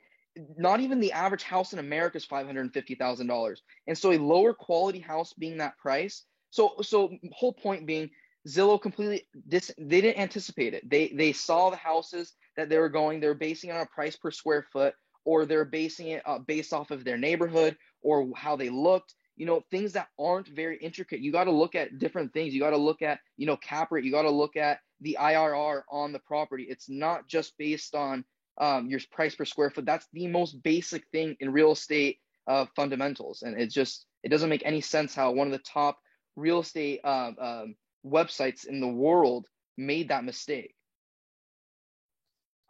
Not 0.56 0.80
even 0.80 1.00
the 1.00 1.12
average 1.12 1.42
house 1.42 1.72
in 1.72 1.78
America 1.78 2.16
is 2.16 2.26
$550,000. 2.26 3.56
And 3.86 3.98
so 3.98 4.12
a 4.12 4.18
lower 4.18 4.54
quality 4.54 5.00
house 5.00 5.32
being 5.32 5.58
that 5.58 5.78
price. 5.78 6.24
So 6.50 6.76
so 6.80 7.10
whole 7.32 7.52
point 7.52 7.86
being 7.86 8.08
Zillow 8.48 8.80
completely 8.80 9.28
dis, 9.48 9.70
they 9.78 10.00
didn't 10.00 10.20
anticipate 10.20 10.74
it. 10.74 10.88
They 10.88 11.08
they 11.08 11.32
saw 11.32 11.70
the 11.70 11.76
houses 11.76 12.32
that 12.56 12.68
they 12.68 12.78
were 12.78 12.88
going. 12.88 13.20
They 13.20 13.28
were 13.28 13.34
basing 13.34 13.70
it 13.70 13.74
on 13.74 13.82
a 13.82 13.86
price 13.86 14.16
per 14.16 14.30
square 14.30 14.66
foot, 14.72 14.94
or 15.24 15.44
they're 15.44 15.64
basing 15.64 16.08
it 16.08 16.22
uh, 16.26 16.38
based 16.38 16.72
off 16.72 16.90
of 16.90 17.04
their 17.04 17.18
neighborhood 17.18 17.76
or 18.02 18.28
how 18.34 18.56
they 18.56 18.70
looked. 18.70 19.14
You 19.36 19.46
know, 19.46 19.62
things 19.70 19.92
that 19.92 20.08
aren't 20.18 20.48
very 20.48 20.78
intricate. 20.78 21.20
You 21.20 21.30
got 21.30 21.44
to 21.44 21.52
look 21.52 21.74
at 21.74 21.98
different 21.98 22.32
things. 22.32 22.52
You 22.52 22.60
got 22.60 22.70
to 22.70 22.76
look 22.78 23.02
at, 23.02 23.20
you 23.36 23.46
know, 23.46 23.56
cap 23.56 23.92
rate. 23.92 24.04
You 24.04 24.10
got 24.10 24.22
to 24.22 24.30
look 24.30 24.56
at 24.56 24.80
the 25.00 25.16
IRR 25.20 25.82
on 25.90 26.12
the 26.12 26.18
property. 26.18 26.66
It's 26.68 26.88
not 26.88 27.28
just 27.28 27.56
based 27.56 27.94
on 27.94 28.24
um, 28.60 28.88
your 28.88 29.00
price 29.12 29.34
per 29.34 29.44
square 29.44 29.70
foot. 29.70 29.86
That's 29.86 30.08
the 30.12 30.26
most 30.26 30.62
basic 30.62 31.04
thing 31.12 31.36
in 31.38 31.52
real 31.52 31.72
estate 31.72 32.18
uh, 32.48 32.66
fundamentals, 32.74 33.42
and 33.42 33.60
it's 33.60 33.74
just 33.74 34.06
it 34.24 34.30
doesn't 34.30 34.48
make 34.48 34.62
any 34.64 34.80
sense 34.80 35.14
how 35.14 35.30
one 35.30 35.46
of 35.46 35.52
the 35.52 35.58
top 35.58 35.98
real 36.34 36.60
estate 36.60 37.00
uh, 37.04 37.32
um, 37.40 37.76
websites 38.10 38.66
in 38.66 38.80
the 38.80 38.88
world 38.88 39.46
made 39.76 40.08
that 40.08 40.24
mistake. 40.24 40.74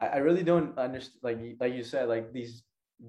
I, 0.00 0.18
really 0.18 0.44
don't 0.44 0.78
understand. 0.78 1.18
Like 1.22 1.38
like 1.58 1.74
you 1.74 1.82
said, 1.82 2.08
like 2.08 2.32
these 2.32 2.62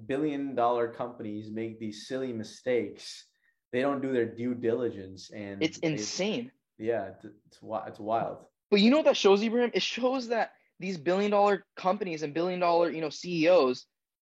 billion 0.06 0.54
dollar 0.54 0.88
companies 0.88 1.50
make 1.50 1.78
these 1.78 2.08
silly 2.08 2.32
mistakes. 2.32 3.26
They 3.72 3.80
don't 3.80 4.02
do 4.02 4.12
their 4.12 4.26
due 4.26 4.54
diligence, 4.54 5.30
and 5.30 5.62
it's 5.62 5.78
insane. 5.78 6.50
yeah, 6.78 7.10
it's 7.14 7.24
it's, 7.24 7.58
it's 7.86 8.00
wild. 8.00 8.38
But 8.70 8.80
you 8.80 8.90
know 8.90 8.98
what 8.98 9.06
that 9.06 9.16
shows, 9.16 9.42
Ibrahim? 9.42 9.70
It 9.72 9.82
shows 9.82 10.28
that 10.28 10.52
these 10.80 10.96
billion 10.96 11.30
dollar 11.30 11.64
companies 11.76 12.22
and 12.22 12.34
billion 12.34 12.58
dollar 12.58 12.90
you 12.90 13.00
know 13.00 13.10
CEOs, 13.10 13.86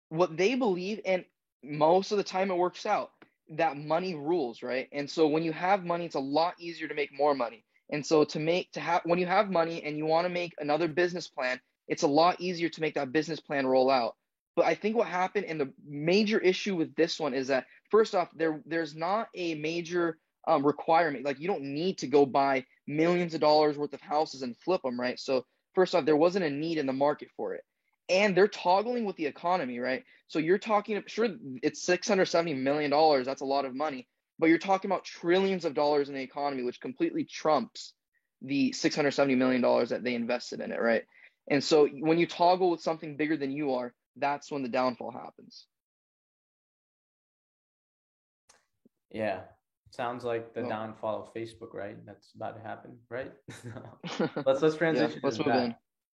what 0.10 0.38
they 0.38 0.54
believe, 0.54 1.02
and 1.06 1.26
most 1.64 2.12
of 2.12 2.18
the 2.18 2.24
time 2.24 2.52
it 2.52 2.58
works 2.58 2.86
out 2.86 3.12
that 3.50 3.78
money 3.78 4.16
rules, 4.16 4.62
right? 4.62 4.88
And 4.92 5.10
so 5.10 5.28
when 5.28 5.44
you 5.44 5.52
have 5.54 5.84
money, 5.84 6.06
it's 6.06 6.16
a 6.16 6.20
lot 6.20 6.56
easier 6.60 6.88
to 6.88 6.96
make 6.96 7.10
more 7.18 7.36
money. 7.36 7.66
And 7.92 8.06
so 8.06 8.24
to 8.24 8.40
make 8.40 8.72
to 8.74 8.80
have 8.80 9.02
when 9.06 9.20
you 9.20 9.26
have 9.26 9.50
money 9.50 9.84
and 9.84 9.98
you 9.98 10.06
want 10.06 10.26
to 10.26 10.34
make 10.34 10.54
another 10.60 10.88
business 10.88 11.28
plan, 11.28 11.60
it's 11.88 12.04
a 12.04 12.08
lot 12.08 12.40
easier 12.40 12.70
to 12.70 12.82
make 12.82 12.96
that 12.96 13.12
business 13.12 13.40
plan 13.40 13.68
roll 13.68 13.90
out. 13.90 14.16
But 14.56 14.66
I 14.66 14.76
think 14.76 14.96
what 14.96 15.08
happened 15.08 15.46
and 15.46 15.60
the 15.60 15.74
major 15.86 16.40
issue 16.40 16.76
with 16.76 16.96
this 16.96 17.20
one 17.20 17.34
is 17.34 17.48
that 17.48 17.66
first 17.90 18.16
off, 18.16 18.30
there 18.36 18.62
there's 18.66 18.96
not 18.96 19.28
a 19.36 19.56
major 19.56 20.18
um, 20.48 20.66
requirement. 20.66 21.26
Like 21.26 21.40
you 21.40 21.48
don't 21.48 21.64
need 21.64 21.98
to 22.00 22.08
go 22.08 22.26
buy 22.26 22.66
millions 22.88 23.34
of 23.34 23.42
dollars 23.42 23.78
worth 23.78 23.94
of 23.94 24.02
houses 24.02 24.42
and 24.42 24.58
flip 24.58 24.82
them, 24.84 25.00
right? 25.00 25.20
So 25.20 25.46
first 25.76 25.96
off, 25.96 26.06
there 26.06 26.16
wasn't 26.16 26.46
a 26.46 26.50
need 26.50 26.78
in 26.78 26.86
the 26.86 26.94
market 26.94 27.30
for 27.36 27.54
it 27.54 27.64
and 28.10 28.36
they're 28.36 28.48
toggling 28.48 29.06
with 29.06 29.16
the 29.16 29.26
economy, 29.26 29.80
right? 29.80 30.04
So 30.28 30.40
you're 30.40 30.58
talking, 30.58 31.02
sure, 31.08 31.30
it's 31.62 31.84
670 31.84 32.54
million 32.54 32.92
dollars. 32.92 33.26
That's 33.26 33.42
a 33.42 33.46
lot 33.46 33.66
of 33.66 33.76
money, 33.76 34.08
but 34.40 34.50
you're 34.50 34.58
talking 34.58 34.90
about 34.90 35.04
trillions 35.04 35.66
of 35.66 35.74
dollars 35.74 36.10
in 36.10 36.16
the 36.16 36.22
economy, 36.22 36.64
which 36.64 36.82
completely 36.82 37.26
trumps 37.26 37.94
the 38.42 38.72
670 38.74 39.36
million 39.36 39.62
dollars 39.62 39.90
that 39.90 40.04
they 40.04 40.16
invested 40.16 40.60
in 40.60 40.72
it, 40.72 40.82
right? 40.82 41.04
And 41.50 41.64
so 41.64 41.88
when 41.88 42.18
you 42.18 42.28
toggle 42.28 42.72
with 42.72 42.82
something 42.82 43.18
bigger 43.18 43.38
than 43.38 43.52
you 43.52 43.74
are, 43.74 43.94
that's 44.18 44.52
when 44.52 44.64
the 44.64 44.70
downfall 44.70 45.12
happens. 45.12 45.66
Yeah, 49.12 49.42
sounds 49.92 50.24
like 50.24 50.54
the 50.54 50.64
downfall 50.64 51.22
of 51.22 51.34
Facebook, 51.34 51.74
right? 51.74 52.04
That's 52.06 52.32
about 52.36 52.56
to 52.56 52.68
happen, 52.68 52.98
right? 53.10 53.32
let's 54.46 54.62
let's 54.62 54.76
transition. 54.76 55.12
Yeah, 55.14 55.20
let's 55.24 55.38
move 55.38 55.48
that. 55.48 55.64
in 55.66 55.76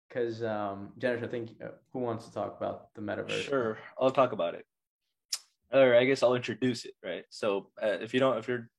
because 0.07 0.43
um, 0.43 0.89
Jennifer, 0.97 1.25
I 1.25 1.27
think 1.27 1.51
uh, 1.63 1.69
who 1.91 1.99
wants 1.99 2.25
to 2.25 2.33
talk 2.33 2.55
about 2.57 2.93
the 2.95 3.01
metaverse? 3.01 3.43
Sure, 3.43 3.77
I'll 3.99 4.11
talk 4.11 4.31
about 4.31 4.55
it. 4.55 4.65
Or 5.75 5.95
I 5.95 6.05
guess 6.05 6.23
I'll 6.23 6.35
introduce 6.35 6.85
it, 6.85 6.93
right? 7.03 7.23
So 7.29 7.69
uh, 7.81 7.97
if 8.01 8.13
you 8.13 8.19
don't, 8.19 8.37
if 8.37 8.47
you're 8.47 8.69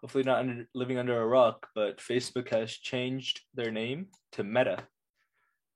hopefully 0.00 0.24
not 0.24 0.40
under, 0.40 0.68
living 0.74 0.98
under 0.98 1.20
a 1.20 1.26
rock, 1.26 1.68
but 1.74 1.98
Facebook 1.98 2.50
has 2.50 2.72
changed 2.72 3.40
their 3.54 3.70
name 3.70 4.08
to 4.32 4.44
Meta, 4.44 4.84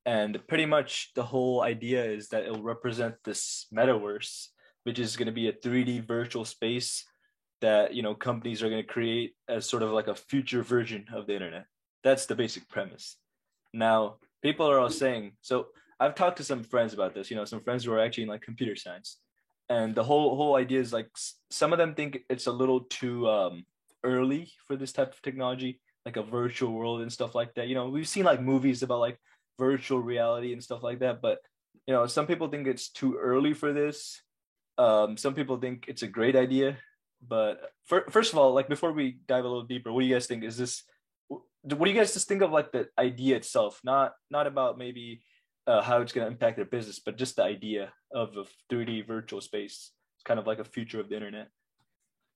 and 0.05 0.39
pretty 0.49 0.67
much 0.67 1.13
the 1.15 1.23
whole 1.23 1.63
idea 1.63 2.05
is 2.05 2.29
that 2.29 2.45
it'll 2.45 2.63
represent 2.63 3.15
this 3.25 3.67
metaverse, 3.75 4.49
which 4.85 4.99
is 4.99 5.17
going 5.17 5.27
to 5.27 5.33
be 5.33 5.49
a 5.49 5.53
3D 5.53 6.07
virtual 6.07 6.45
space 6.45 7.05
that 7.61 7.95
you 7.95 8.03
know 8.03 8.15
companies 8.15 8.63
are 8.63 8.71
going 8.71 8.83
to 8.83 8.93
create 8.93 9.35
as 9.49 9.67
sort 9.67 9.83
of 9.83 9.91
like 9.91 10.09
a 10.09 10.15
future 10.15 10.63
version 10.63 11.07
of 11.15 11.27
the 11.27 11.35
internet. 11.35 11.67
That's 12.05 12.27
the 12.27 12.35
basic 12.35 12.69
premise. 12.69 13.17
Now, 13.73 14.17
people 14.43 14.69
are 14.69 14.79
all 14.79 14.91
saying 14.91 15.33
so 15.41 15.67
i've 15.99 16.15
talked 16.15 16.37
to 16.37 16.45
some 16.45 16.63
friends 16.63 16.95
about 16.95 17.15
this 17.15 17.31
you 17.31 17.37
know 17.37 17.45
some 17.45 17.61
friends 17.61 17.85
who 17.85 17.93
are 17.93 18.01
actually 18.01 18.23
in 18.23 18.29
like 18.29 18.43
computer 18.43 18.77
science 18.77 19.19
and 19.71 19.95
the 19.95 20.03
whole 20.03 20.37
whole 20.37 20.57
idea 20.57 20.81
is 20.81 20.93
like 20.93 21.09
some 21.51 21.73
of 21.73 21.79
them 21.79 21.95
think 21.95 22.19
it's 22.29 22.49
a 22.49 22.53
little 22.53 22.81
too 22.81 23.27
um, 23.29 23.65
early 24.05 24.53
for 24.67 24.77
this 24.77 24.93
type 24.93 25.15
of 25.15 25.23
technology 25.23 25.81
like 26.05 26.17
a 26.17 26.23
virtual 26.23 26.73
world 26.73 27.03
and 27.03 27.13
stuff 27.13 27.35
like 27.35 27.55
that. 27.55 27.69
You 27.69 27.75
know 27.75 27.89
we've 27.89 28.09
seen 28.09 28.25
like 28.25 28.43
movies 28.43 28.83
about 28.83 29.01
like 29.01 29.19
virtual 29.59 30.01
reality 30.01 30.53
and 30.53 30.63
stuff 30.63 30.83
like 30.83 31.01
that 31.01 31.21
but 31.21 31.39
you 31.87 31.95
know 31.95 32.07
some 32.07 32.27
people 32.27 32.49
think 32.49 32.67
it's 32.67 32.91
too 32.91 33.17
early 33.17 33.55
for 33.55 33.73
this. 33.73 34.21
Um, 34.77 35.17
some 35.17 35.35
people 35.35 35.59
think 35.59 35.87
it's 35.89 36.03
a 36.03 36.09
great 36.09 36.37
idea 36.37 36.77
but 37.27 37.73
for, 37.85 38.07
first 38.11 38.33
of 38.33 38.39
all 38.39 38.55
like 38.55 38.69
before 38.69 38.93
we 38.93 39.19
dive 39.29 39.45
a 39.45 39.49
little 39.49 39.65
deeper 39.65 39.93
what 39.93 40.01
do 40.01 40.07
you 40.07 40.15
guys 40.15 40.27
think? 40.27 40.43
Is 40.43 40.57
this 40.57 40.83
what 41.29 41.85
do 41.85 41.91
you 41.91 41.97
guys 41.97 42.15
just 42.15 42.27
think 42.27 42.43
of 42.43 42.51
like 42.51 42.73
the 42.73 42.89
idea 42.99 43.37
itself? 43.37 43.81
Not 43.85 44.15
not 44.31 44.47
about 44.47 44.79
maybe 44.79 45.23
uh, 45.71 45.83
how 45.83 46.01
it's 46.01 46.13
going 46.13 46.27
to 46.27 46.31
impact 46.31 46.57
their 46.57 46.65
business 46.65 46.99
but 46.99 47.17
just 47.17 47.37
the 47.37 47.43
idea 47.43 47.93
of 48.13 48.37
a 48.37 48.45
3d 48.73 49.07
virtual 49.07 49.41
space 49.41 49.93
it's 50.17 50.25
kind 50.25 50.41
of 50.41 50.47
like 50.47 50.59
a 50.59 50.65
future 50.65 51.01
of 51.01 51.09
the 51.09 51.15
internet 51.15 51.49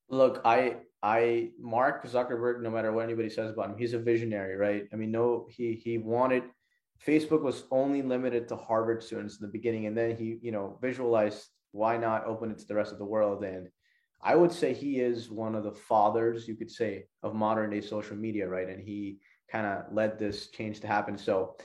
look 0.08 0.40
i 0.44 0.76
i 1.02 1.50
mark 1.58 2.06
zuckerberg 2.06 2.62
no 2.62 2.70
matter 2.70 2.92
what 2.92 3.04
anybody 3.04 3.28
says 3.28 3.50
about 3.50 3.70
him 3.70 3.76
he's 3.76 3.94
a 3.94 3.98
visionary 3.98 4.56
right 4.56 4.84
i 4.92 4.96
mean 4.96 5.10
no 5.10 5.46
he 5.50 5.74
he 5.84 5.98
wanted 5.98 6.44
facebook 7.04 7.42
was 7.42 7.64
only 7.70 8.02
limited 8.02 8.46
to 8.46 8.56
harvard 8.56 9.02
students 9.02 9.40
in 9.40 9.46
the 9.46 9.52
beginning 9.52 9.86
and 9.86 9.96
then 9.96 10.16
he 10.16 10.38
you 10.40 10.52
know 10.52 10.78
visualized 10.80 11.48
why 11.72 11.96
not 11.96 12.24
open 12.26 12.52
it 12.52 12.58
to 12.58 12.66
the 12.66 12.74
rest 12.74 12.92
of 12.92 12.98
the 12.98 13.04
world 13.04 13.42
and 13.44 13.68
I 14.26 14.34
would 14.36 14.52
say 14.52 14.72
he 14.72 15.00
is 15.00 15.30
one 15.30 15.54
of 15.54 15.64
the 15.64 15.72
fathers, 15.72 16.48
you 16.48 16.54
could 16.54 16.70
say, 16.70 17.04
of 17.22 17.34
modern 17.34 17.68
day 17.68 17.82
social 17.82 18.16
media, 18.16 18.48
right? 18.48 18.70
And 18.70 18.82
he 18.82 19.18
kind 19.52 19.66
of 19.66 19.92
led 19.92 20.18
this 20.18 20.48
change 20.48 20.80
to 20.80 20.86
happen. 20.86 21.18
So 21.18 21.56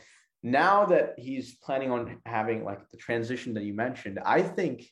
now 0.44 0.86
that 0.86 1.16
he's 1.18 1.56
planning 1.56 1.92
on 1.92 2.18
having 2.26 2.64
like 2.64 2.90
the 2.90 2.98
transition 2.98 3.54
that 3.56 3.64
you 3.64 3.74
mentioned, 3.74 4.20
I 4.26 4.42
think 4.42 4.90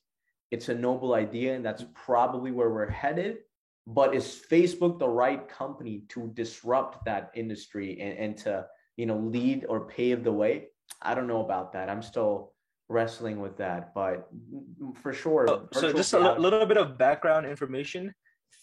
it's 0.52 0.70
a 0.70 0.76
noble 0.76 1.14
idea, 1.14 1.56
and 1.56 1.66
that's 1.66 1.86
probably 1.94 2.52
where 2.52 2.70
we're 2.70 2.90
headed. 2.90 3.38
But 3.86 4.14
is 4.14 4.42
Facebook 4.52 5.00
the 5.00 5.08
right 5.08 5.48
company 5.48 6.04
to 6.10 6.30
disrupt 6.34 7.06
that 7.06 7.32
industry 7.36 8.00
and, 8.02 8.18
and 8.18 8.38
to 8.40 8.66
you 8.98 9.06
know 9.06 9.18
lead 9.18 9.66
or 9.70 9.88
pave 9.88 10.24
the 10.24 10.32
way? 10.32 10.68
I 11.02 11.16
don't 11.16 11.28
know 11.28 11.44
about 11.44 11.74
that. 11.74 11.90
I'm 11.90 12.02
still 12.02 12.54
wrestling 12.90 13.40
with 13.40 13.58
that, 13.58 13.94
but 13.94 14.30
for 15.02 15.14
sure. 15.14 15.46
So, 15.48 15.68
so 15.72 15.94
just 15.94 16.14
a 16.14 16.18
l- 16.18 16.40
little 16.40 16.66
bit 16.66 16.78
of 16.78 16.98
background 16.98 17.46
information. 17.46 18.14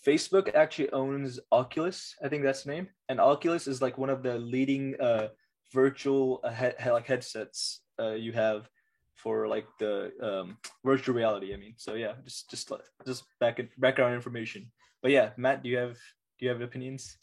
Facebook 0.06 0.54
actually 0.54 0.90
owns 0.92 1.40
Oculus. 1.50 2.14
I 2.22 2.28
think 2.28 2.42
that's 2.42 2.64
the 2.64 2.72
name, 2.72 2.88
and 3.08 3.18
Oculus 3.18 3.66
is 3.66 3.80
like 3.80 3.96
one 3.96 4.10
of 4.10 4.22
the 4.22 4.38
leading 4.38 4.94
uh, 5.00 5.28
virtual 5.74 6.40
uh, 6.44 6.52
he- 6.52 6.90
like 6.90 7.06
headsets 7.06 7.82
uh, 8.00 8.12
you 8.12 8.32
have 8.32 8.68
for 9.16 9.48
like 9.48 9.66
the 9.78 10.12
um, 10.22 10.56
virtual 10.84 11.14
reality. 11.14 11.52
I 11.54 11.56
mean, 11.56 11.74
so 11.76 11.94
yeah, 11.94 12.14
just 12.24 12.50
just 12.50 12.72
just 13.06 13.24
back 13.40 13.60
background 13.78 14.14
information. 14.14 14.70
But 15.02 15.10
yeah, 15.10 15.30
Matt, 15.36 15.62
do 15.62 15.68
you 15.68 15.78
have 15.78 15.96
do 16.38 16.46
you 16.46 16.48
have 16.48 16.60
opinions? 16.60 17.18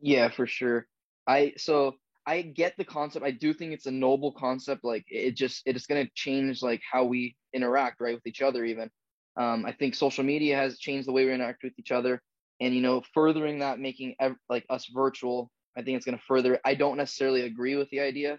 Yeah, 0.00 0.28
for 0.30 0.46
sure. 0.46 0.86
I 1.26 1.54
so 1.56 1.94
I 2.26 2.42
get 2.42 2.74
the 2.76 2.84
concept. 2.84 3.24
I 3.24 3.30
do 3.30 3.52
think 3.54 3.72
it's 3.72 3.86
a 3.86 3.90
noble 3.90 4.32
concept. 4.32 4.84
Like 4.84 5.04
it 5.08 5.32
just 5.36 5.62
it 5.66 5.76
is 5.76 5.86
going 5.86 6.04
to 6.04 6.12
change 6.14 6.62
like 6.62 6.82
how 6.90 7.04
we 7.04 7.36
interact 7.52 8.00
right 8.00 8.14
with 8.14 8.26
each 8.26 8.42
other. 8.42 8.64
Even 8.64 8.90
um, 9.36 9.64
I 9.66 9.72
think 9.72 9.94
social 9.94 10.24
media 10.24 10.56
has 10.56 10.78
changed 10.78 11.08
the 11.08 11.12
way 11.12 11.24
we 11.24 11.32
interact 11.32 11.62
with 11.62 11.72
each 11.78 11.92
other, 11.92 12.20
and 12.60 12.74
you 12.74 12.82
know, 12.82 13.02
furthering 13.14 13.60
that, 13.60 13.78
making 13.78 14.14
ev- 14.20 14.36
like 14.48 14.66
us 14.68 14.86
virtual. 14.92 15.50
I 15.76 15.82
think 15.82 15.96
it's 15.96 16.06
going 16.06 16.18
to 16.18 16.24
further. 16.24 16.58
I 16.64 16.74
don't 16.74 16.96
necessarily 16.96 17.42
agree 17.42 17.76
with 17.76 17.88
the 17.90 18.00
idea. 18.00 18.38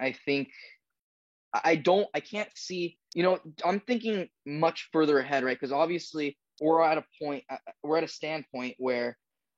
I 0.00 0.14
think 0.24 0.50
I 1.52 1.76
don't. 1.76 2.06
I 2.14 2.20
can't 2.20 2.50
see. 2.54 2.98
You 3.14 3.22
know, 3.22 3.38
I'm 3.64 3.80
thinking 3.80 4.28
much 4.46 4.88
further 4.92 5.18
ahead, 5.18 5.44
right? 5.44 5.58
Because 5.58 5.72
obviously 5.72 6.36
we're 6.60 6.82
at 6.82 6.98
a 6.98 7.04
point. 7.22 7.44
Uh, 7.50 7.56
we're 7.82 7.98
at 7.98 8.04
a 8.04 8.08
standpoint 8.08 8.76
where 8.78 9.16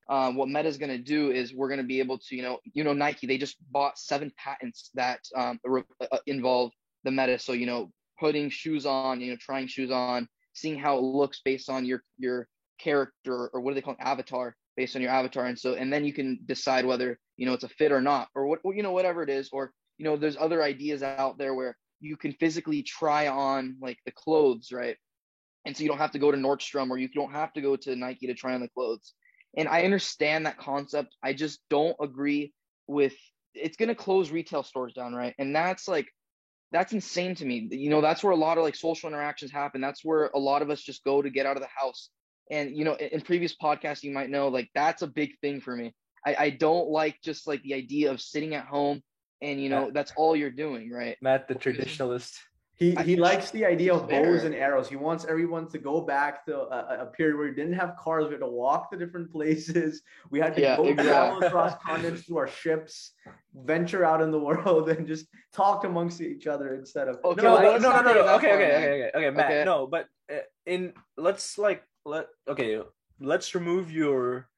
um, 0.09 0.37
what 0.37 0.49
Meta 0.49 0.69
is 0.69 0.79
going 0.79 0.91
to 0.91 0.99
do 0.99 1.31
is 1.31 1.55
we're 1.55 1.69
going 1.69 1.81
to 1.81 1.87
be 1.87 2.01
able 2.01 2.19
to, 2.19 2.37
you 2.37 2.43
know, 2.43 2.59
you 2.73 2.85
know, 2.85 2.93
Nike 2.93 3.27
they 3.27 3.39
just 3.39 3.57
bought 3.71 3.99
seven 3.99 4.33
patents 4.37 4.91
that 4.95 5.21
um, 5.37 5.59
uh, 5.69 6.19
involve 6.27 6.73
the 7.05 7.11
Meta. 7.11 7.39
So 7.39 7.53
you 7.53 7.67
know, 7.67 7.91
putting 8.19 8.51
shoes 8.51 8.87
on, 8.87 9.21
you 9.21 9.31
know, 9.31 9.37
trying 9.41 9.67
shoes 9.67 9.91
on, 9.91 10.29
seeing 10.53 10.79
how 10.79 10.99
it 10.99 11.03
looks 11.03 11.41
based 11.45 11.69
on 11.69 11.85
your 11.85 12.03
your 12.19 12.49
character 12.79 13.49
or 13.49 13.61
what 13.61 13.71
do 13.71 13.75
they 13.75 13.83
call 13.83 13.97
avatar, 14.01 14.57
based 14.77 14.97
on 14.97 15.03
your 15.03 15.11
avatar, 15.11 15.47
and 15.47 15.59
so 15.59 15.75
and 15.75 15.93
then 15.93 16.05
you 16.05 16.13
can 16.13 16.39
decide 16.47 16.85
whether 16.85 17.19
you 17.37 17.47
know 17.47 17.53
it's 17.53 17.65
a 17.65 17.69
fit 17.69 17.93
or 17.93 18.01
not, 18.01 18.29
or 18.35 18.47
what 18.47 18.61
you 18.65 18.83
know 18.83 18.93
whatever 18.93 19.23
it 19.23 19.31
is, 19.31 19.49
or 19.53 19.73
you 19.99 20.05
know, 20.05 20.17
there's 20.17 20.37
other 20.37 20.63
ideas 20.63 21.03
out 21.03 21.37
there 21.39 21.55
where 21.55 21.77
you 22.01 22.17
can 22.17 22.33
physically 22.33 22.83
try 22.83 23.29
on 23.29 23.77
like 23.83 23.99
the 24.07 24.13
clothes, 24.13 24.73
right? 24.73 24.97
And 25.67 25.77
so 25.77 25.83
you 25.83 25.91
don't 25.91 25.99
have 25.99 26.13
to 26.13 26.19
go 26.19 26.31
to 26.31 26.39
Nordstrom 26.39 26.89
or 26.89 26.97
you 26.97 27.09
don't 27.09 27.33
have 27.33 27.53
to 27.53 27.61
go 27.61 27.77
to 27.77 27.95
Nike 27.95 28.27
to 28.27 28.35
try 28.35 28.55
on 28.55 28.63
the 28.63 28.69
clothes 28.69 29.13
and 29.57 29.69
I 29.69 29.83
understand 29.83 30.47
that 30.47 30.59
concept. 30.59 31.17
I 31.23 31.33
just 31.33 31.61
don't 31.71 31.97
agree 32.01 32.53
with 32.87 33.15
it's 33.55 33.77
going 33.77 33.89
to 33.89 33.95
close 33.95 34.31
retail 34.31 34.63
stores 34.63 34.95
down, 34.95 35.13
right? 35.13 35.35
And 35.39 35.55
that's 35.55 35.89
like 35.89 36.07
that's 36.73 36.93
insane 36.93 37.35
to 37.37 37.45
me. 37.45 37.69
You 37.71 37.91
know, 37.91 38.01
that's 38.01 38.23
where 38.23 38.33
a 38.33 38.37
lot 38.37 38.59
of 38.59 38.65
like 38.65 38.77
social 38.77 39.09
interactions 39.09 39.51
happen. 39.51 39.81
That's 39.81 40.05
where 40.05 40.31
a 40.35 40.39
lot 40.39 40.63
of 40.63 40.71
us 40.71 40.81
just 40.81 41.03
go 41.03 41.21
to 41.21 41.31
get 41.31 41.47
out 41.47 41.57
of 41.57 41.63
the 41.63 41.69
house. 41.75 42.11
And 42.51 42.77
you 42.77 42.85
know, 42.85 42.95
in, 42.95 43.09
in 43.09 43.21
previous 43.21 43.55
podcasts, 43.57 44.03
you 44.03 44.13
might 44.13 44.31
know 44.31 44.49
like 44.49 44.69
that's 44.75 45.03
a 45.03 45.07
big 45.07 45.39
thing 45.41 45.61
for 45.61 45.75
me. 45.77 45.95
I, 46.27 46.37
I 46.39 46.51
don't 46.51 46.89
like 46.89 47.17
just 47.23 47.47
like 47.47 47.63
the 47.63 47.75
idea 47.75 48.11
of 48.11 48.21
sitting 48.21 48.55
at 48.55 48.67
home 48.67 49.01
and 49.43 49.61
you 49.61 49.69
know 49.69 49.91
that's 49.93 50.13
all 50.17 50.37
you're 50.37 50.51
doing, 50.51 50.91
right? 50.91 51.17
Matt, 51.23 51.49
the 51.49 51.55
traditionalist. 51.55 52.37
He, 52.77 52.95
he 53.05 53.15
likes 53.17 53.51
the 53.51 53.67
idea 53.67 53.93
of 53.93 54.09
bows 54.09 54.45
and 54.45 54.55
arrows. 54.55 54.89
He 54.89 54.97
wants 54.97 55.27
everyone 55.27 55.69
to 55.69 55.77
go 55.77 56.01
back 56.01 56.47
to 56.47 56.61
a, 56.61 57.03
a 57.03 57.07
period 57.07 57.37
where 57.37 57.47
we 57.47 57.55
didn't 57.55 57.75
have 57.75 57.95
cars. 57.97 58.25
We 58.25 58.31
had 58.31 58.41
to 58.41 58.47
walk 58.47 58.91
to 58.91 58.97
different 58.97 59.31
places. 59.31 60.01
We 60.31 60.41
had 60.41 60.55
to 60.55 60.63
Yeah, 60.63 60.77
go 60.77 60.85
exactly. 60.85 61.05
travel 61.05 61.43
across 61.43 61.75
continents 61.85 62.23
through 62.23 62.39
our 62.39 62.49
ships, 62.49 63.13
venture 63.55 64.03
out 64.03 64.23
in 64.23 64.31
the 64.31 64.39
world, 64.49 64.89
and 64.89 65.07
just 65.07 65.27
talk 65.53 65.85
amongst 65.85 66.23
each 66.23 66.47
other 66.47 66.75
instead 66.75 67.09
of. 67.09 67.19
Okay, 67.23 67.43
no, 67.43 67.53
well, 67.53 67.63
no, 67.63 67.71
let's 67.73 67.83
no, 67.83 67.91
no, 67.91 67.97
not 67.97 68.05
no, 68.07 68.15
no. 68.15 68.35
Okay, 68.37 68.53
okay, 68.55 68.65
okay, 68.65 68.91
okay, 68.93 69.11
okay, 69.15 69.31
Matt. 69.31 69.45
Okay. 69.45 69.65
No, 69.67 69.87
but 69.87 70.07
uh, 70.33 70.39
in 70.65 70.95
let's 71.19 71.59
like 71.59 71.83
let 72.11 72.27
okay, 72.49 72.81
let's 73.21 73.55
remove 73.55 73.91
your 73.91 74.49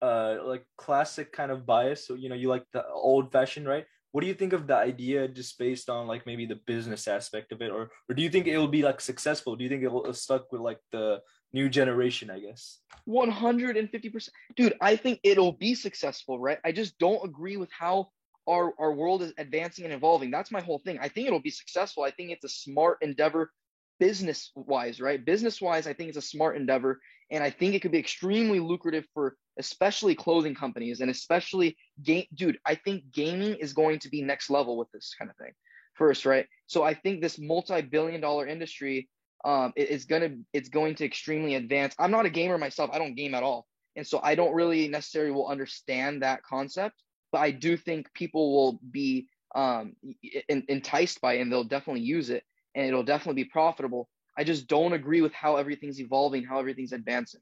uh 0.00 0.38
like 0.44 0.64
classic 0.76 1.32
kind 1.32 1.52
of 1.52 1.66
bias. 1.66 2.06
So 2.06 2.14
you 2.14 2.28
know 2.28 2.34
you 2.34 2.48
like 2.48 2.64
the 2.72 2.84
old 2.88 3.30
fashioned, 3.30 3.68
right? 3.68 3.84
What 4.12 4.20
do 4.20 4.26
you 4.26 4.34
think 4.34 4.52
of 4.52 4.66
the 4.66 4.76
idea 4.76 5.28
just 5.28 5.58
based 5.58 5.88
on 5.88 6.06
like 6.06 6.26
maybe 6.26 6.44
the 6.44 6.60
business 6.66 7.08
aspect 7.08 7.52
of 7.52 7.62
it, 7.62 7.70
or 7.70 7.90
or 8.08 8.14
do 8.14 8.22
you 8.22 8.30
think 8.30 8.46
it'll 8.46 8.68
be 8.68 8.82
like 8.82 9.00
successful? 9.00 9.56
Do 9.56 9.64
you 9.64 9.70
think 9.70 9.84
it'll 9.84 10.12
stuck 10.12 10.52
with 10.52 10.60
like 10.60 10.80
the 10.90 11.20
new 11.52 11.68
generation? 11.68 12.30
I 12.30 12.40
guess. 12.40 12.80
150%. 13.08 14.28
Dude, 14.56 14.74
I 14.80 14.96
think 14.96 15.20
it'll 15.22 15.52
be 15.52 15.74
successful, 15.74 16.38
right? 16.38 16.58
I 16.64 16.72
just 16.72 16.98
don't 16.98 17.24
agree 17.24 17.56
with 17.56 17.70
how 17.72 18.08
our, 18.48 18.72
our 18.78 18.92
world 18.92 19.22
is 19.22 19.32
advancing 19.38 19.84
and 19.84 19.94
evolving. 19.94 20.30
That's 20.30 20.50
my 20.50 20.60
whole 20.60 20.78
thing. 20.78 20.98
I 21.00 21.08
think 21.08 21.26
it'll 21.26 21.40
be 21.40 21.50
successful. 21.50 22.04
I 22.04 22.10
think 22.10 22.30
it's 22.30 22.44
a 22.44 22.48
smart 22.48 22.98
endeavor 23.02 23.50
business 24.02 24.50
wise, 24.56 25.00
right? 25.00 25.24
Business 25.24 25.60
wise, 25.60 25.86
I 25.86 25.92
think 25.92 26.08
it's 26.08 26.18
a 26.18 26.22
smart 26.22 26.56
endeavor. 26.56 27.00
And 27.30 27.44
I 27.44 27.50
think 27.50 27.74
it 27.74 27.82
could 27.82 27.92
be 27.92 28.00
extremely 28.00 28.58
lucrative 28.58 29.06
for 29.14 29.36
especially 29.60 30.16
clothing 30.16 30.56
companies 30.56 31.00
and 31.00 31.08
especially 31.08 31.76
game. 32.02 32.24
Dude, 32.34 32.58
I 32.66 32.74
think 32.74 33.04
gaming 33.12 33.54
is 33.54 33.72
going 33.72 34.00
to 34.00 34.08
be 34.08 34.20
next 34.20 34.50
level 34.50 34.76
with 34.76 34.90
this 34.90 35.14
kind 35.16 35.30
of 35.30 35.36
thing 35.36 35.52
first, 35.94 36.26
right? 36.26 36.46
So 36.66 36.82
I 36.82 36.94
think 36.94 37.20
this 37.20 37.38
multi 37.38 37.80
billion 37.80 38.20
dollar 38.20 38.48
industry 38.48 39.08
um, 39.44 39.72
it- 39.76 39.90
it's 39.90 40.04
gonna 40.04 40.36
it's 40.52 40.68
going 40.68 40.94
to 40.96 41.04
extremely 41.04 41.54
advance. 41.54 41.94
I'm 41.98 42.10
not 42.10 42.26
a 42.26 42.30
gamer 42.30 42.58
myself. 42.58 42.90
I 42.92 42.98
don't 42.98 43.14
game 43.14 43.34
at 43.34 43.42
all, 43.44 43.66
and 43.96 44.06
so 44.06 44.20
I 44.22 44.34
don't 44.34 44.54
really 44.54 44.88
necessarily 44.88 45.32
will 45.32 45.48
understand 45.48 46.22
that 46.22 46.42
concept. 46.42 46.96
But 47.32 47.40
I 47.40 47.50
do 47.52 47.76
think 47.76 48.12
people 48.14 48.52
will 48.56 48.80
be 48.90 49.28
um, 49.54 49.94
enticed 50.48 51.20
by 51.20 51.34
it, 51.34 51.40
and 51.40 51.50
they'll 51.52 51.72
definitely 51.76 52.02
use 52.02 52.30
it, 52.30 52.44
and 52.74 52.86
it'll 52.86 53.02
definitely 53.02 53.42
be 53.42 53.48
profitable. 53.48 54.08
I 54.36 54.44
just 54.44 54.66
don't 54.66 54.92
agree 54.92 55.20
with 55.20 55.32
how 55.32 55.56
everything's 55.56 56.00
evolving, 56.00 56.44
how 56.44 56.58
everything's 56.58 56.92
advancing. 56.92 57.40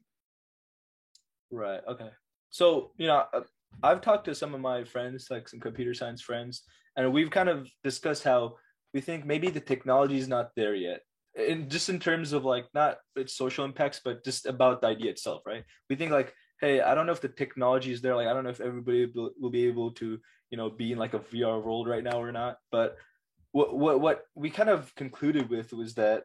Right. 1.51 1.81
Okay. 1.87 2.09
So, 2.49 2.91
you 2.97 3.07
know, 3.07 3.25
uh, 3.33 3.41
I've 3.83 4.01
talked 4.01 4.25
to 4.25 4.35
some 4.35 4.53
of 4.53 4.61
my 4.61 4.83
friends, 4.83 5.27
like 5.29 5.47
some 5.47 5.59
computer 5.59 5.93
science 5.93 6.21
friends, 6.21 6.63
and 6.95 7.13
we've 7.13 7.31
kind 7.31 7.49
of 7.49 7.69
discussed 7.83 8.23
how 8.23 8.55
we 8.93 9.01
think 9.01 9.25
maybe 9.25 9.49
the 9.49 9.61
technology 9.61 10.17
is 10.17 10.27
not 10.27 10.51
there 10.55 10.75
yet. 10.75 11.01
In 11.35 11.69
just 11.69 11.87
in 11.87 11.99
terms 11.99 12.33
of 12.33 12.43
like 12.43 12.65
not 12.73 12.97
its 13.15 13.33
social 13.35 13.63
impacts, 13.63 14.01
but 14.03 14.25
just 14.25 14.45
about 14.45 14.81
the 14.81 14.87
idea 14.87 15.11
itself, 15.11 15.43
right? 15.45 15.63
We 15.89 15.95
think 15.95 16.11
like, 16.11 16.33
hey, 16.59 16.81
I 16.81 16.93
don't 16.93 17.05
know 17.05 17.13
if 17.13 17.21
the 17.21 17.29
technology 17.29 17.93
is 17.93 18.01
there. 18.01 18.15
Like, 18.15 18.27
I 18.27 18.33
don't 18.33 18.43
know 18.43 18.49
if 18.49 18.59
everybody 18.59 19.09
will 19.15 19.49
be 19.49 19.65
able 19.65 19.91
to, 19.93 20.19
you 20.49 20.57
know, 20.57 20.69
be 20.69 20.91
in 20.91 20.97
like 20.97 21.13
a 21.13 21.19
VR 21.19 21.63
world 21.63 21.87
right 21.87 22.03
now 22.03 22.21
or 22.21 22.33
not. 22.33 22.57
But 22.69 22.97
what 23.51 23.77
what 23.77 23.99
what 23.99 24.23
we 24.35 24.49
kind 24.49 24.69
of 24.69 24.93
concluded 24.95 25.49
with 25.49 25.73
was 25.73 25.95
that 25.95 26.23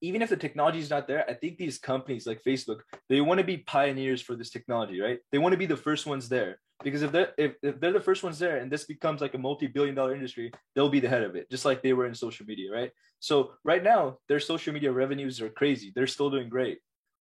even 0.00 0.20
if 0.20 0.28
the 0.28 0.36
technology 0.36 0.80
is 0.80 0.90
not 0.90 1.08
there, 1.08 1.24
I 1.28 1.34
think 1.34 1.56
these 1.56 1.78
companies 1.78 2.26
like 2.26 2.42
Facebook, 2.42 2.80
they 3.08 3.22
want 3.22 3.38
to 3.38 3.44
be 3.44 3.58
pioneers 3.58 4.20
for 4.20 4.36
this 4.36 4.50
technology, 4.50 5.00
right? 5.00 5.18
They 5.32 5.38
want 5.38 5.52
to 5.52 5.58
be 5.58 5.66
the 5.66 5.78
first 5.78 6.04
ones 6.04 6.28
there 6.28 6.58
because 6.82 7.02
if 7.02 7.12
they're 7.12 7.32
if, 7.38 7.54
if 7.62 7.80
they're 7.80 7.92
the 7.92 8.00
first 8.00 8.22
ones 8.22 8.38
there 8.38 8.58
and 8.58 8.70
this 8.70 8.84
becomes 8.84 9.20
like 9.20 9.34
a 9.34 9.38
multi-billion 9.38 9.94
dollar 9.94 10.14
industry, 10.14 10.52
they'll 10.74 10.90
be 10.90 11.00
the 11.00 11.08
head 11.08 11.22
of 11.22 11.36
it, 11.36 11.50
just 11.50 11.64
like 11.64 11.82
they 11.82 11.94
were 11.94 12.06
in 12.06 12.14
social 12.14 12.44
media, 12.44 12.70
right? 12.70 12.90
So 13.20 13.52
right 13.64 13.82
now, 13.82 14.18
their 14.28 14.40
social 14.40 14.74
media 14.74 14.92
revenues 14.92 15.40
are 15.40 15.48
crazy. 15.48 15.92
They're 15.94 16.06
still 16.06 16.30
doing 16.30 16.48
great. 16.48 16.80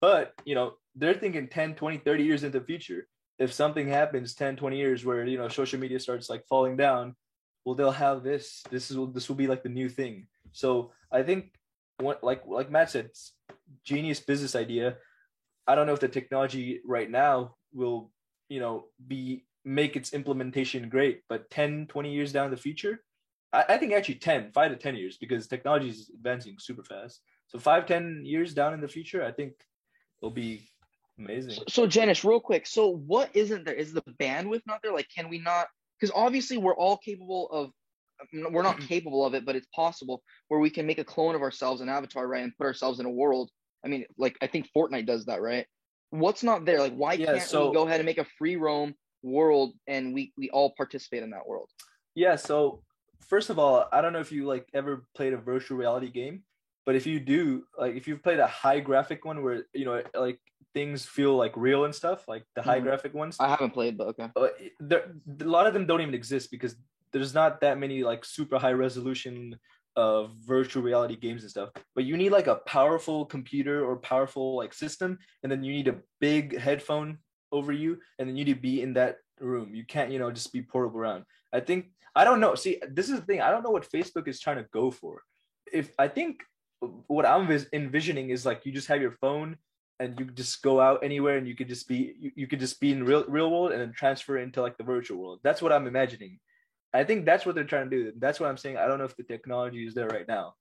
But 0.02 0.34
you 0.44 0.56
know, 0.56 0.74
they're 0.96 1.14
thinking 1.14 1.48
10, 1.48 1.76
20, 1.76 2.00
30 2.00 2.24
years 2.24 2.44
into 2.44 2.60
the 2.60 2.66
future. 2.66 3.08
If 3.40 3.54
something 3.54 3.88
happens 3.88 4.34
10, 4.36 4.58
20 4.58 4.78
years 4.78 5.06
where 5.06 5.26
you 5.26 5.38
know 5.38 5.48
social 5.48 5.80
media 5.80 6.00
starts 6.00 6.30
like 6.30 6.44
falling 6.50 6.76
down, 6.76 7.16
well, 7.66 7.76
they'll 7.76 7.92
have 7.92 8.24
this. 8.24 8.64
This 8.70 8.92
is 8.92 8.98
this 9.14 9.28
will 9.28 9.36
be 9.36 9.48
like 9.48 9.64
the 9.64 9.70
new 9.70 9.90
thing. 9.90 10.28
So 10.52 10.92
I 11.12 11.24
think 11.24 11.52
what 11.98 12.24
like 12.24 12.44
like 12.46 12.70
Matt 12.70 12.92
said, 12.92 13.10
genius 13.84 14.20
business 14.20 14.56
idea. 14.56 14.98
I 15.68 15.74
don't 15.74 15.88
know 15.88 15.94
if 15.94 16.00
the 16.00 16.08
technology 16.08 16.80
right 16.86 17.10
now 17.10 17.56
will, 17.74 18.12
you 18.50 18.60
know, 18.60 18.86
be 19.06 19.46
make 19.66 19.96
its 19.96 20.14
implementation 20.14 20.90
great, 20.90 21.22
but 21.28 21.50
10, 21.50 21.88
20 21.88 22.14
years 22.14 22.32
down 22.32 22.52
the 22.52 22.58
future, 22.58 23.02
I, 23.52 23.66
I 23.70 23.78
think 23.78 23.94
actually 23.94 24.16
10, 24.16 24.52
five 24.52 24.72
to 24.72 24.78
10 24.78 24.96
years 24.96 25.18
because 25.18 25.48
technology 25.48 25.90
is 25.90 26.12
advancing 26.14 26.58
super 26.60 26.84
fast. 26.84 27.22
So 27.48 27.58
five, 27.58 27.88
10 27.88 28.22
years 28.26 28.54
down 28.54 28.76
in 28.76 28.82
the 28.82 28.88
future, 28.88 29.24
I 29.24 29.32
think 29.32 29.54
it'll 30.22 30.30
be 30.30 30.70
amazing. 31.18 31.54
So, 31.54 31.64
so 31.68 31.88
Jenish, 31.88 32.24
real 32.24 32.40
quick. 32.40 32.68
So 32.68 32.90
what 32.90 33.32
isn't 33.34 33.66
there? 33.66 33.74
Is 33.74 33.92
the 33.92 34.04
bandwidth 34.20 34.62
not 34.68 34.82
there? 34.84 34.94
Like, 34.94 35.10
can 35.14 35.30
we 35.30 35.40
not? 35.40 35.68
Because 36.00 36.12
obviously 36.16 36.58
we're 36.58 36.76
all 36.76 36.98
capable 36.98 37.50
of. 37.52 37.72
We're 38.34 38.64
not 38.64 38.80
capable 38.88 39.26
of 39.26 39.34
it, 39.34 39.46
but 39.46 39.56
it's 39.56 39.68
possible 39.76 40.24
where 40.48 40.60
we 40.60 40.70
can 40.70 40.86
make 40.88 41.00
a 41.00 41.04
clone 41.04 41.36
of 41.36 41.42
ourselves, 41.42 41.82
an 41.82 41.90
avatar, 41.90 42.28
right, 42.28 42.44
and 42.44 42.56
put 42.58 42.66
ourselves 42.66 43.00
in 43.00 43.06
a 43.06 43.10
world. 43.10 43.50
I 43.84 43.88
mean, 43.88 44.06
like 44.18 44.36
I 44.42 44.48
think 44.48 44.70
Fortnite 44.76 45.06
does 45.06 45.26
that, 45.26 45.42
right? 45.42 45.66
What's 46.12 46.44
not 46.44 46.66
there? 46.66 46.80
Like, 46.80 46.96
why 46.96 47.14
Yeah, 47.14 47.34
can't 47.34 47.42
so- 47.42 47.70
we 47.70 47.76
go 47.76 47.86
ahead 47.86 48.00
and 48.00 48.06
make 48.06 48.18
a 48.18 48.26
free 48.38 48.56
roam 48.56 48.96
world 49.22 49.74
and 49.88 50.14
we 50.14 50.32
we 50.38 50.50
all 50.52 50.74
participate 50.78 51.24
in 51.24 51.32
that 51.32 51.46
world? 51.48 51.70
Yeah, 52.16 52.36
so 52.38 52.84
first 53.28 53.50
of 53.50 53.60
all, 53.60 53.88
I 53.92 54.02
don't 54.02 54.14
know 54.14 54.20
if 54.20 54.32
you 54.32 54.46
like 54.46 54.66
ever 54.74 55.06
played 55.16 55.34
a 55.34 55.38
virtual 55.38 55.78
reality 55.78 56.10
game, 56.10 56.44
but 56.86 56.96
if 56.96 57.06
you 57.08 57.20
do, 57.20 57.66
like 57.78 57.96
if 57.96 58.08
you've 58.08 58.24
played 58.24 58.40
a 58.40 58.48
high 58.48 58.80
graphic 58.80 59.26
one 59.26 59.44
where 59.44 59.64
you 59.74 59.86
know 59.86 60.02
like 60.14 60.40
things 60.74 61.06
feel 61.06 61.36
like 61.36 61.54
real 61.56 61.86
and 61.86 61.96
stuff, 61.96 62.28
like 62.28 62.44
the 62.56 62.62
high 62.62 62.80
Mhm. 62.80 62.84
graphic 62.84 63.14
ones, 63.14 63.38
I 63.40 63.48
haven't 63.50 63.72
played, 63.72 63.98
but 63.98 64.08
okay. 64.10 64.30
uh, 64.36 64.48
there, 64.80 65.14
a 65.42 65.46
lot 65.46 65.68
of 65.68 65.74
them 65.74 65.86
don't 65.86 66.02
even 66.02 66.14
exist 66.14 66.52
because 66.52 66.76
there's 67.12 67.34
not 67.34 67.62
that 67.62 67.80
many 67.80 68.04
like 68.04 68.24
super 68.26 68.58
high 68.60 68.74
resolution 68.74 69.58
uh 69.96 70.28
virtual 70.46 70.84
reality 70.84 71.16
games 71.16 71.42
and 71.44 71.50
stuff. 71.52 71.70
But 71.96 72.04
you 72.04 72.18
need 72.18 72.32
like 72.32 72.48
a 72.48 72.56
powerful 72.68 73.26
computer 73.26 73.86
or 73.86 73.96
powerful 73.96 74.58
like 74.58 74.74
system 74.74 75.18
and 75.42 75.52
then 75.52 75.64
you 75.64 75.72
need 75.72 75.88
a 75.88 76.02
big 76.20 76.58
headphone 76.60 77.20
over 77.54 77.72
you 77.72 78.00
and 78.20 78.28
then 78.28 78.36
you 78.36 78.44
need 78.44 78.54
to 78.56 78.60
be 78.60 78.82
in 78.82 78.94
that 78.94 79.20
room. 79.40 79.74
You 79.74 79.86
can't 79.86 80.12
you 80.12 80.20
know 80.20 80.30
just 80.32 80.52
be 80.52 80.62
portable 80.62 81.00
around. 81.00 81.24
I 81.54 81.62
think 81.62 81.92
i 82.18 82.24
don't 82.26 82.42
know. 82.42 82.56
See 82.56 82.82
this 82.98 83.10
is 83.10 83.20
the 83.22 83.26
thing. 83.26 83.42
I 83.42 83.50
don't 83.52 83.64
know 83.64 83.72
what 83.72 83.90
facebook 83.90 84.28
is 84.28 84.40
trying 84.42 84.58
to 84.58 84.68
go 84.74 84.92
for. 84.92 85.24
If 85.72 85.88
i 85.98 86.08
think 86.10 86.44
what 87.08 87.26
i'm 87.26 87.50
envisioning 87.74 88.30
is 88.30 88.46
like 88.46 88.66
you 88.66 88.72
just 88.72 88.88
have 88.88 89.02
your 89.02 89.12
phone 89.22 89.58
and 90.00 90.20
you 90.20 90.26
just 90.26 90.62
go 90.62 90.82
out 90.82 91.04
anywhere 91.04 91.38
and 91.38 91.48
you 91.48 91.56
could 91.56 91.70
just 91.70 91.88
be 91.88 92.16
you, 92.20 92.32
you 92.36 92.48
could 92.48 92.60
just 92.60 92.80
be 92.80 92.92
in 92.92 93.04
real 93.04 93.24
real 93.28 93.50
world 93.52 93.72
and 93.72 93.82
then 93.82 93.94
transfer 93.94 94.38
into 94.38 94.62
like 94.62 94.78
the 94.78 94.84
virtual 94.84 95.18
world 95.18 95.40
that's 95.44 95.62
what 95.62 95.72
i'm 95.72 95.88
imagining 95.88 96.40
i 96.94 97.04
think 97.04 97.26
that's 97.26 97.46
what 97.46 97.56
they're 97.56 97.64
trying 97.64 97.90
to 97.90 97.96
do 97.96 98.12
that's 98.20 98.40
what 98.40 98.50
i'm 98.50 98.58
saying 98.58 98.78
i 98.78 98.86
don't 98.88 99.00
know 99.00 99.06
if 99.06 99.16
the 99.16 99.24
technology 99.24 99.86
is 99.86 99.94
there 99.94 100.08
right 100.08 100.28
now 100.28 100.54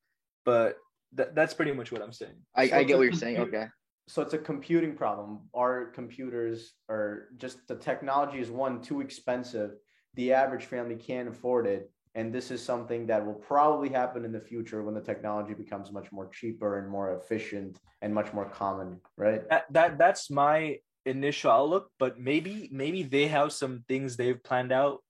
but 0.45 0.77
that, 1.13 1.35
that's 1.35 1.55
pretty 1.55 1.73
much 1.73 1.91
what 1.93 2.03
i'm 2.03 2.13
saying 2.13 2.37
I, 2.55 2.69
So 2.69 2.77
I 2.77 2.79
it's 2.81 2.89
get 2.89 2.95
a 2.95 2.97
what 2.99 3.05
you're 3.05 3.13
saying. 3.13 3.39
Okay. 3.39 3.67
so 4.09 4.21
it's 4.23 4.35
a 4.35 4.39
computing 4.39 4.95
problem. 4.95 5.41
Our 5.55 5.87
computers 5.87 6.73
are 6.91 7.29
just 7.39 7.67
the 7.69 7.77
technology 7.77 8.39
is 8.39 8.51
one 8.51 8.83
too 8.83 9.01
expensive. 9.01 9.73
The 10.15 10.33
average 10.35 10.67
family 10.67 10.97
can't 10.97 11.29
afford 11.29 11.67
it, 11.67 11.91
and 12.15 12.33
this 12.33 12.51
is 12.51 12.63
something 12.63 13.07
that 13.07 13.25
will 13.27 13.35
probably 13.35 13.89
happen 13.89 14.25
in 14.25 14.33
the 14.33 14.41
future 14.41 14.83
when 14.85 14.95
the 14.95 15.01
technology 15.01 15.55
becomes 15.55 15.91
much 15.93 16.11
more 16.13 16.29
cheaper 16.29 16.79
and 16.79 16.89
more 16.89 17.17
efficient 17.19 17.79
and 18.03 18.15
much 18.15 18.33
more 18.33 18.49
common. 18.49 19.01
Right? 19.17 19.49
that, 19.51 19.65
that 19.73 19.99
that's 19.99 20.31
my 20.31 20.79
initial 21.07 21.51
outlook 21.51 21.91
but 21.99 22.19
maybe 22.19 22.69
maybe 22.73 23.03
they 23.03 23.27
have 23.29 23.53
some 23.53 23.85
things 23.89 24.17
they've 24.17 24.43
planned 24.43 24.73
out 24.73 25.01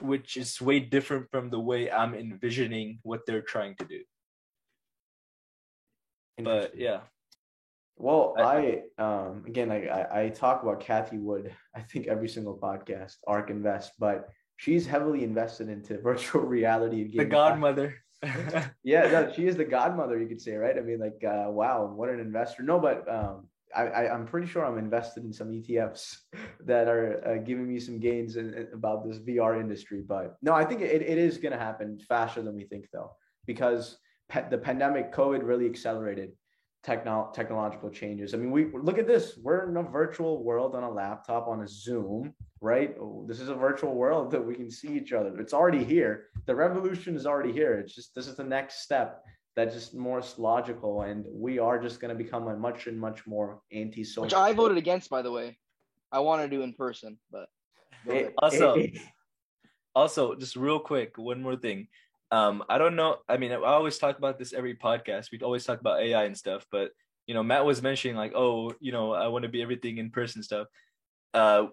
which 0.00 0.36
is 0.36 0.60
way 0.60 0.80
different 0.80 1.30
from 1.30 1.48
the 1.50 1.60
way 1.60 1.88
i'm 1.88 2.12
envisioning 2.12 2.98
what 3.04 3.20
they're 3.24 3.40
trying 3.54 3.76
to 3.76 3.84
do 3.84 4.00
but 6.42 6.74
yeah 6.76 7.00
Well, 7.96 8.34
I- 8.36 8.82
I 8.98 9.02
um 9.06 9.44
again 9.46 9.70
I, 9.70 9.86
I 9.86 10.02
I 10.22 10.28
talk 10.30 10.62
about 10.64 10.80
Cathie 10.80 11.18
Wood, 11.22 11.54
I 11.78 11.80
think 11.86 12.08
every 12.08 12.28
single 12.28 12.58
podcast, 12.58 13.14
Ark 13.26 13.50
Invest, 13.50 13.92
but 13.98 14.28
she's 14.56 14.86
heavily 14.86 15.24
invested 15.24 15.68
into 15.68 15.98
virtual 16.02 16.42
reality 16.42 17.02
and 17.02 17.12
the 17.12 17.24
godmother 17.24 17.94
Yeah, 18.82 19.10
no, 19.10 19.32
she 19.32 19.46
is 19.46 19.56
the 19.56 19.64
godmother, 19.64 20.18
you 20.18 20.26
could 20.26 20.40
say, 20.40 20.54
right? 20.56 20.76
I 20.76 20.80
mean, 20.80 20.98
like, 20.98 21.22
uh, 21.24 21.50
wow, 21.50 21.92
what 21.94 22.08
an 22.08 22.20
investor. 22.20 22.62
No, 22.62 22.78
but 22.78 23.06
um, 23.12 23.48
I, 23.74 23.82
I 23.86 24.14
am 24.14 24.26
pretty 24.26 24.46
sure 24.46 24.64
I'm 24.64 24.78
invested 24.78 25.24
in 25.24 25.32
some 25.32 25.50
ETFs 25.50 26.18
that 26.64 26.88
are 26.88 27.22
uh, 27.26 27.42
giving 27.42 27.68
me 27.68 27.78
some 27.80 27.98
gains 27.98 28.36
in, 28.36 28.54
in, 28.54 28.68
about 28.72 29.06
this 29.06 29.18
VR 29.18 29.60
industry. 29.60 30.02
But 30.06 30.36
no, 30.42 30.52
I 30.52 30.64
think 30.64 30.80
it, 30.80 31.02
it 31.02 31.18
is 31.18 31.38
going 31.38 31.52
to 31.52 31.58
happen 31.58 31.98
faster 32.08 32.42
than 32.42 32.54
we 32.54 32.64
think 32.64 32.86
though, 32.92 33.10
because 33.46 33.98
pe- 34.28 34.48
the 34.48 34.58
pandemic, 34.58 35.12
COVID 35.12 35.40
really 35.42 35.66
accelerated 35.66 36.32
techno- 36.84 37.30
technological 37.34 37.90
changes. 37.90 38.34
I 38.34 38.36
mean, 38.36 38.50
we 38.50 38.66
look 38.72 38.98
at 38.98 39.06
this. 39.06 39.38
We're 39.42 39.68
in 39.68 39.76
a 39.76 39.82
virtual 39.82 40.44
world 40.44 40.74
on 40.76 40.82
a 40.84 40.90
laptop 40.90 41.48
on 41.48 41.62
a 41.62 41.68
Zoom, 41.68 42.34
right? 42.60 42.94
Oh, 43.00 43.24
this 43.26 43.40
is 43.40 43.48
a 43.48 43.54
virtual 43.54 43.94
world 43.94 44.30
that 44.32 44.44
we 44.44 44.54
can 44.54 44.70
see 44.70 44.88
each 44.88 45.12
other. 45.12 45.36
It's 45.40 45.54
already 45.54 45.82
here. 45.82 46.26
The 46.46 46.54
revolution 46.54 47.16
is 47.16 47.26
already 47.26 47.52
here. 47.52 47.74
It's 47.74 47.94
just 47.94 48.14
this 48.14 48.28
is 48.28 48.36
the 48.36 48.44
next 48.44 48.82
step 48.82 49.24
that's 49.56 49.74
just 49.74 49.94
more 49.94 50.20
logical, 50.36 51.02
and 51.02 51.24
we 51.30 51.58
are 51.58 51.78
just 51.80 52.00
going 52.00 52.16
to 52.16 52.22
become 52.22 52.48
a 52.48 52.56
much 52.56 52.86
and 52.86 52.98
much 53.00 53.26
more 53.26 53.60
anti-social. 53.72 54.22
Which 54.24 54.34
I 54.34 54.52
voted 54.52 54.76
against, 54.78 55.08
by 55.10 55.22
the 55.22 55.32
way. 55.32 55.56
I 56.12 56.20
want 56.20 56.42
to 56.42 56.48
do 56.48 56.62
in 56.62 56.74
person, 56.74 57.18
but 57.30 57.48
It- 58.06 58.34
Also- 58.38 58.74
it- 58.74 58.98
also 59.96 60.34
just 60.34 60.56
real 60.56 60.78
quick 60.80 61.16
one 61.16 61.40
more 61.40 61.56
thing 61.56 61.88
um 62.34 62.64
i 62.68 62.78
don't 62.78 62.96
know 62.96 63.16
i 63.28 63.36
mean 63.36 63.52
i 63.52 63.56
always 63.56 63.98
talk 63.98 64.18
about 64.18 64.38
this 64.38 64.52
every 64.52 64.74
podcast. 64.74 65.30
We 65.30 65.38
always 65.40 65.64
talk 65.64 65.80
about 65.80 66.00
ai 66.00 66.24
and 66.24 66.36
stuff 66.36 66.66
but 66.70 66.90
you 67.26 67.34
know 67.34 67.42
matt 67.42 67.64
was 67.64 67.82
mentioning 67.82 68.16
like 68.16 68.32
oh 68.34 68.74
you 68.80 68.92
know 68.92 69.12
i 69.12 69.28
want 69.28 69.44
to 69.44 69.48
be 69.48 69.62
everything 69.62 69.98
in 69.98 70.10
person 70.10 70.42
stuff. 70.42 70.66
Uh 71.32 71.66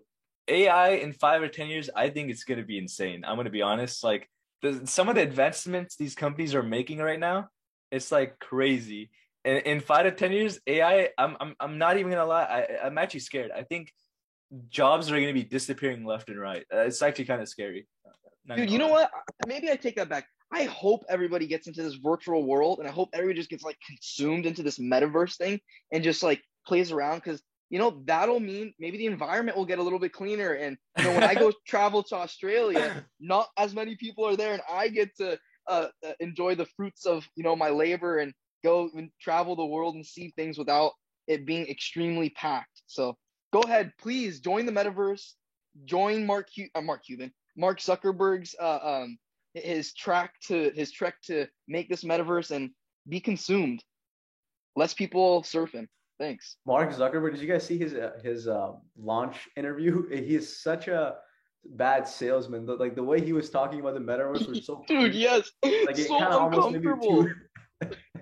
ai 0.47 0.89
in 1.05 1.13
five 1.13 1.41
or 1.41 1.47
ten 1.47 1.67
years 1.67 1.89
i 1.95 2.09
think 2.09 2.29
it's 2.29 2.43
going 2.43 2.59
to 2.59 2.65
be 2.65 2.77
insane. 2.77 3.23
I'm 3.25 3.35
going 3.35 3.45
to 3.45 3.51
be 3.59 3.61
honest 3.61 4.03
like 4.03 4.29
the, 4.61 4.81
some 4.85 5.09
of 5.09 5.15
the 5.15 5.21
advancements 5.21 5.95
these 5.95 6.15
companies 6.15 6.53
are 6.53 6.63
making 6.63 6.99
right 6.99 7.19
now 7.19 7.49
it's 7.91 8.11
like 8.11 8.39
crazy. 8.39 9.09
In, 9.43 9.57
in 9.57 9.79
five 9.79 10.05
to 10.05 10.11
ten 10.11 10.31
years 10.31 10.59
ai 10.67 11.09
i'm 11.17 11.35
i'm, 11.41 11.55
I'm 11.59 11.77
not 11.79 11.97
even 11.97 12.11
gonna 12.11 12.25
lie 12.25 12.43
I, 12.43 12.85
i'm 12.85 12.97
actually 12.99 13.21
scared. 13.21 13.51
I 13.51 13.63
think 13.63 13.91
jobs 14.69 15.09
are 15.09 15.15
going 15.15 15.27
to 15.27 15.33
be 15.33 15.43
disappearing 15.43 16.05
left 16.05 16.29
and 16.29 16.39
right. 16.39 16.65
Uh, 16.73 16.79
it's 16.79 17.01
actually 17.01 17.25
kind 17.25 17.41
of 17.41 17.47
scary. 17.47 17.87
Not 18.45 18.57
dude, 18.57 18.69
you 18.69 18.79
know 18.79 18.87
lie. 18.87 19.07
what? 19.07 19.11
Maybe 19.47 19.71
I 19.71 19.75
take 19.75 19.95
that 19.95 20.09
back. 20.09 20.25
I 20.51 20.63
hope 20.63 21.03
everybody 21.07 21.47
gets 21.47 21.67
into 21.67 21.81
this 21.81 21.95
virtual 21.95 22.45
world, 22.45 22.79
and 22.79 22.87
I 22.87 22.91
hope 22.91 23.09
everybody 23.13 23.39
just 23.39 23.49
gets 23.49 23.63
like 23.63 23.77
consumed 23.87 24.45
into 24.45 24.63
this 24.63 24.79
metaverse 24.79 25.37
thing 25.37 25.59
and 25.91 26.03
just 26.03 26.23
like 26.23 26.41
plays 26.67 26.91
around 26.91 27.19
because 27.19 27.41
you 27.69 27.79
know 27.79 28.01
that'll 28.05 28.41
mean 28.41 28.73
maybe 28.79 28.97
the 28.97 29.05
environment 29.05 29.55
will 29.55 29.65
get 29.65 29.79
a 29.79 29.83
little 29.83 29.99
bit 29.99 30.11
cleaner. 30.11 30.53
And 30.53 30.77
you 30.97 31.05
know 31.05 31.13
when 31.13 31.23
I 31.23 31.35
go 31.35 31.53
travel 31.67 32.03
to 32.03 32.15
Australia, 32.15 33.05
not 33.19 33.47
as 33.57 33.73
many 33.73 33.95
people 33.95 34.27
are 34.27 34.35
there, 34.35 34.53
and 34.53 34.61
I 34.69 34.89
get 34.89 35.15
to 35.17 35.39
uh, 35.67 35.87
uh, 36.05 36.11
enjoy 36.19 36.55
the 36.55 36.67
fruits 36.75 37.05
of 37.05 37.25
you 37.35 37.43
know 37.43 37.55
my 37.55 37.69
labor 37.69 38.19
and 38.19 38.33
go 38.63 38.89
and 38.93 39.09
travel 39.21 39.55
the 39.55 39.65
world 39.65 39.95
and 39.95 40.05
see 40.05 40.33
things 40.35 40.57
without 40.57 40.91
it 41.27 41.45
being 41.45 41.65
extremely 41.67 42.29
packed. 42.31 42.81
So 42.87 43.15
go 43.53 43.61
ahead, 43.61 43.93
please 43.99 44.41
join 44.41 44.65
the 44.65 44.71
metaverse. 44.71 45.31
Join 45.85 46.25
Mark 46.25 46.49
Cu- 46.53 46.67
uh, 46.75 46.81
Mark 46.81 47.05
Cuban, 47.05 47.31
Mark 47.55 47.79
Zuckerberg's 47.79 48.53
uh, 48.59 48.79
um 48.83 49.17
his 49.53 49.93
track 49.93 50.33
to 50.47 50.71
his 50.75 50.91
trek 50.91 51.15
to 51.23 51.47
make 51.67 51.89
this 51.89 52.03
metaverse 52.03 52.51
and 52.51 52.71
be 53.07 53.19
consumed. 53.19 53.83
Less 54.75 54.93
people 54.93 55.41
surfing. 55.43 55.87
Thanks. 56.19 56.55
Mark 56.65 56.91
Zuckerberg, 56.91 57.31
did 57.31 57.41
you 57.41 57.47
guys 57.47 57.65
see 57.65 57.77
his 57.77 57.93
uh, 57.93 58.11
his 58.23 58.47
uh, 58.47 58.73
launch 58.97 59.49
interview? 59.57 60.07
He 60.09 60.35
is 60.35 60.61
such 60.61 60.87
a 60.87 61.15
bad 61.65 62.07
salesman. 62.07 62.65
The- 62.65 62.75
Like 62.75 62.95
the 62.95 63.03
way 63.03 63.19
he 63.21 63.33
was 63.33 63.49
talking 63.49 63.79
about 63.79 63.95
the 63.95 63.99
metaverse 63.99 64.47
was 64.47 64.65
so 64.65 64.83
Dude, 64.87 65.13
yes. 65.15 65.49
like 65.63 65.97
it 65.99 66.07
so 66.07 66.19
kind 66.19 66.33
of 66.33 66.41
almost 66.41 66.71
made 66.71 66.83
me 66.83 66.91
uncomfortable. 66.91 67.23
too. 67.25 67.89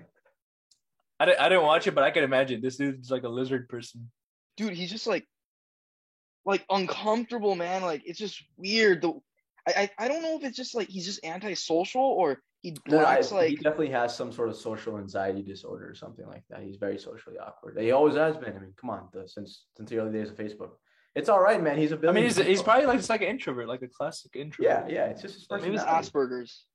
I 1.20 1.26
didn't, 1.26 1.40
I 1.40 1.48
didn't 1.50 1.64
watch 1.64 1.86
it, 1.86 1.94
but 1.94 2.02
I 2.02 2.10
can 2.10 2.24
imagine 2.24 2.62
this 2.62 2.76
dude's 2.78 3.10
like 3.10 3.24
a 3.24 3.28
lizard 3.28 3.68
person. 3.68 4.10
Dude, 4.56 4.72
he's 4.72 4.90
just 4.90 5.06
like 5.06 5.26
like 6.46 6.64
uncomfortable, 6.70 7.54
man. 7.54 7.82
Like 7.82 8.02
it's 8.06 8.18
just 8.18 8.42
weird. 8.56 9.02
The 9.02 9.12
I 9.76 9.82
I, 9.82 9.90
I 10.04 10.08
don't 10.08 10.22
know 10.22 10.36
if 10.36 10.44
it's 10.44 10.56
just 10.56 10.74
like 10.74 10.88
he's 10.88 11.06
just 11.06 11.24
antisocial 11.24 12.02
or 12.02 12.42
he 12.62 12.76
No, 12.86 12.98
I- 12.98 13.02
lacks 13.20 13.30
he 13.30 13.56
definitely 13.56 13.90
has 13.90 14.14
some 14.14 14.32
sort 14.32 14.48
of 14.50 14.56
social 14.56 14.98
anxiety 14.98 15.42
disorder 15.42 15.88
or 15.88 15.94
something 15.94 16.26
like 16.26 16.42
that. 16.50 16.62
He's 16.62 16.76
very 16.76 16.98
socially 16.98 17.38
awkward. 17.38 17.78
He 17.80 17.90
always 17.92 18.16
has 18.16 18.36
been. 18.36 18.54
I 18.56 18.60
mean, 18.60 18.74
come 18.80 18.90
on, 18.90 19.08
the, 19.12 19.26
since 19.28 19.64
since 19.76 19.88
the 19.90 19.98
early 19.98 20.12
days 20.12 20.30
of 20.30 20.36
Facebook. 20.36 20.70
It's 21.14 21.28
all 21.28 21.40
right, 21.42 21.60
man. 21.60 21.76
He's 21.76 21.90
a 21.90 21.96
I 21.96 21.98
billion. 21.98 22.14
mean, 22.16 22.24
he's, 22.24 22.36
he's 22.36 22.62
probably 22.62 22.86
like 22.86 22.98
just 22.98 23.10
like 23.10 23.22
an 23.22 23.28
introvert, 23.28 23.66
like 23.66 23.82
a 23.82 23.88
classic 23.88 24.36
introvert. 24.36 24.88
yeah, 24.88 24.94
yeah. 24.94 25.06
It's 25.06 25.22
just 25.22 25.34
his 25.34 25.46
maybe 25.50 25.74
it's 25.74 25.82
personality. 25.84 26.08
Asperger's. 26.10 26.66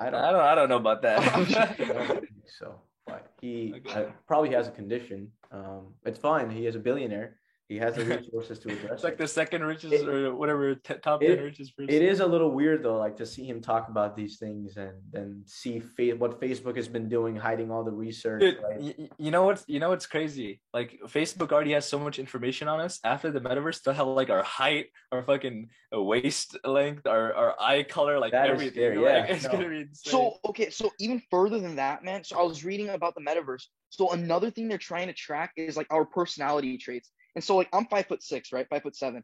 I 0.00 0.06
I 0.06 0.10
don't. 0.10 0.22
don't, 0.32 0.40
I 0.40 0.54
don't 0.54 0.68
know 0.68 0.76
about 0.78 1.02
that. 1.02 2.22
so, 2.58 2.80
but 3.06 3.32
he 3.40 3.74
Okay. 3.86 4.04
uh, 4.06 4.10
probably 4.26 4.50
has 4.54 4.66
a 4.66 4.70
condition. 4.70 5.30
Um, 5.52 5.94
it's 6.04 6.18
fine. 6.18 6.48
He 6.50 6.66
is 6.66 6.74
a 6.74 6.78
billionaire. 6.78 7.36
He 7.70 7.76
has 7.78 7.94
the 7.94 8.04
resources 8.16 8.58
to 8.62 8.68
address 8.72 8.94
it's 8.94 9.04
like 9.04 9.12
it. 9.12 9.18
the 9.18 9.28
second 9.28 9.62
richest 9.62 9.94
It- 9.94 10.08
or 10.08 10.34
whatever 10.34 10.74
t- 10.74 10.94
top 11.00 11.22
it- 11.22 11.36
ten 11.36 11.44
richest 11.44 11.76
person. 11.76 11.94
It 11.94 12.02
is 12.02 12.18
a 12.18 12.26
little 12.26 12.50
weird 12.50 12.82
though, 12.82 12.98
like 12.98 13.16
to 13.18 13.24
see 13.34 13.44
him 13.50 13.60
talk 13.62 13.88
about 13.88 14.16
these 14.16 14.38
things 14.38 14.76
and 14.76 14.94
then 15.12 15.28
see 15.46 15.78
fa- 15.78 16.16
what 16.22 16.40
Facebook 16.40 16.74
has 16.74 16.88
been 16.88 17.08
doing, 17.08 17.36
hiding 17.36 17.70
all 17.70 17.84
the 17.84 17.92
research. 17.92 18.40
Dude, 18.40 18.58
right? 18.60 18.80
y- 18.80 18.94
y- 18.98 19.08
you 19.18 19.30
know 19.30 19.44
what's 19.44 19.64
you 19.68 19.78
know 19.78 19.90
what's 19.90 20.06
crazy? 20.14 20.60
Like 20.74 20.98
Facebook 21.06 21.52
already 21.52 21.70
has 21.78 21.86
so 21.88 21.96
much 22.06 22.18
information 22.18 22.66
on 22.66 22.80
us. 22.80 22.98
After 23.04 23.30
the 23.30 23.40
metaverse, 23.40 23.82
they'll 23.82 23.94
have 23.94 24.08
like 24.08 24.30
our 24.30 24.42
height, 24.42 24.86
our 25.12 25.22
fucking 25.22 25.68
waist 25.92 26.56
length, 26.64 27.06
our, 27.06 27.32
our 27.34 27.54
eye 27.60 27.84
color, 27.84 28.18
like 28.18 28.32
That 28.32 28.46
is 28.46 28.54
everything. 28.54 28.72
scary, 28.82 28.96
Like, 28.96 29.04
yeah, 29.28 29.34
it's 29.34 29.44
no. 29.44 29.52
gonna 29.52 29.68
be 29.68 29.80
insane. 29.82 30.10
So 30.12 30.34
okay, 30.50 30.70
so 30.70 30.90
even 30.98 31.22
further 31.30 31.60
than 31.60 31.76
that, 31.76 32.02
man. 32.02 32.24
So 32.24 32.36
I 32.36 32.42
was 32.42 32.64
reading 32.64 32.88
about 32.88 33.14
the 33.14 33.20
metaverse. 33.20 33.62
So 33.90 34.10
another 34.10 34.50
thing 34.50 34.66
they're 34.66 34.86
trying 34.92 35.06
to 35.06 35.12
track 35.12 35.52
is 35.56 35.76
like 35.76 35.86
our 35.90 36.04
personality 36.04 36.76
traits. 36.76 37.12
And 37.34 37.44
so 37.44 37.56
like 37.56 37.68
I'm 37.72 37.86
five 37.86 38.06
foot 38.06 38.22
six, 38.22 38.52
right? 38.52 38.66
Five 38.68 38.82
foot 38.82 38.96
seven. 38.96 39.22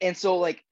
And 0.00 0.16
so 0.16 0.36
like 0.36 0.62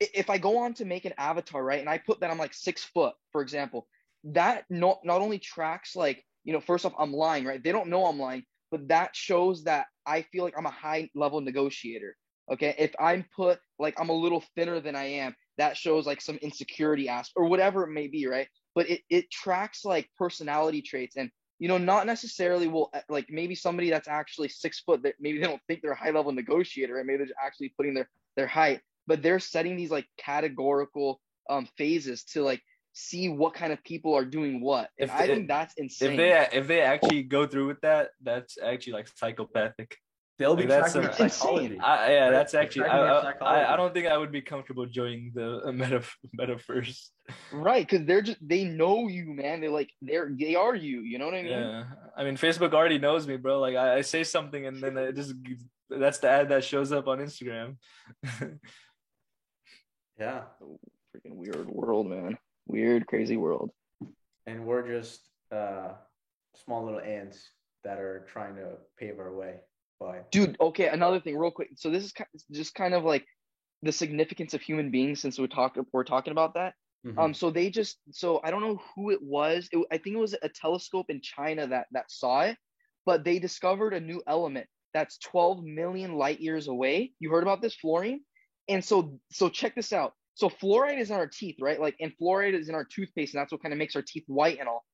if 0.00 0.30
I 0.30 0.38
go 0.38 0.58
on 0.58 0.74
to 0.74 0.84
make 0.84 1.04
an 1.04 1.14
avatar, 1.18 1.62
right, 1.62 1.80
and 1.80 1.88
I 1.88 1.98
put 1.98 2.20
that 2.20 2.30
I'm 2.30 2.38
like 2.38 2.54
six 2.54 2.84
foot, 2.84 3.14
for 3.32 3.42
example, 3.42 3.86
that 4.24 4.64
not 4.70 4.98
not 5.04 5.20
only 5.20 5.38
tracks 5.38 5.94
like, 5.94 6.24
you 6.44 6.52
know, 6.52 6.60
first 6.60 6.84
off, 6.84 6.94
I'm 6.98 7.12
lying, 7.12 7.44
right? 7.44 7.62
They 7.62 7.72
don't 7.72 7.88
know 7.88 8.06
I'm 8.06 8.18
lying, 8.18 8.44
but 8.70 8.88
that 8.88 9.14
shows 9.14 9.64
that 9.64 9.86
I 10.06 10.22
feel 10.22 10.44
like 10.44 10.54
I'm 10.58 10.66
a 10.66 10.70
high 10.70 11.10
level 11.14 11.40
negotiator. 11.40 12.16
Okay. 12.52 12.74
If 12.78 12.94
I'm 13.00 13.24
put 13.34 13.58
like 13.78 13.98
I'm 13.98 14.10
a 14.10 14.14
little 14.14 14.44
thinner 14.54 14.80
than 14.80 14.96
I 14.96 15.04
am, 15.04 15.34
that 15.58 15.76
shows 15.76 16.06
like 16.06 16.20
some 16.20 16.36
insecurity 16.36 17.08
aspect 17.08 17.34
or 17.36 17.46
whatever 17.46 17.84
it 17.84 17.92
may 17.92 18.08
be, 18.08 18.26
right? 18.26 18.48
But 18.74 18.90
it, 18.90 19.02
it 19.08 19.30
tracks 19.30 19.84
like 19.84 20.10
personality 20.18 20.82
traits 20.82 21.16
and 21.16 21.30
you 21.58 21.68
know, 21.68 21.78
not 21.78 22.06
necessarily 22.06 22.68
will 22.68 22.92
like 23.08 23.26
maybe 23.30 23.54
somebody 23.54 23.90
that's 23.90 24.08
actually 24.08 24.48
six 24.48 24.80
foot 24.80 25.02
that 25.02 25.14
maybe 25.20 25.38
they 25.38 25.46
don't 25.46 25.62
think 25.66 25.82
they're 25.82 25.92
a 25.92 25.96
high 25.96 26.10
level 26.10 26.32
negotiator 26.32 26.98
and 26.98 27.06
maybe 27.06 27.24
they're 27.24 27.34
actually 27.44 27.70
putting 27.76 27.94
their 27.94 28.08
their 28.36 28.46
height, 28.46 28.80
but 29.06 29.22
they're 29.22 29.40
setting 29.40 29.76
these 29.76 29.90
like 29.90 30.06
categorical 30.18 31.20
um 31.48 31.66
phases 31.76 32.24
to 32.24 32.42
like 32.42 32.62
see 32.94 33.28
what 33.28 33.54
kind 33.54 33.72
of 33.72 33.82
people 33.84 34.14
are 34.14 34.24
doing 34.24 34.60
what. 34.60 34.90
And 34.98 35.10
If 35.10 35.16
I 35.16 35.26
think 35.26 35.48
that's 35.48 35.74
insane. 35.76 36.12
if 36.12 36.16
they 36.16 36.58
if 36.58 36.66
they 36.66 36.80
actually 36.80 37.22
go 37.24 37.46
through 37.46 37.66
with 37.66 37.80
that, 37.82 38.10
that's 38.22 38.56
actually 38.62 38.94
like 38.94 39.08
psychopathic. 39.08 39.98
They'll 40.38 40.56
be 40.56 40.62
Like, 40.62 40.70
that's 40.70 40.92
tracking 40.94 41.10
a- 41.10 41.18
your 41.18 41.28
psychology. 41.30 41.64
insane. 41.66 41.80
I, 41.80 42.12
yeah, 42.12 42.24
Right. 42.24 42.30
that's 42.32 42.52
They're 42.52 42.62
actually. 42.62 42.86
I, 42.86 42.98
I, 43.40 43.74
I, 43.74 43.76
don't 43.76 43.94
think 43.94 44.08
I 44.08 44.18
would 44.18 44.32
be 44.32 44.42
comfortable 44.42 44.84
joining 44.86 45.30
the 45.32 45.60
uh, 45.66 45.70
meta 45.72 46.02
metaverse. 46.38 47.08
right, 47.52 47.86
because 47.88 48.04
they're 48.06 48.20
just 48.22 48.38
they 48.46 48.64
know 48.64 49.06
you, 49.06 49.26
man. 49.32 49.60
They're 49.60 49.70
like 49.70 49.90
they're 50.02 50.30
they 50.36 50.56
are 50.56 50.74
you. 50.74 51.02
You 51.02 51.18
know 51.18 51.26
what 51.26 51.34
I 51.34 51.42
mean? 51.42 51.52
Yeah, 51.52 51.84
I 52.16 52.24
mean, 52.24 52.36
Facebook 52.36 52.72
already 52.74 52.98
knows 52.98 53.26
me, 53.28 53.36
bro. 53.36 53.60
Like, 53.60 53.76
I, 53.76 53.98
I 53.98 54.00
say 54.00 54.24
something 54.24 54.66
and 54.66 54.82
then 54.82 54.96
it 54.98 55.14
just 55.14 55.34
that's 55.88 56.18
the 56.18 56.28
ad 56.30 56.48
that 56.48 56.64
shows 56.64 56.90
up 56.92 57.06
on 57.06 57.18
Instagram. 57.20 57.76
Yeah, 60.18 60.42
Freaking 61.14 61.34
weird 61.36 61.68
world, 61.68 62.06
man. 62.08 62.38
Weird, 62.66 63.06
crazy 63.06 63.36
world. 63.36 63.70
and 64.46 64.64
we're 64.64 64.86
just 64.86 65.28
uh, 65.52 65.88
small 66.64 66.84
little 66.84 67.00
ants 67.00 67.50
that 67.82 67.98
are 67.98 68.24
trying 68.32 68.54
to 68.56 68.76
pave 68.98 69.18
our 69.18 69.34
way. 69.34 69.56
But 70.00 70.30
dude 70.30 70.56
okay 70.60 70.88
another 70.88 71.20
thing 71.20 71.36
real 71.36 71.50
quick. 71.50 71.70
So 71.76 71.90
this 71.90 72.04
is 72.04 72.12
just 72.52 72.74
kind 72.74 72.94
of 72.94 73.04
like 73.04 73.24
the 73.82 73.92
significance 73.92 74.54
of 74.54 74.62
human 74.62 74.90
beings 74.90 75.20
since 75.20 75.38
we 75.38 75.46
talk 75.46 75.76
we're 75.92 76.04
talking 76.04 76.32
about 76.32 76.54
that. 76.54 76.74
Mhm. 77.06 77.18
um 77.18 77.34
so 77.34 77.50
they 77.50 77.70
just 77.70 77.98
so 78.10 78.40
i 78.44 78.50
don't 78.50 78.62
know 78.62 78.80
who 78.94 79.10
it 79.10 79.20
was. 79.22 79.68
It, 79.72 79.86
i 79.92 79.98
think 79.98 80.16
it 80.16 80.20
was 80.20 80.34
a 80.42 80.48
telescope 80.48 81.06
in 81.10 81.20
china 81.22 81.66
that 81.66 81.86
that 81.92 82.10
saw 82.10 82.42
it 82.42 82.56
but 83.06 83.24
they 83.24 83.38
discovered 83.38 83.92
a 83.94 84.00
new 84.00 84.22
element 84.26 84.66
that's 84.94 85.18
12 85.18 85.62
million 85.64 86.14
light 86.14 86.40
years 86.40 86.68
away. 86.68 87.12
You 87.18 87.30
heard 87.30 87.42
about 87.42 87.60
this 87.60 87.74
fluorine? 87.74 88.20
And 88.68 88.82
so 88.82 89.18
so 89.30 89.48
check 89.48 89.74
this 89.74 89.92
out. 89.92 90.12
So 90.34 90.48
fluoride 90.48 90.98
is 90.98 91.10
in 91.10 91.16
our 91.16 91.26
teeth 91.26 91.56
right? 91.60 91.80
Like 91.80 91.96
and 92.00 92.12
fluoride 92.20 92.54
is 92.58 92.68
in 92.68 92.74
our 92.74 92.84
toothpaste 92.84 93.34
and 93.34 93.40
that's 93.40 93.52
what 93.52 93.62
kind 93.62 93.72
of 93.72 93.78
makes 93.78 93.96
our 93.96 94.02
teeth 94.02 94.24
white 94.26 94.58
and 94.60 94.68
all. 94.68 94.84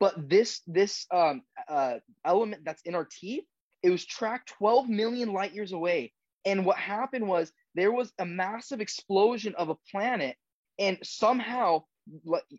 But 0.00 0.28
this 0.28 0.62
this 0.66 1.06
um 1.12 1.42
uh 1.68 1.98
element 2.24 2.62
that's 2.64 2.82
in 2.84 2.94
our 2.94 3.06
teeth 3.20 3.44
it 3.82 3.90
was 3.90 4.04
tracked 4.04 4.52
12 4.58 4.88
million 4.88 5.32
light 5.32 5.54
years 5.54 5.72
away. 5.72 6.12
And 6.44 6.64
what 6.64 6.76
happened 6.76 7.26
was 7.26 7.52
there 7.74 7.92
was 7.92 8.12
a 8.18 8.24
massive 8.24 8.80
explosion 8.80 9.54
of 9.56 9.68
a 9.68 9.76
planet, 9.90 10.36
and 10.78 10.98
somehow, 11.02 11.84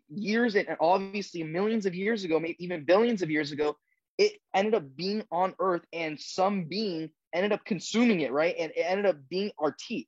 years 0.08 0.54
and 0.54 0.68
obviously 0.80 1.42
millions 1.42 1.84
of 1.86 1.94
years 1.94 2.24
ago, 2.24 2.40
maybe 2.40 2.56
even 2.60 2.84
billions 2.84 3.22
of 3.22 3.30
years 3.30 3.52
ago, 3.52 3.76
it 4.16 4.32
ended 4.54 4.74
up 4.74 4.96
being 4.96 5.24
on 5.30 5.54
Earth, 5.58 5.84
and 5.92 6.18
some 6.18 6.64
being 6.64 7.10
ended 7.34 7.52
up 7.52 7.64
consuming 7.64 8.20
it, 8.20 8.32
right? 8.32 8.54
And 8.58 8.72
it 8.76 8.80
ended 8.80 9.06
up 9.06 9.16
being 9.28 9.50
our 9.58 9.74
teeth. 9.78 10.06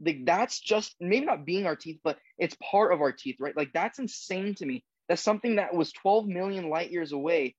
Like 0.00 0.24
that's 0.24 0.58
just 0.60 0.94
maybe 1.00 1.26
not 1.26 1.46
being 1.46 1.66
our 1.66 1.76
teeth, 1.76 2.00
but 2.02 2.18
it's 2.38 2.56
part 2.62 2.92
of 2.92 3.00
our 3.00 3.12
teeth, 3.12 3.36
right? 3.40 3.56
Like 3.56 3.72
that's 3.72 3.98
insane 3.98 4.54
to 4.56 4.66
me. 4.66 4.84
That 5.08 5.18
something 5.18 5.56
that 5.56 5.74
was 5.74 5.92
12 5.92 6.26
million 6.26 6.68
light 6.68 6.90
years 6.90 7.12
away 7.12 7.54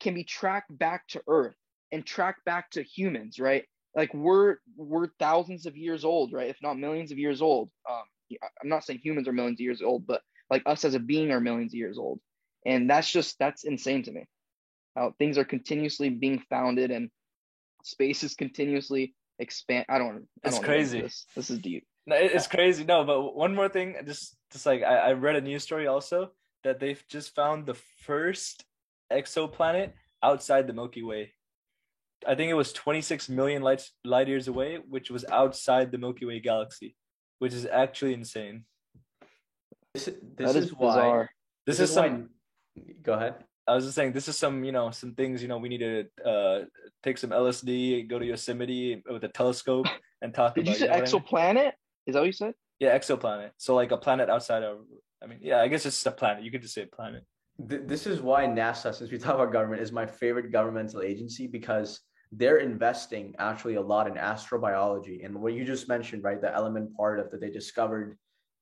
can 0.00 0.14
be 0.14 0.24
tracked 0.24 0.76
back 0.76 1.06
to 1.08 1.22
Earth 1.26 1.56
and 1.92 2.04
tracked 2.04 2.44
back 2.44 2.70
to 2.70 2.82
humans, 2.82 3.38
right? 3.38 3.64
Like 3.94 4.12
we're 4.14 4.56
we're 4.76 5.08
thousands 5.18 5.66
of 5.66 5.76
years 5.76 6.04
old, 6.04 6.32
right? 6.32 6.48
If 6.50 6.56
not 6.62 6.78
millions 6.78 7.12
of 7.12 7.18
years 7.18 7.40
old. 7.42 7.70
Um, 7.88 8.02
I'm 8.62 8.68
not 8.70 8.84
saying 8.84 9.00
humans 9.04 9.28
are 9.28 9.32
millions 9.32 9.56
of 9.56 9.64
years 9.64 9.82
old, 9.82 10.06
but 10.06 10.22
like 10.50 10.62
us 10.66 10.84
as 10.84 10.94
a 10.94 10.98
being 10.98 11.30
are 11.30 11.40
millions 11.40 11.74
of 11.74 11.78
years 11.78 11.98
old, 11.98 12.18
and 12.64 12.88
that's 12.88 13.10
just 13.12 13.38
that's 13.38 13.64
insane 13.64 14.02
to 14.04 14.12
me. 14.12 14.24
How 14.96 15.14
things 15.18 15.36
are 15.38 15.44
continuously 15.44 16.08
being 16.08 16.42
founded 16.50 16.90
and 16.90 17.10
space 17.84 18.22
is 18.24 18.34
continuously 18.34 19.14
expand. 19.38 19.84
I 19.88 19.98
don't. 19.98 20.26
I 20.44 20.48
It's 20.48 20.56
don't 20.56 20.62
know 20.62 20.66
crazy. 20.66 21.00
This. 21.02 21.26
this 21.36 21.50
is 21.50 21.58
deep. 21.58 21.84
No, 22.06 22.16
it- 22.16 22.32
it's 22.32 22.46
crazy. 22.46 22.84
No, 22.84 23.04
but 23.04 23.34
one 23.36 23.54
more 23.54 23.68
thing, 23.68 23.96
just 24.06 24.36
just 24.50 24.64
like 24.66 24.82
I, 24.82 24.96
I 24.96 25.12
read 25.12 25.36
a 25.36 25.40
news 25.42 25.62
story 25.64 25.86
also 25.86 26.30
that 26.64 26.80
they've 26.80 27.02
just 27.08 27.34
found 27.34 27.66
the 27.66 27.74
first 27.74 28.64
exoplanet 29.12 29.92
outside 30.22 30.66
the 30.66 30.72
Milky 30.72 31.02
Way. 31.02 31.34
I 32.26 32.34
think 32.34 32.50
it 32.50 32.54
was 32.54 32.72
26 32.72 33.28
million 33.28 33.62
light 33.62 33.82
light 34.04 34.28
years 34.28 34.48
away, 34.48 34.78
which 34.88 35.10
was 35.10 35.24
outside 35.30 35.90
the 35.92 35.98
Milky 35.98 36.24
Way 36.24 36.40
galaxy, 36.40 36.96
which 37.38 37.52
is 37.52 37.66
actually 37.66 38.14
insane. 38.14 38.64
This, 39.94 40.06
this 40.06 40.14
That 40.36 40.56
is, 40.56 40.64
is 40.66 40.72
why. 40.74 40.88
bizarre. 40.94 41.30
This, 41.66 41.80
is, 41.80 41.92
some. 41.92 42.28
why. 42.74 42.82
Go 43.02 43.12
ahead. 43.14 43.34
I 43.68 43.74
was 43.74 43.84
just 43.84 43.94
saying, 43.94 44.12
this 44.12 44.26
is 44.26 44.36
some, 44.36 44.64
you 44.64 44.72
know, 44.72 44.90
some 44.90 45.14
things, 45.14 45.40
you 45.42 45.48
know, 45.48 45.58
we 45.58 45.68
need 45.68 45.78
to 45.78 46.04
uh, 46.28 46.64
take 47.04 47.16
some 47.18 47.30
LSD, 47.30 48.08
go 48.08 48.18
to 48.18 48.24
Yosemite 48.26 49.02
with 49.08 49.22
a 49.22 49.28
telescope, 49.28 49.86
and 50.20 50.34
talk 50.34 50.54
Did 50.56 50.66
you 50.66 50.72
about. 50.72 50.78
say 50.80 50.86
know 50.86 50.92
what 50.92 50.98
I 50.98 51.12
mean? 51.12 51.22
exoplanet? 51.62 51.72
Is 52.06 52.14
that 52.14 52.20
what 52.20 52.26
you 52.26 52.32
said? 52.32 52.54
Yeah, 52.80 52.98
exoplanet. 52.98 53.50
So 53.58 53.74
like 53.76 53.92
a 53.92 53.96
planet 53.96 54.28
outside 54.28 54.62
of. 54.64 54.78
I 55.22 55.26
mean, 55.26 55.38
yeah, 55.40 55.60
I 55.60 55.68
guess 55.68 55.86
it's 55.86 55.96
just 55.96 56.06
a 56.06 56.10
planet. 56.10 56.42
You 56.42 56.50
could 56.50 56.62
just 56.62 56.74
say 56.74 56.84
planet. 56.86 57.22
Th- 57.68 57.82
this 57.84 58.08
is 58.08 58.20
why 58.20 58.46
NASA, 58.46 58.92
since 58.92 59.08
we 59.12 59.18
talk 59.18 59.34
about 59.36 59.52
government, 59.52 59.80
is 59.82 59.92
my 59.92 60.06
favorite 60.06 60.50
governmental 60.50 61.02
agency 61.02 61.46
because 61.46 62.00
they're 62.32 62.58
investing 62.58 63.34
actually 63.38 63.74
a 63.74 63.80
lot 63.80 64.06
in 64.06 64.14
astrobiology 64.14 65.24
and 65.24 65.34
what 65.34 65.52
you 65.52 65.64
just 65.64 65.88
mentioned, 65.88 66.24
right? 66.24 66.40
The 66.40 66.52
element 66.52 66.96
part 66.96 67.20
of 67.20 67.30
that 67.30 67.40
they 67.40 67.50
discovered 67.50 68.16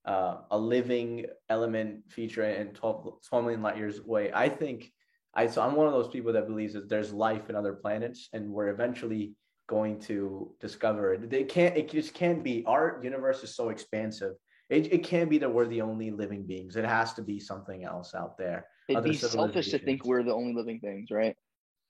uh, 0.05 0.39
a 0.51 0.59
living 0.59 1.27
element 1.49 2.03
feature 2.09 2.45
in 2.45 2.69
12, 2.69 3.23
12 3.29 3.45
million 3.45 3.63
light 3.63 3.77
years 3.77 4.01
away. 4.01 4.33
I 4.35 4.49
think 4.49 4.91
I 5.35 5.47
so 5.47 5.63
I'm 5.63 5.77
one 5.77 5.87
of 5.87 5.93
those 5.93 6.09
people 6.09 6.33
that 6.33 6.49
believes 6.49 6.75
that 6.75 6.89
there's 6.89 7.13
life 7.13 7.49
in 7.49 7.55
other 7.55 7.75
planets 7.75 8.29
and 8.33 8.51
we're 8.51 8.69
eventually 8.69 9.35
going 9.69 10.01
to 10.01 10.53
discover 10.61 11.15
it. 11.15 11.31
They 11.31 11.45
can't. 11.45 11.77
It 11.77 11.89
just 11.89 12.13
can't 12.13 12.43
be. 12.43 12.65
Our 12.67 13.01
universe 13.05 13.45
is 13.45 13.55
so 13.55 13.69
expansive. 13.69 14.33
It, 14.69 14.93
it 14.93 15.05
can't 15.05 15.31
be 15.31 15.39
that 15.39 15.53
we're 15.53 15.67
the 15.67 15.83
only 15.83 16.11
living 16.11 16.45
beings. 16.45 16.75
It 16.77 16.85
has 16.85 17.13
to 17.15 17.23
be 17.23 17.39
something 17.39 17.85
else 17.85 18.15
out 18.15 18.37
there. 18.37 18.67
It'd 18.89 19.05
be 19.05 19.15
selfish 19.15 19.71
to 19.71 19.79
think 19.79 20.05
we're 20.05 20.25
the 20.25 20.35
only 20.35 20.55
living 20.55 20.81
things, 20.81 21.11
right? 21.13 21.37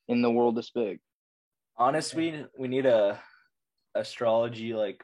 In 0.08 0.20
the 0.20 0.30
world 0.30 0.56
this 0.56 0.70
big. 0.70 1.00
Honestly, 1.80 2.44
we 2.58 2.68
need 2.68 2.84
a 2.84 3.18
astrology 3.94 4.74
like 4.74 5.02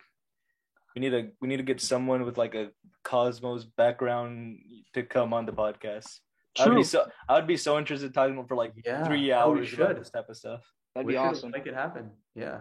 we 0.94 1.00
need 1.00 1.14
a 1.14 1.28
we 1.40 1.48
need 1.48 1.56
to 1.56 1.62
get 1.62 1.80
someone 1.80 2.24
with 2.24 2.36
like 2.36 2.54
a 2.54 2.68
cosmos 3.02 3.64
background 3.64 4.58
to 4.92 5.02
come 5.02 5.32
on 5.32 5.46
the 5.46 5.52
podcast. 5.52 6.20
I 6.58 6.64
would 6.64 6.68
True. 6.72 6.76
be 6.80 6.84
so 6.84 7.06
I 7.30 7.34
would 7.34 7.46
be 7.46 7.56
so 7.56 7.78
interested 7.78 8.06
in 8.08 8.12
talking 8.12 8.46
for 8.46 8.56
like 8.56 8.74
Yeah. 8.84 9.04
three 9.06 9.32
Oh, 9.32 9.52
we 9.52 9.58
hours 9.60 9.72
about 9.72 9.88
should. 9.88 10.00
this 10.00 10.10
type 10.10 10.28
of 10.28 10.36
stuff. 10.36 10.62
That'd 10.94 11.06
We 11.06 11.14
be 11.14 11.16
should 11.18 11.24
awesome. 11.24 11.50
Make 11.50 11.66
it 11.66 11.72
happen. 11.74 12.10
Yeah. 12.34 12.60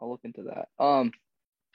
I'll 0.00 0.10
look 0.10 0.20
into 0.24 0.42
that. 0.42 0.68
Um, 0.84 1.12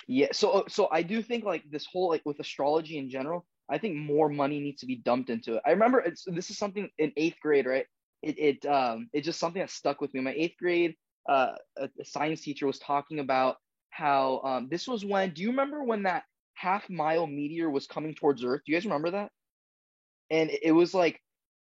yeah. 0.08 0.28
So, 0.34 0.66
so 0.68 0.90
I 0.92 1.02
do 1.04 1.22
think 1.22 1.46
like 1.46 1.64
this 1.72 1.86
whole 1.90 2.10
like 2.10 2.22
with 2.26 2.40
astrology 2.42 2.98
in 2.98 3.10
general, 3.10 3.46
I 3.70 3.78
think 3.78 3.96
more 3.96 4.28
money 4.28 4.60
needs 4.60 4.82
to 4.82 4.86
be 4.88 4.98
dumped 4.98 5.30
into 5.30 5.56
it. 5.56 5.62
I 5.66 5.72
remember 5.72 6.00
it's 6.00 6.26
this 6.28 6.50
is 6.50 6.58
something 6.58 6.90
in 6.98 7.14
eighth 7.16 7.38
grade, 7.42 7.66
right? 7.66 7.86
It 8.22 8.38
it 8.38 8.66
um 8.66 9.10
it's 9.14 9.26
just 9.26 9.40
something 9.40 9.62
that 9.62 9.70
stuck 9.70 10.02
with 10.02 10.14
me. 10.14 10.20
My 10.20 10.34
eighth 10.34 10.58
grade 10.60 10.96
uh 11.28 11.54
a, 11.78 11.90
a 12.00 12.06
science 12.06 12.42
teacher 12.42 12.66
was 12.66 12.80
talking 12.80 13.20
about 13.20 13.58
how 13.90 14.42
um 14.44 14.68
this 14.70 14.88
was 14.88 15.06
when. 15.06 15.34
Do 15.34 15.42
you 15.42 15.50
remember 15.50 15.84
when 15.84 16.04
that 16.04 16.24
half 16.54 16.90
mile 16.90 17.28
meteor 17.28 17.70
was 17.70 17.88
coming 17.88 18.16
towards 18.16 18.44
Earth? 18.44 18.62
Do 18.66 18.72
you 18.72 18.78
guys 18.78 18.86
remember 18.86 19.12
that? 19.12 19.32
And 20.30 20.50
it, 20.62 20.74
was 20.74 20.94
like 20.94 21.22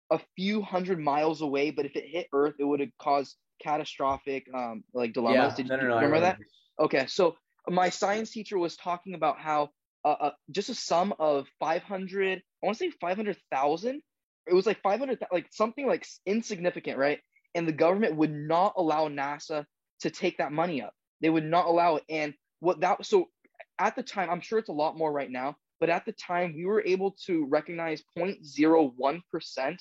a 0.10 0.20
few 0.36 0.64
hundred 0.64 1.00
miles 1.00 1.42
away, 1.42 1.70
but 1.70 1.86
if 1.86 1.96
it 1.96 2.06
hit 2.08 2.28
Earth, 2.34 2.56
it 2.60 2.64
would 2.64 2.80
have 2.80 2.90
caused 3.00 3.36
catastrophic 3.62 4.46
um 4.54 4.84
like 4.94 5.14
dilemmas. 5.14 5.54
Did 5.56 5.68
no, 5.68 5.76
you 5.76 5.82
no, 5.84 5.88
no, 5.90 5.94
I 5.96 6.04
remember 6.04 6.22
that? 6.22 6.38
Okay, 6.80 7.06
so 7.08 7.36
my 7.68 7.90
science 7.90 8.32
teacher 8.32 8.58
was 8.58 8.76
talking 8.78 9.14
about 9.14 9.40
how 9.40 9.70
uh, 10.06 10.16
uh, 10.22 10.32
just 10.52 10.70
a 10.70 10.76
sum 10.76 11.14
of 11.20 11.48
500, 11.60 12.38
I 12.38 12.66
want 12.66 12.78
to 12.78 12.86
say 12.86 12.92
500,000. 13.02 14.02
It 14.48 14.54
was 14.54 14.66
like 14.66 14.82
500, 14.82 15.20
like 15.32 15.48
something 15.52 15.86
like 15.86 16.06
insignificant, 16.26 16.98
right? 16.98 17.20
And 17.58 17.68
the 17.68 17.74
government 17.74 18.16
would 18.16 18.32
not 18.32 18.74
allow 18.78 19.10
NASA 19.10 19.66
to 20.02 20.10
take 20.12 20.38
that 20.38 20.52
money 20.52 20.82
up. 20.82 20.94
They 21.22 21.30
would 21.30 21.44
not 21.44 21.66
allow 21.66 21.96
it. 21.96 22.04
And 22.08 22.36
what 22.60 22.82
that, 22.82 23.04
so 23.04 23.30
at 23.80 23.96
the 23.96 24.04
time, 24.04 24.30
I'm 24.30 24.42
sure 24.42 24.60
it's 24.60 24.70
a 24.70 24.74
lot 24.74 24.96
more 24.96 25.12
right 25.12 25.32
now, 25.32 25.56
but 25.80 25.90
at 25.90 26.06
the 26.06 26.12
time, 26.12 26.54
we 26.56 26.66
were 26.66 26.84
able 26.86 27.16
to 27.26 27.48
recognize 27.48 28.04
0.01% 28.16 29.78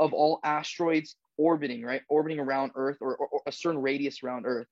of 0.00 0.12
all 0.12 0.40
asteroids 0.42 1.14
orbiting, 1.38 1.82
right? 1.82 2.02
Orbiting 2.08 2.40
around 2.40 2.72
Earth 2.74 2.98
or, 3.00 3.14
or, 3.14 3.28
or 3.28 3.42
a 3.46 3.52
certain 3.52 3.80
radius 3.80 4.24
around 4.24 4.44
Earth. 4.44 4.66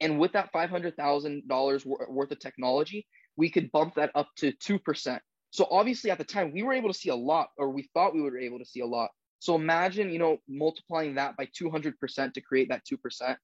And 0.00 0.18
with 0.18 0.32
that 0.32 0.52
$500,000 0.52 1.86
worth 1.86 2.32
of 2.32 2.38
technology, 2.40 3.06
we 3.36 3.48
could 3.48 3.70
bump 3.70 3.94
that 3.94 4.10
up 4.16 4.28
to 4.38 4.50
2%. 4.52 5.20
So 5.50 5.68
obviously 5.70 6.10
at 6.10 6.18
the 6.18 6.24
time, 6.24 6.52
we 6.52 6.64
were 6.64 6.72
able 6.72 6.92
to 6.92 6.98
see 6.98 7.10
a 7.10 7.16
lot, 7.16 7.50
or 7.56 7.70
we 7.70 7.88
thought 7.94 8.12
we 8.12 8.22
were 8.22 8.36
able 8.38 8.58
to 8.58 8.66
see 8.66 8.80
a 8.80 8.86
lot. 8.86 9.10
So 9.38 9.54
imagine, 9.54 10.10
you 10.10 10.18
know, 10.18 10.38
multiplying 10.48 11.16
that 11.16 11.36
by 11.36 11.46
200% 11.46 12.32
to 12.32 12.40
create 12.40 12.68
that 12.70 12.82
2%. 12.84 13.36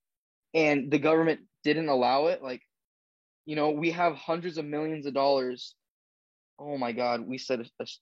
And 0.55 0.91
the 0.91 0.99
government 0.99 1.41
didn't 1.65 1.89
allow 1.89 2.27
it. 2.27 2.43
Like, 2.43 2.63
you 3.45 3.57
know, 3.57 3.71
we 3.71 3.91
have 3.93 4.15
hundreds 4.17 4.59
of 4.59 4.65
millions 4.65 5.07
of 5.07 5.15
dollars. 5.15 5.75
Oh 6.59 6.77
my 6.79 6.93
God, 6.93 7.23
we 7.27 7.39
said, 7.39 7.67
ast- 7.81 8.01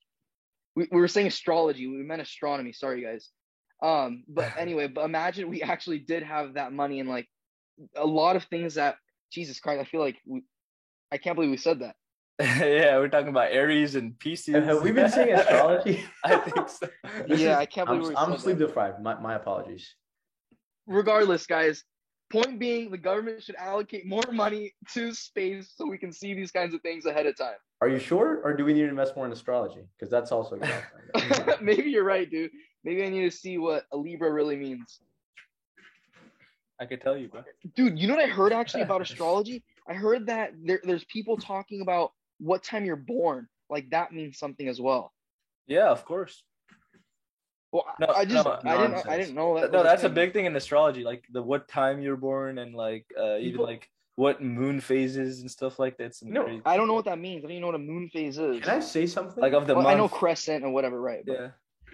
we, 0.77 0.89
we 0.91 1.01
were 1.01 1.09
saying 1.09 1.27
astrology. 1.27 1.87
We 1.87 2.03
meant 2.03 2.23
astronomy. 2.23 2.73
Sorry, 2.73 3.03
guys. 3.03 3.31
Um, 3.83 4.25
but 4.29 4.53
anyway, 4.59 4.89
but 4.89 5.05
imagine 5.05 5.49
we 5.49 5.63
actually 5.63 5.99
did 5.99 6.23
have 6.23 6.55
that 6.55 6.73
money 6.73 7.01
and 7.01 7.09
like 7.09 7.29
a 7.97 8.07
lot 8.07 8.37
of 8.37 8.45
things 8.45 8.75
that 8.75 8.97
Jesus 9.33 9.61
Christ, 9.61 9.81
I 9.81 9.85
feel 9.85 10.01
like 10.01 10.19
we, 10.27 10.43
I 11.13 11.19
can't 11.19 11.37
believe 11.37 11.51
we 11.51 11.57
said 11.57 11.81
that. 11.81 11.95
Yeah, 12.41 12.97
we're 12.99 13.09
talking 13.09 13.29
about 13.29 13.53
Aries 13.53 13.95
and 13.95 14.19
Pisces. 14.19 14.55
Have 14.65 14.83
we 14.83 14.93
been 14.93 15.11
saying 15.11 15.35
astrology? 15.39 16.05
I 16.25 16.37
think 16.37 16.69
so. 16.69 16.89
This 17.29 17.41
yeah, 17.41 17.53
is- 17.53 17.59
I 17.59 17.67
can't 17.67 17.87
believe 17.89 18.15
I'm, 18.17 18.31
we 18.31 18.35
I'm 18.35 18.39
sleep 18.41 18.59
that. 18.59 18.67
deprived. 18.69 19.01
My, 19.03 19.19
my 19.21 19.35
apologies. 19.35 19.95
Regardless, 20.87 21.47
guys, 21.47 21.85
point 22.31 22.59
being, 22.59 22.91
the 22.91 22.99
government 22.99 23.43
should 23.43 23.57
allocate 23.57 24.07
more 24.07 24.23
money 24.33 24.73
to 24.95 25.13
space 25.13 25.73
so 25.77 25.87
we 25.87 25.99
can 25.99 26.13
see 26.13 26.35
these 26.35 26.51
kinds 26.51 26.75
of 26.75 26.81
things 26.83 27.05
ahead 27.07 27.27
of 27.27 27.37
time. 27.37 27.57
Are 27.83 27.89
you 27.89 27.99
sure, 27.99 28.41
or 28.45 28.55
do 28.55 28.65
we 28.65 28.73
need 28.73 28.83
to 28.83 28.89
invest 28.89 29.17
more 29.17 29.27
in 29.27 29.33
astrology? 29.33 29.81
Because 29.99 30.11
that's 30.11 30.33
also 30.33 30.57
a 30.57 30.59
good 30.59 30.75
option. 31.15 31.65
Maybe 31.65 31.91
you're 31.91 32.05
right, 32.05 32.31
dude. 32.31 32.51
Maybe 32.85 33.05
I 33.05 33.09
need 33.09 33.23
to 33.23 33.31
see 33.37 33.59
what 33.59 33.85
a 33.93 33.97
Libra 33.97 34.33
really 34.33 34.57
means. 34.57 35.01
I 36.81 36.87
could 36.87 37.01
tell 37.01 37.17
you, 37.17 37.29
bro. 37.29 37.45
Dude, 37.77 37.99
you 37.99 38.09
know 38.09 38.15
what 38.17 38.25
I 38.25 38.29
heard 38.29 38.53
actually 38.53 38.83
about 38.83 39.03
astrology? 39.09 39.63
I 39.87 39.93
heard 39.95 40.27
that 40.27 40.53
there, 40.65 40.81
there's 40.83 41.05
people 41.05 41.37
talking 41.37 41.83
about 41.83 42.13
what 42.41 42.63
time 42.63 42.85
you're 42.85 42.97
born. 42.97 43.47
Like 43.69 43.91
that 43.91 44.13
means 44.13 44.39
something 44.39 44.67
as 44.69 44.81
well. 44.81 45.13
Yeah, 45.67 45.89
of 45.91 46.05
course. 46.05 46.43
Well, 47.73 47.85
I- 47.87 47.95
No, 48.01 48.07
I 48.13 48.25
just 48.25 48.45
no, 48.47 48.59
I 48.65 48.77
didn't 48.77 49.07
I 49.07 49.17
didn't 49.17 49.35
know 49.37 49.61
that. 49.61 49.71
no, 49.71 49.79
was 49.79 49.87
that's 49.87 50.03
a 50.05 50.09
big 50.09 50.33
thing 50.33 50.47
in 50.47 50.57
astrology, 50.57 51.05
like 51.05 51.25
the 51.31 51.43
what 51.43 51.69
time 51.69 52.01
you're 52.01 52.17
born 52.17 52.59
and 52.59 52.75
like 52.75 53.07
uh, 53.19 53.37
even 53.37 53.53
People- 53.53 53.67
like 53.67 53.89
what 54.17 54.43
moon 54.43 54.81
phases 54.81 55.41
and 55.41 55.51
stuff 55.51 55.79
like 55.79 55.97
that. 55.99 56.05
It's 56.07 56.23
No, 56.23 56.43
crazy. 56.45 56.63
I 56.67 56.77
don't 56.77 56.89
know 56.89 56.95
what 56.95 57.05
that 57.07 57.19
means. 57.19 57.39
I 57.39 57.43
don't 57.43 57.53
even 57.53 57.61
know 57.63 57.69
what 57.69 57.77
a 57.77 57.79
moon 57.79 58.09
phase 58.11 58.37
is. 58.39 58.61
Can 58.61 58.71
I 58.71 58.81
say 58.81 59.07
something? 59.07 59.41
like 59.41 59.53
of 59.55 59.67
the 59.67 59.75
Well, 59.75 59.85
month. 59.85 59.95
I 59.95 59.99
know 59.99 60.09
crescent 60.09 60.65
and 60.65 60.75
whatever, 60.75 61.01
right? 61.01 61.23
but 61.25 61.33
yeah. 61.33 61.49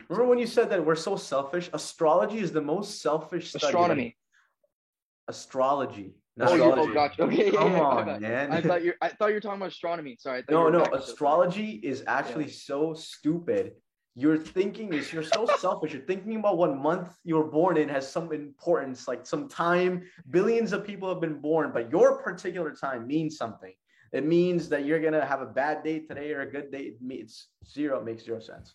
Remember 0.08 0.28
when 0.30 0.38
you 0.38 0.46
said 0.46 0.70
that 0.70 0.84
we're 0.84 0.94
so 0.96 1.16
selfish? 1.16 1.68
Astrology 1.72 2.38
is 2.38 2.52
the 2.52 2.60
most 2.60 3.00
selfish 3.02 3.50
study. 3.50 3.66
Astronomy. 5.28 6.14
Astrology. 6.38 6.62
Oh, 6.62 6.66
you, 6.66 6.72
oh, 6.72 6.72
Astrology. 6.72 6.90
oh, 6.90 6.94
gotcha. 6.94 7.22
Okay, 7.22 7.44
yeah, 7.52 7.58
Come 7.58 7.72
yeah, 7.72 7.80
on, 7.80 8.20
man. 8.20 8.52
I 8.52 8.60
thought 8.60 8.84
you 8.84 8.92
I 9.00 9.08
thought 9.08 9.28
you 9.28 9.34
were 9.34 9.40
talking 9.40 9.58
about 9.58 9.72
astronomy. 9.72 10.16
Sorry. 10.18 10.40
I 10.48 10.52
No, 10.52 10.68
no. 10.68 10.82
Astrology 10.84 11.80
is 11.82 12.04
actually 12.06 12.48
so 12.48 12.94
stupid. 12.94 13.72
Your 14.18 14.38
thinking 14.38 14.94
is 14.94 15.12
you're 15.12 15.22
so 15.22 15.44
selfish. 15.58 15.92
You're 15.92 16.02
thinking 16.02 16.36
about 16.36 16.56
what 16.56 16.74
month 16.74 17.10
you 17.24 17.36
were 17.36 17.50
born 17.50 17.76
in 17.76 17.88
has 17.90 18.10
some 18.10 18.32
importance, 18.32 19.06
like 19.06 19.26
some 19.26 19.46
time. 19.46 20.04
Billions 20.30 20.72
of 20.72 20.86
people 20.86 21.08
have 21.10 21.20
been 21.20 21.38
born, 21.38 21.70
but 21.72 21.90
your 21.90 22.22
particular 22.22 22.72
time 22.74 23.06
means 23.06 23.36
something. 23.36 23.74
It 24.12 24.24
means 24.24 24.70
that 24.70 24.86
you're 24.86 25.00
gonna 25.00 25.26
have 25.26 25.42
a 25.42 25.46
bad 25.46 25.84
day 25.84 26.00
today 26.00 26.32
or 26.32 26.40
a 26.42 26.50
good 26.50 26.70
day. 26.72 26.84
It 26.84 27.02
means 27.02 27.48
zero. 27.66 27.98
It 28.00 28.04
makes 28.04 28.24
zero 28.24 28.40
sense. 28.40 28.74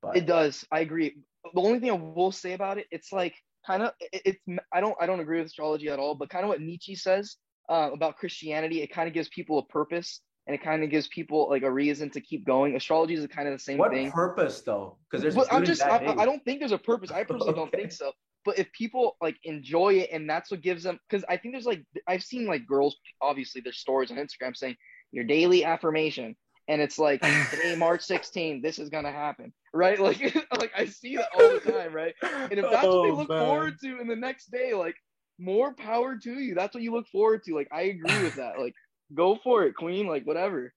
But 0.00 0.16
It 0.16 0.26
does. 0.26 0.64
I 0.70 0.80
agree. 0.80 1.18
The 1.54 1.60
only 1.60 1.80
thing 1.80 1.90
I 1.90 1.94
will 1.94 2.32
say 2.32 2.52
about 2.52 2.78
it, 2.78 2.86
it's 2.90 3.12
like 3.12 3.34
kind 3.66 3.82
of 3.82 3.92
it, 4.00 4.22
it's 4.24 4.38
I 4.72 4.80
don't 4.80 4.96
I 5.00 5.06
don't 5.06 5.20
agree 5.20 5.38
with 5.38 5.46
astrology 5.46 5.88
at 5.88 5.98
all, 5.98 6.14
but 6.14 6.30
kind 6.30 6.44
of 6.44 6.48
what 6.48 6.60
Nietzsche 6.60 6.94
says 6.94 7.36
uh, 7.68 7.90
about 7.92 8.16
Christianity, 8.16 8.82
it 8.82 8.92
kind 8.92 9.08
of 9.08 9.14
gives 9.14 9.28
people 9.28 9.58
a 9.58 9.66
purpose 9.66 10.20
and 10.46 10.54
it 10.54 10.62
kind 10.62 10.84
of 10.84 10.90
gives 10.90 11.08
people 11.08 11.48
like 11.50 11.62
a 11.62 11.70
reason 11.70 12.10
to 12.10 12.20
keep 12.20 12.46
going. 12.46 12.76
Astrology 12.76 13.14
is 13.14 13.26
kind 13.26 13.48
of 13.48 13.54
the 13.54 13.58
same 13.58 13.78
what 13.78 13.90
thing. 13.90 14.10
purpose 14.12 14.60
though? 14.60 14.96
Because 15.10 15.22
there's. 15.22 15.48
I'm 15.50 15.64
just 15.64 15.82
I, 15.82 16.14
I 16.18 16.24
don't 16.24 16.44
think 16.44 16.60
there's 16.60 16.72
a 16.72 16.78
purpose. 16.78 17.10
I 17.10 17.24
personally 17.24 17.54
don't 17.54 17.72
think 17.72 17.92
so. 17.92 18.12
But 18.44 18.60
if 18.60 18.70
people 18.72 19.16
like 19.20 19.36
enjoy 19.42 19.94
it 19.94 20.10
and 20.12 20.30
that's 20.30 20.52
what 20.52 20.62
gives 20.62 20.84
them 20.84 21.00
because 21.08 21.24
I 21.28 21.36
think 21.36 21.54
there's 21.54 21.66
like 21.66 21.82
I've 22.06 22.22
seen 22.22 22.46
like 22.46 22.64
girls 22.64 22.96
obviously 23.20 23.60
there's 23.60 23.78
stories 23.78 24.12
on 24.12 24.18
Instagram 24.18 24.56
saying 24.56 24.76
your 25.10 25.24
daily 25.24 25.64
affirmation 25.64 26.36
and 26.68 26.80
it's 26.80 26.98
like 26.98 27.20
today 27.50 27.76
March 27.76 28.02
16 28.02 28.62
this 28.62 28.78
is 28.78 28.88
gonna 28.88 29.12
happen 29.12 29.52
right 29.72 29.98
like 30.00 30.20
like 30.58 30.72
I 30.76 30.86
see 30.86 31.16
that 31.16 31.28
all 31.34 31.58
the 31.60 31.60
time 31.72 31.92
right 31.92 32.14
and 32.22 32.52
if 32.52 32.62
that's 32.70 32.86
what 32.86 33.02
they 33.02 33.10
Oh, 33.10 33.14
look 33.16 33.28
man. 33.28 33.44
forward 33.46 33.74
to 33.82 34.00
in 34.00 34.08
the 34.08 34.16
next 34.16 34.50
day 34.50 34.74
like 34.74 34.96
more 35.38 35.74
power 35.74 36.16
to 36.16 36.32
you 36.34 36.54
that's 36.54 36.74
what 36.74 36.82
you 36.82 36.92
look 36.92 37.06
forward 37.08 37.42
to 37.44 37.54
like 37.54 37.68
I 37.72 37.82
agree 37.82 38.22
with 38.22 38.36
that 38.36 38.58
like 38.58 38.74
go 39.14 39.38
for 39.44 39.64
it 39.64 39.74
queen 39.74 40.06
like 40.06 40.24
whatever 40.24 40.72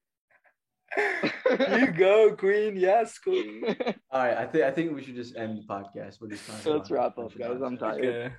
you 1.78 1.92
go, 1.92 2.36
Queen. 2.36 2.76
Yes, 2.76 3.20
Queen. 3.20 3.64
All 4.12 4.24
right, 4.26 4.36
I 4.36 4.48
think 4.48 4.64
I 4.64 4.72
think 4.72 4.96
we 4.96 5.04
should 5.04 5.16
just 5.16 5.36
end 5.38 5.60
the 5.60 5.68
podcast. 5.72 6.20
We're 6.20 6.30
just 6.30 6.48
talking 6.48 6.74
Let's 6.74 6.90
wrap 6.90 7.16
up, 7.20 7.38
guys. 7.38 7.62
I'm 7.64 7.78
tired. 7.78 8.04
Okay. 8.04 8.34